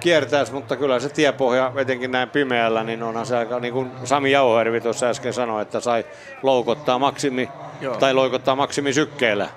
kiertäisi, 0.00 0.52
mutta 0.52 0.76
kyllä 0.76 1.00
se 1.00 1.08
tiepohja, 1.08 1.72
etenkin 1.76 2.10
näin 2.10 2.30
pimeällä, 2.30 2.84
niin 2.84 3.02
onhan 3.02 3.26
se 3.26 3.36
aika, 3.36 3.60
niin 3.60 3.72
kuin 3.72 3.90
Sami 4.04 4.30
Jauhervi 4.30 4.80
tuossa 4.80 5.06
äsken 5.06 5.32
sanoi, 5.32 5.62
että 5.62 5.80
sai 5.80 6.04
loukottaa 6.42 6.98
maksimi 6.98 7.48
Joo. 7.80 7.96
tai 7.96 8.14
loikottaa 8.14 8.56
maksimisykkeellä 8.56 9.48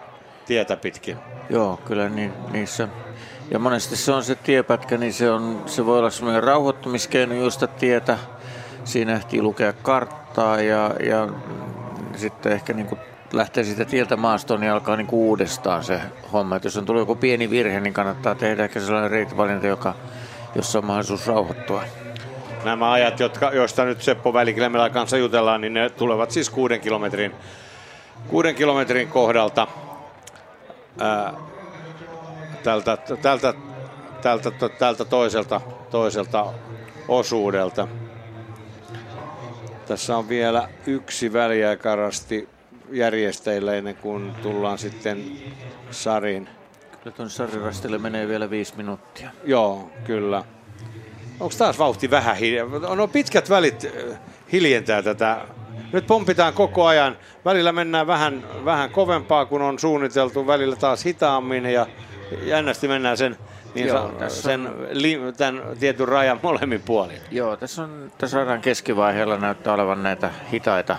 tietä 0.45 0.77
pitkin. 0.77 1.17
Joo, 1.49 1.79
kyllä 1.85 2.09
niin, 2.09 2.33
niissä. 2.51 2.87
Ja 3.51 3.59
monesti 3.59 3.95
se 3.95 4.11
on 4.11 4.23
se 4.23 4.35
tiepätkä, 4.35 4.97
niin 4.97 5.13
se, 5.13 5.31
on, 5.31 5.63
se 5.65 5.85
voi 5.85 5.99
olla 5.99 6.09
semmoinen 6.09 6.43
rauhoittumiskeino 6.43 7.35
juosta 7.35 7.67
tietä. 7.67 8.17
Siinä 8.83 9.13
ehtii 9.13 9.41
lukea 9.41 9.73
karttaa 9.73 10.61
ja, 10.61 10.91
ja 11.05 11.27
sitten 12.15 12.51
ehkä 12.51 12.73
niin 12.73 12.85
kuin 12.85 12.99
lähtee 13.33 13.63
siitä 13.63 13.85
tieltä 13.85 14.15
maastoon, 14.15 14.59
niin 14.59 14.71
alkaa 14.71 14.95
niin 14.95 15.07
uudestaan 15.11 15.83
se 15.83 16.01
homma. 16.33 16.55
Et 16.55 16.63
jos 16.63 16.77
on 16.77 16.85
tullut 16.85 17.01
joku 17.01 17.15
pieni 17.15 17.49
virhe, 17.49 17.79
niin 17.79 17.93
kannattaa 17.93 18.35
tehdä 18.35 18.63
ehkä 18.63 18.79
sellainen 18.79 19.11
reittivalinta, 19.11 19.67
joka, 19.67 19.95
jossa 20.55 20.79
on 20.79 20.85
mahdollisuus 20.85 21.27
rauhoittua. 21.27 21.83
Nämä 22.63 22.91
ajat, 22.91 23.19
jotka, 23.19 23.51
joista 23.53 23.85
nyt 23.85 24.01
Seppo 24.01 24.33
Välikilmällä 24.33 24.89
kanssa 24.89 25.17
jutellaan, 25.17 25.61
niin 25.61 25.73
ne 25.73 25.89
tulevat 25.89 26.31
siis 26.31 26.49
kuuden 26.49 26.81
kilometrin 26.81 27.35
kuuden 28.27 28.55
kilometrin 28.55 29.07
kohdalta 29.07 29.67
ää, 30.99 31.33
tältä, 32.63 32.97
tältä, 33.21 33.53
tältä, 34.21 34.51
tältä 34.79 35.05
toiselta, 35.05 35.61
toiselta 35.89 36.45
osuudelta. 37.07 37.87
Tässä 39.87 40.17
on 40.17 40.29
vielä 40.29 40.69
yksi 40.87 41.33
väliaikarasti 41.33 42.49
järjestäjillä 42.91 43.73
ennen 43.73 43.95
kuin 43.95 44.31
tullaan 44.43 44.77
sitten 44.77 45.31
Sarin. 45.91 46.49
Kyllä 47.03 47.15
tuon 47.15 47.29
Sarirastille 47.29 47.97
menee 47.97 48.27
vielä 48.27 48.49
viisi 48.49 48.77
minuuttia. 48.77 49.29
Joo, 49.43 49.91
kyllä. 50.03 50.43
Onko 51.39 51.55
taas 51.57 51.79
vauhti 51.79 52.11
vähän 52.11 52.35
hiljaa? 52.35 52.95
No 52.95 53.07
pitkät 53.07 53.49
välit 53.49 53.87
hiljentää 54.51 55.01
tätä 55.01 55.45
nyt 55.93 56.07
pompitaan 56.07 56.53
koko 56.53 56.85
ajan. 56.85 57.17
Välillä 57.45 57.71
mennään 57.71 58.07
vähän, 58.07 58.43
vähän 58.65 58.89
kovempaa, 58.89 59.45
kun 59.45 59.61
on 59.61 59.79
suunniteltu, 59.79 60.47
välillä 60.47 60.75
taas 60.75 61.05
hitaammin 61.05 61.65
ja 61.65 61.87
jännästi 62.43 62.87
mennään 62.87 63.17
sen, 63.17 63.37
niin 63.75 63.87
Joo, 63.87 64.11
sa- 64.19 64.29
sen 64.29 64.67
on... 64.67 64.87
li, 64.91 65.19
tämän 65.37 65.63
tietyn 65.79 66.07
rajan 66.07 66.39
molemmin 66.43 66.81
puolin. 66.81 67.17
Joo, 67.31 67.57
tässä, 67.57 67.83
on, 67.83 68.11
tässä 68.17 68.37
radan 68.37 68.61
keskivaiheella 68.61 69.37
näyttää 69.37 69.73
olevan 69.73 70.03
näitä 70.03 70.31
hitaita 70.53 70.97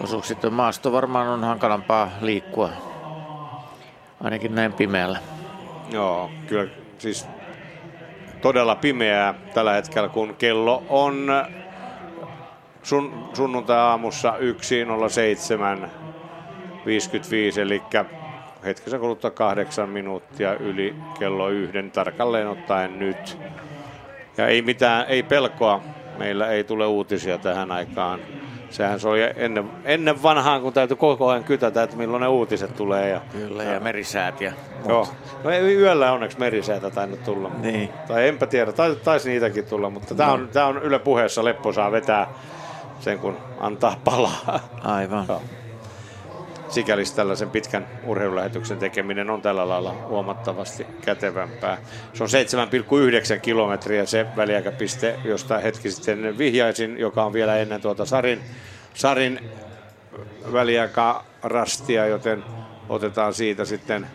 osuuksia. 0.00 0.50
Maasto 0.50 0.92
varmaan 0.92 1.28
on 1.28 1.44
hankalampaa 1.44 2.10
liikkua, 2.20 2.70
ainakin 4.22 4.54
näin 4.54 4.72
pimeällä. 4.72 5.18
Joo, 5.92 6.30
kyllä 6.46 6.70
siis 6.98 7.26
todella 8.40 8.76
pimeää 8.76 9.34
tällä 9.54 9.72
hetkellä, 9.72 10.08
kun 10.08 10.34
kello 10.34 10.82
on 10.88 11.26
sun, 12.82 13.28
sunnuntai-aamussa 13.34 14.30
1.07.55, 14.30 14.38
eli 17.60 17.82
hetkisen 18.64 19.00
kuluttua 19.00 19.30
kahdeksan 19.30 19.88
minuuttia 19.88 20.54
yli 20.54 20.94
kello 21.18 21.48
yhden 21.48 21.90
tarkalleen 21.90 22.48
ottaen 22.48 22.98
nyt. 22.98 23.38
Ja 24.36 24.46
ei 24.46 24.62
mitään, 24.62 25.06
ei 25.08 25.22
pelkoa, 25.22 25.82
meillä 26.18 26.48
ei 26.48 26.64
tule 26.64 26.86
uutisia 26.86 27.38
tähän 27.38 27.72
aikaan. 27.72 28.20
Sehän 28.72 29.00
se 29.00 29.08
oli 29.08 29.20
ennen, 29.36 29.70
ennen 29.84 30.22
vanhaan, 30.22 30.62
kun 30.62 30.72
täytyy 30.72 30.96
koko 30.96 31.28
ajan 31.28 31.44
kytätä, 31.44 31.82
että 31.82 31.96
milloin 31.96 32.20
ne 32.20 32.28
uutiset 32.28 32.76
tulee. 32.76 33.08
Ja, 33.08 33.20
Kyllä, 33.32 33.62
ja 33.62 33.80
merisäät 33.80 34.40
ja 34.40 34.52
Joo. 34.88 35.08
No 35.44 35.50
ei 35.50 35.76
yöllä 35.76 36.12
onneksi 36.12 36.38
merisäätä 36.38 36.90
tainnut 36.90 37.24
tulla. 37.24 37.50
Niin. 37.58 37.88
Tai 38.08 38.28
enpä 38.28 38.46
tiedä, 38.46 38.72
taisi, 38.72 38.96
taisi 38.96 39.30
niitäkin 39.30 39.64
tulla, 39.64 39.90
mutta 39.90 40.14
tämä 40.14 40.32
on, 40.32 40.48
tää 40.52 40.66
on 40.66 40.82
Yle 40.82 40.98
puheessa 40.98 41.44
Leppo 41.44 41.72
saa 41.72 41.92
vetää 41.92 42.26
sen 43.00 43.18
kun 43.18 43.36
antaa 43.60 43.96
palaa. 44.04 44.60
Aivan. 44.84 45.26
Sikäli 46.72 47.02
tällaisen 47.16 47.50
pitkän 47.50 47.86
urheilulähetyksen 48.04 48.78
tekeminen 48.78 49.30
on 49.30 49.42
tällä 49.42 49.68
lailla 49.68 49.94
huomattavasti 50.08 50.86
kätevämpää. 51.04 51.78
Se 52.14 52.22
on 52.22 52.28
7,9 53.34 53.40
kilometriä 53.40 54.06
se 54.06 54.26
väliaikapiste, 54.36 55.18
josta 55.24 55.58
hetki 55.58 55.90
sitten 55.90 56.38
vihjaisin, 56.38 56.98
joka 56.98 57.24
on 57.24 57.32
vielä 57.32 57.56
ennen 57.56 57.80
tuota 57.80 58.04
Sarin, 58.04 58.40
Sarin 58.94 59.50
väliaikarastia, 60.52 62.06
joten 62.06 62.44
otetaan 62.88 63.34
siitä 63.34 63.64
sitten, 63.64 64.06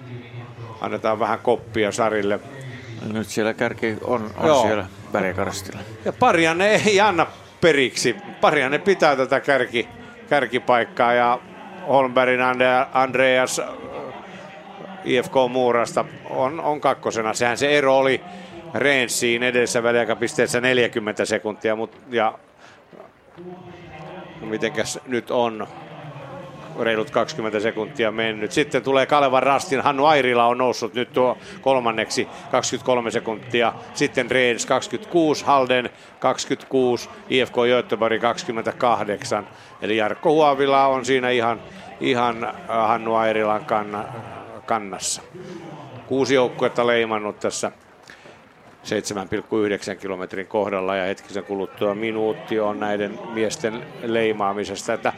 annetaan 0.82 1.20
vähän 1.20 1.40
koppia 1.40 1.92
Sarille. 1.92 2.40
Nyt 3.14 3.28
siellä 3.28 3.54
kärki 3.54 3.98
on, 4.04 4.32
on 4.38 4.62
siellä 4.62 4.86
väliaikarastilla. 5.14 5.80
Ja 6.06 6.14
parianne 6.14 6.68
ei 6.86 7.02
anna 7.02 7.28
periksi. 7.62 8.16
Parihan 8.42 8.72
ne 8.72 8.80
pitää 8.80 9.16
tätä 9.16 9.40
kärki, 9.40 9.88
kärkipaikkaa 10.30 11.14
ja 11.14 11.40
Holmbergin 11.88 12.40
Andreas 12.94 13.60
äh, 13.60 13.66
IFK 15.06 15.34
Muurasta 15.52 16.06
on, 16.30 16.60
on 16.60 16.82
kakkosena. 16.82 17.34
Sehän 17.34 17.58
se 17.58 17.78
ero 17.78 17.98
oli 17.98 18.22
Rensiin 18.74 19.44
edessä 19.44 19.84
väliaikapisteessä 19.84 20.62
40 20.62 21.26
sekuntia, 21.26 21.76
mutta 21.76 21.98
ja 22.10 22.40
no 24.42 24.48
mitenkäs 24.48 25.00
nyt 25.08 25.32
on? 25.32 25.68
reilut 26.80 27.12
20 27.12 27.60
sekuntia 27.60 28.12
mennyt. 28.12 28.52
Sitten 28.52 28.84
tulee 28.84 29.06
Kalevan 29.06 29.44
Rastin, 29.44 29.82
Hannu 29.82 30.06
Airila 30.06 30.46
on 30.46 30.58
noussut 30.58 30.94
nyt 30.94 31.14
tuo 31.14 31.38
kolmanneksi 31.62 32.28
23 32.52 33.12
sekuntia. 33.12 33.74
Sitten 33.94 34.32
Reens 34.32 34.66
26, 34.66 35.46
Halden 35.46 35.90
26, 36.20 37.10
IFK 37.30 37.56
Göteborg 37.56 38.22
28. 38.22 39.48
Eli 39.82 39.98
Jarkko 39.98 40.32
Huavila 40.32 40.88
on 40.88 41.06
siinä 41.06 41.30
ihan, 41.30 41.62
ihan 42.00 42.44
äh, 42.44 42.54
Hannu 42.68 43.16
Airilan 43.16 43.66
kanna, 43.66 44.06
kannassa. 44.66 45.22
Kuusi 46.08 46.36
joukkuetta 46.36 46.88
leimannut 46.88 47.40
tässä 47.40 47.72
7,9 48.88 49.96
kilometrin 49.96 50.48
kohdalla 50.48 50.96
ja 50.96 51.06
hetkisen 51.06 51.44
kuluttua 51.44 51.96
minuutti 51.96 52.60
on 52.60 52.80
näiden 52.80 53.20
miesten 53.34 53.86
leimaamisesta. 54.04 54.94
Että 54.94 55.14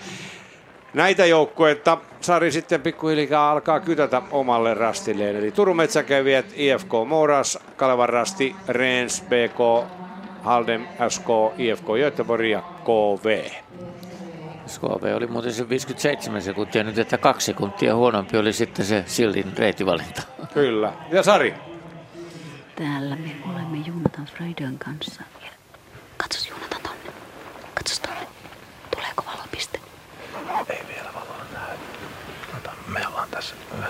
näitä 0.93 1.25
joukkueita 1.25 1.97
Sari 2.21 2.51
sitten 2.51 2.81
pikkuhiljaa 2.81 3.51
alkaa 3.51 3.79
kytätä 3.79 4.21
omalle 4.31 4.73
rastilleen. 4.73 5.35
Eli 5.35 5.51
Turun 5.51 5.75
metsäkeviet, 5.75 6.45
IFK 6.55 6.91
Moras, 7.07 7.59
Kalevan 7.75 8.09
rasti, 8.09 8.55
Rens, 8.67 9.23
BK, 9.29 9.89
Haldem, 10.43 10.87
SK, 11.09 11.27
IFK 11.57 11.85
Göteborg 11.85 12.45
ja 12.45 12.61
KV. 12.61 13.49
KV 14.79 15.15
oli 15.15 15.27
muuten 15.27 15.53
se 15.53 15.69
57 15.69 16.41
sekuntia 16.41 16.83
nyt, 16.83 16.97
että 16.97 17.17
kaksi 17.17 17.45
sekuntia 17.45 17.95
huonompi 17.95 18.37
oli 18.37 18.53
sitten 18.53 18.85
se 18.85 19.03
Sildin 19.07 19.57
reitivalinta. 19.57 20.21
Kyllä. 20.53 20.93
Ja 21.11 21.23
Sari? 21.23 21.53
Täällä 22.75 23.15
me 23.15 23.31
olemme 23.51 23.77
Jonathan 23.87 24.25
Freudan 24.25 24.77
kanssa. 24.77 25.21
Katsos 26.17 26.49
Jonathan 26.49 26.81
tonne. 26.81 27.11
Katsos 27.73 27.99
tonne. 27.99 28.28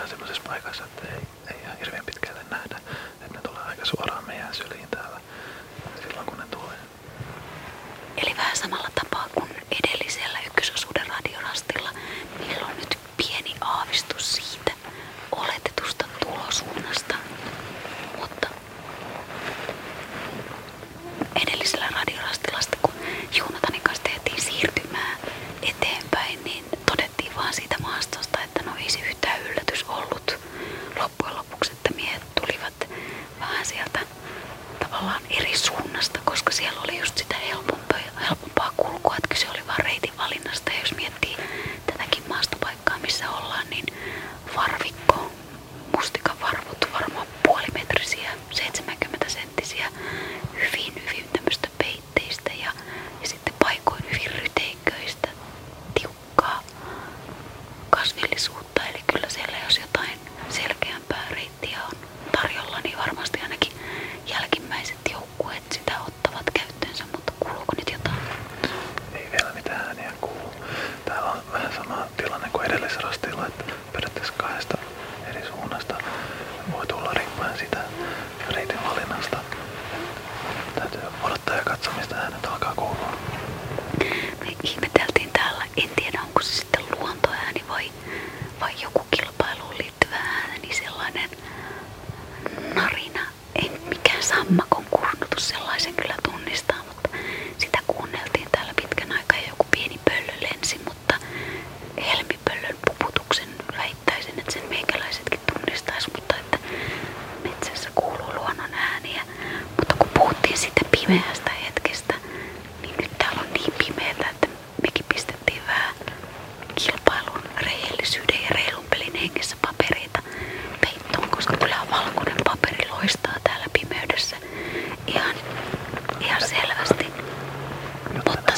tämmöisessä 0.10 0.42
äh, 0.42 0.48
paikassa, 0.48 0.84
että 0.84 1.16
ei 1.16 1.22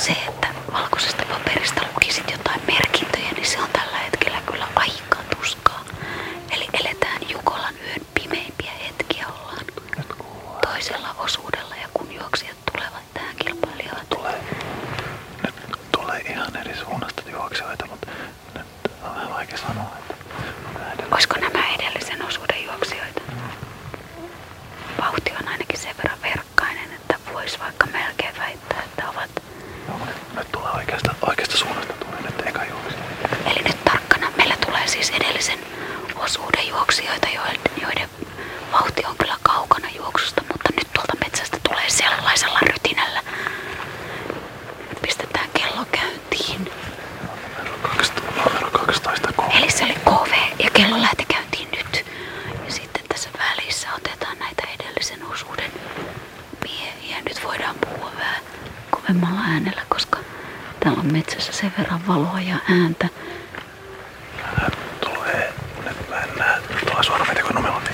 se, 0.01 0.11
että 0.11 0.47
valkoisesta 0.73 1.23
paperista 1.25 1.81
lukisit 1.93 2.31
jotain 2.31 2.61
merkintöjä, 2.67 3.31
niin 3.31 3.45
se 3.45 3.61
on 3.61 3.69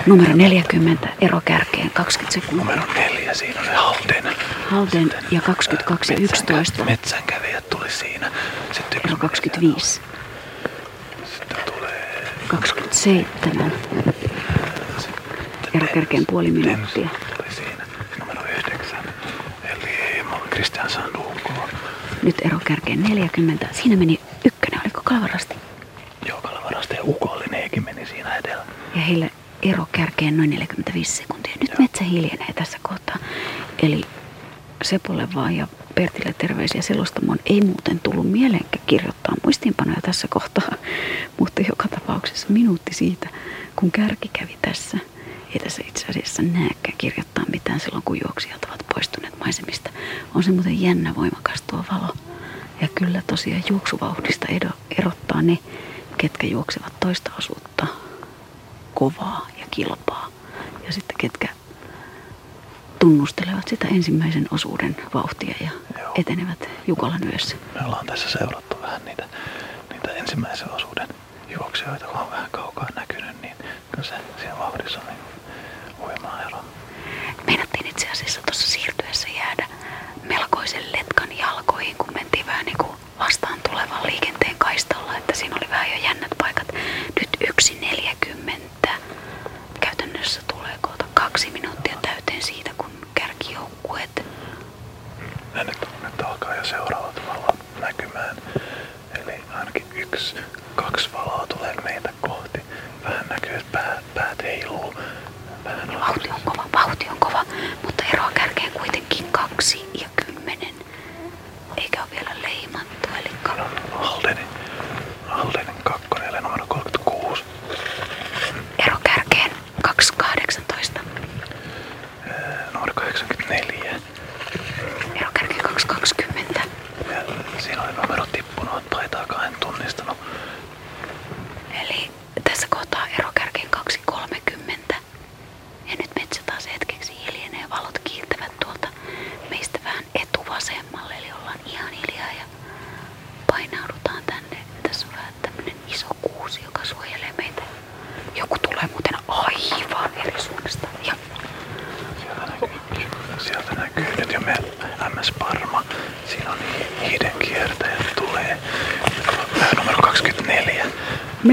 Numero 0.07 0.35
40 0.35 1.09
ero 1.21 1.41
kärkeen 1.45 1.91
20 1.93 2.33
sekuntia. 2.33 2.65
Numero 2.65 2.93
4, 2.93 3.33
siinä 3.33 3.59
on 3.59 3.65
se 3.65 3.71
Halden. 3.71 4.23
Halden 4.69 5.01
Sitten, 5.03 5.23
ja 5.31 5.41
22 5.41 6.13
metsän, 6.13 6.23
11. 6.23 6.83
Metsänkävijät 6.83 7.69
tuli 7.69 7.89
siinä. 7.89 8.31
Sitten 8.71 9.01
ero 9.07 9.17
25. 9.17 10.01
Sitten 11.25 11.57
tulee... 11.65 12.25
27. 12.47 13.71
Ero 15.73 15.87
kärkeen 15.93 16.25
puoli 16.25 16.51
minuuttia. 16.51 17.09
Tuli 17.37 17.51
siinä 17.55 17.83
numero 18.19 18.41
9. 18.69 18.99
Eli 19.63 20.23
Kristian 20.49 20.89
Sandunko. 20.89 21.51
Nyt 22.23 22.35
ero 22.45 22.59
kärkeen 22.63 23.03
40. 23.03 23.67
Siinä 23.71 23.95
meni 23.95 24.16
tähän 35.27 35.35
vaan 35.35 35.55
ja 35.55 35.67
Pertille 35.95 36.35
terveisiä 36.37 36.81
selostamon. 36.81 37.37
Ei 37.45 37.61
muuten 37.61 37.99
tullut 37.99 38.31
mieleenkä 38.31 38.79
kirjoittaa 38.87 39.35
muistiinpanoja 39.43 40.01
tässä 40.01 40.27
kohtaa. 40.27 40.46
kaheksas 68.27 68.41
eurot. 68.41 68.66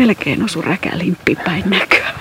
Melkein 0.07 0.45
osu 0.45 0.63
räkälimppi 0.63 1.37
päin 1.45 1.71
näköä. 1.71 2.13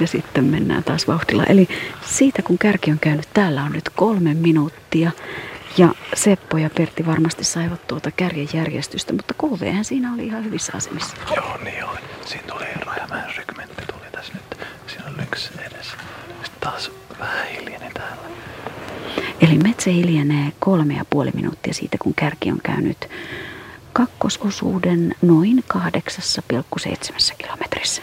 Ja 0.00 0.06
sitten 0.06 0.44
mennään 0.44 0.84
taas 0.84 1.08
vauhtilla. 1.08 1.44
Eli 1.44 1.68
siitä 2.06 2.42
kun 2.42 2.58
kärki 2.58 2.90
on 2.90 2.98
käynyt, 3.00 3.28
täällä 3.34 3.62
on 3.62 3.72
nyt 3.72 3.88
kolme 3.96 4.34
minuuttia. 4.34 5.10
Ja 5.78 5.88
Seppo 6.14 6.58
ja 6.58 6.70
Pertti 6.70 7.06
varmasti 7.06 7.44
saivat 7.44 7.86
tuota 7.86 8.10
kärjen 8.10 8.48
järjestystä, 8.52 9.12
mutta 9.12 9.34
KVhän 9.34 9.84
siinä 9.84 10.14
oli 10.14 10.26
ihan 10.26 10.44
hyvissä 10.44 10.72
asemissa. 10.76 11.16
Joo, 11.36 11.58
niin 11.64 11.84
oli. 11.84 11.98
Siinä 12.26 12.44
tuli 12.46 12.64
Rajamäen 12.86 13.34
rykmentti 13.36 13.82
tuli 13.86 14.10
tässä 14.12 14.32
nyt. 14.34 14.66
Siinä 14.86 15.04
on 15.06 15.16
lyks 15.16 15.50
edessä. 15.58 15.96
Sitten 16.28 16.60
taas 16.60 16.90
vähän 17.18 17.46
hiljeni 17.46 17.90
täällä. 17.94 18.22
Eli 19.40 19.58
metsä 19.58 19.90
hiljenee 19.90 20.52
kolme 20.58 20.94
ja 20.94 21.04
puoli 21.10 21.30
minuuttia 21.34 21.74
siitä, 21.74 21.96
kun 22.02 22.14
kärki 22.14 22.50
on 22.50 22.60
käynyt 22.62 23.08
kakkososuuden 24.42 25.14
noin 25.22 25.64
8,7 25.74 27.34
kilometrissä. 27.38 28.02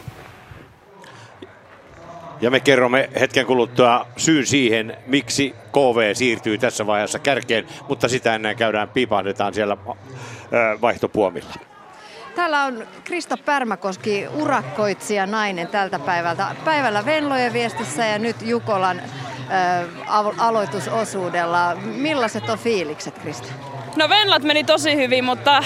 Ja 2.42 2.52
me 2.52 2.60
kerromme 2.60 3.10
hetken 3.20 3.46
kuluttua 3.46 4.08
syyn 4.18 4.46
siihen, 4.46 4.98
miksi 5.08 5.56
KV 5.72 6.14
siirtyy 6.14 6.58
tässä 6.58 6.88
vaiheessa 6.88 7.20
kärkeen, 7.20 7.68
mutta 7.90 8.08
sitä 8.08 8.36
ennen 8.36 8.56
käydään 8.56 8.90
piipahdetaan 8.90 9.54
siellä 9.54 9.78
vaihtopuomilla. 10.82 11.54
Täällä 12.36 12.64
on 12.64 12.88
Krista 13.04 13.38
Pärmäkoski, 13.46 14.28
urakkoitsija 14.34 15.26
nainen 15.26 15.68
tältä 15.68 16.00
päivältä. 16.00 16.56
Päivällä 16.66 17.06
Venlojen 17.06 17.54
viestissä 17.54 18.06
ja 18.06 18.20
nyt 18.20 18.36
Jukolan 18.42 19.00
ö, 19.00 19.88
aloitusosuudella. 20.38 21.76
Millaiset 21.76 22.50
on 22.50 22.58
fiilikset, 22.58 23.20
Krista? 23.20 23.48
No 23.96 24.10
Venlat 24.10 24.44
meni 24.44 24.64
tosi 24.64 24.96
hyvin, 24.96 25.24
mutta 25.24 25.64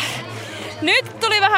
nyt 0.84 1.20
tuli 1.20 1.42
vähän 1.42 1.52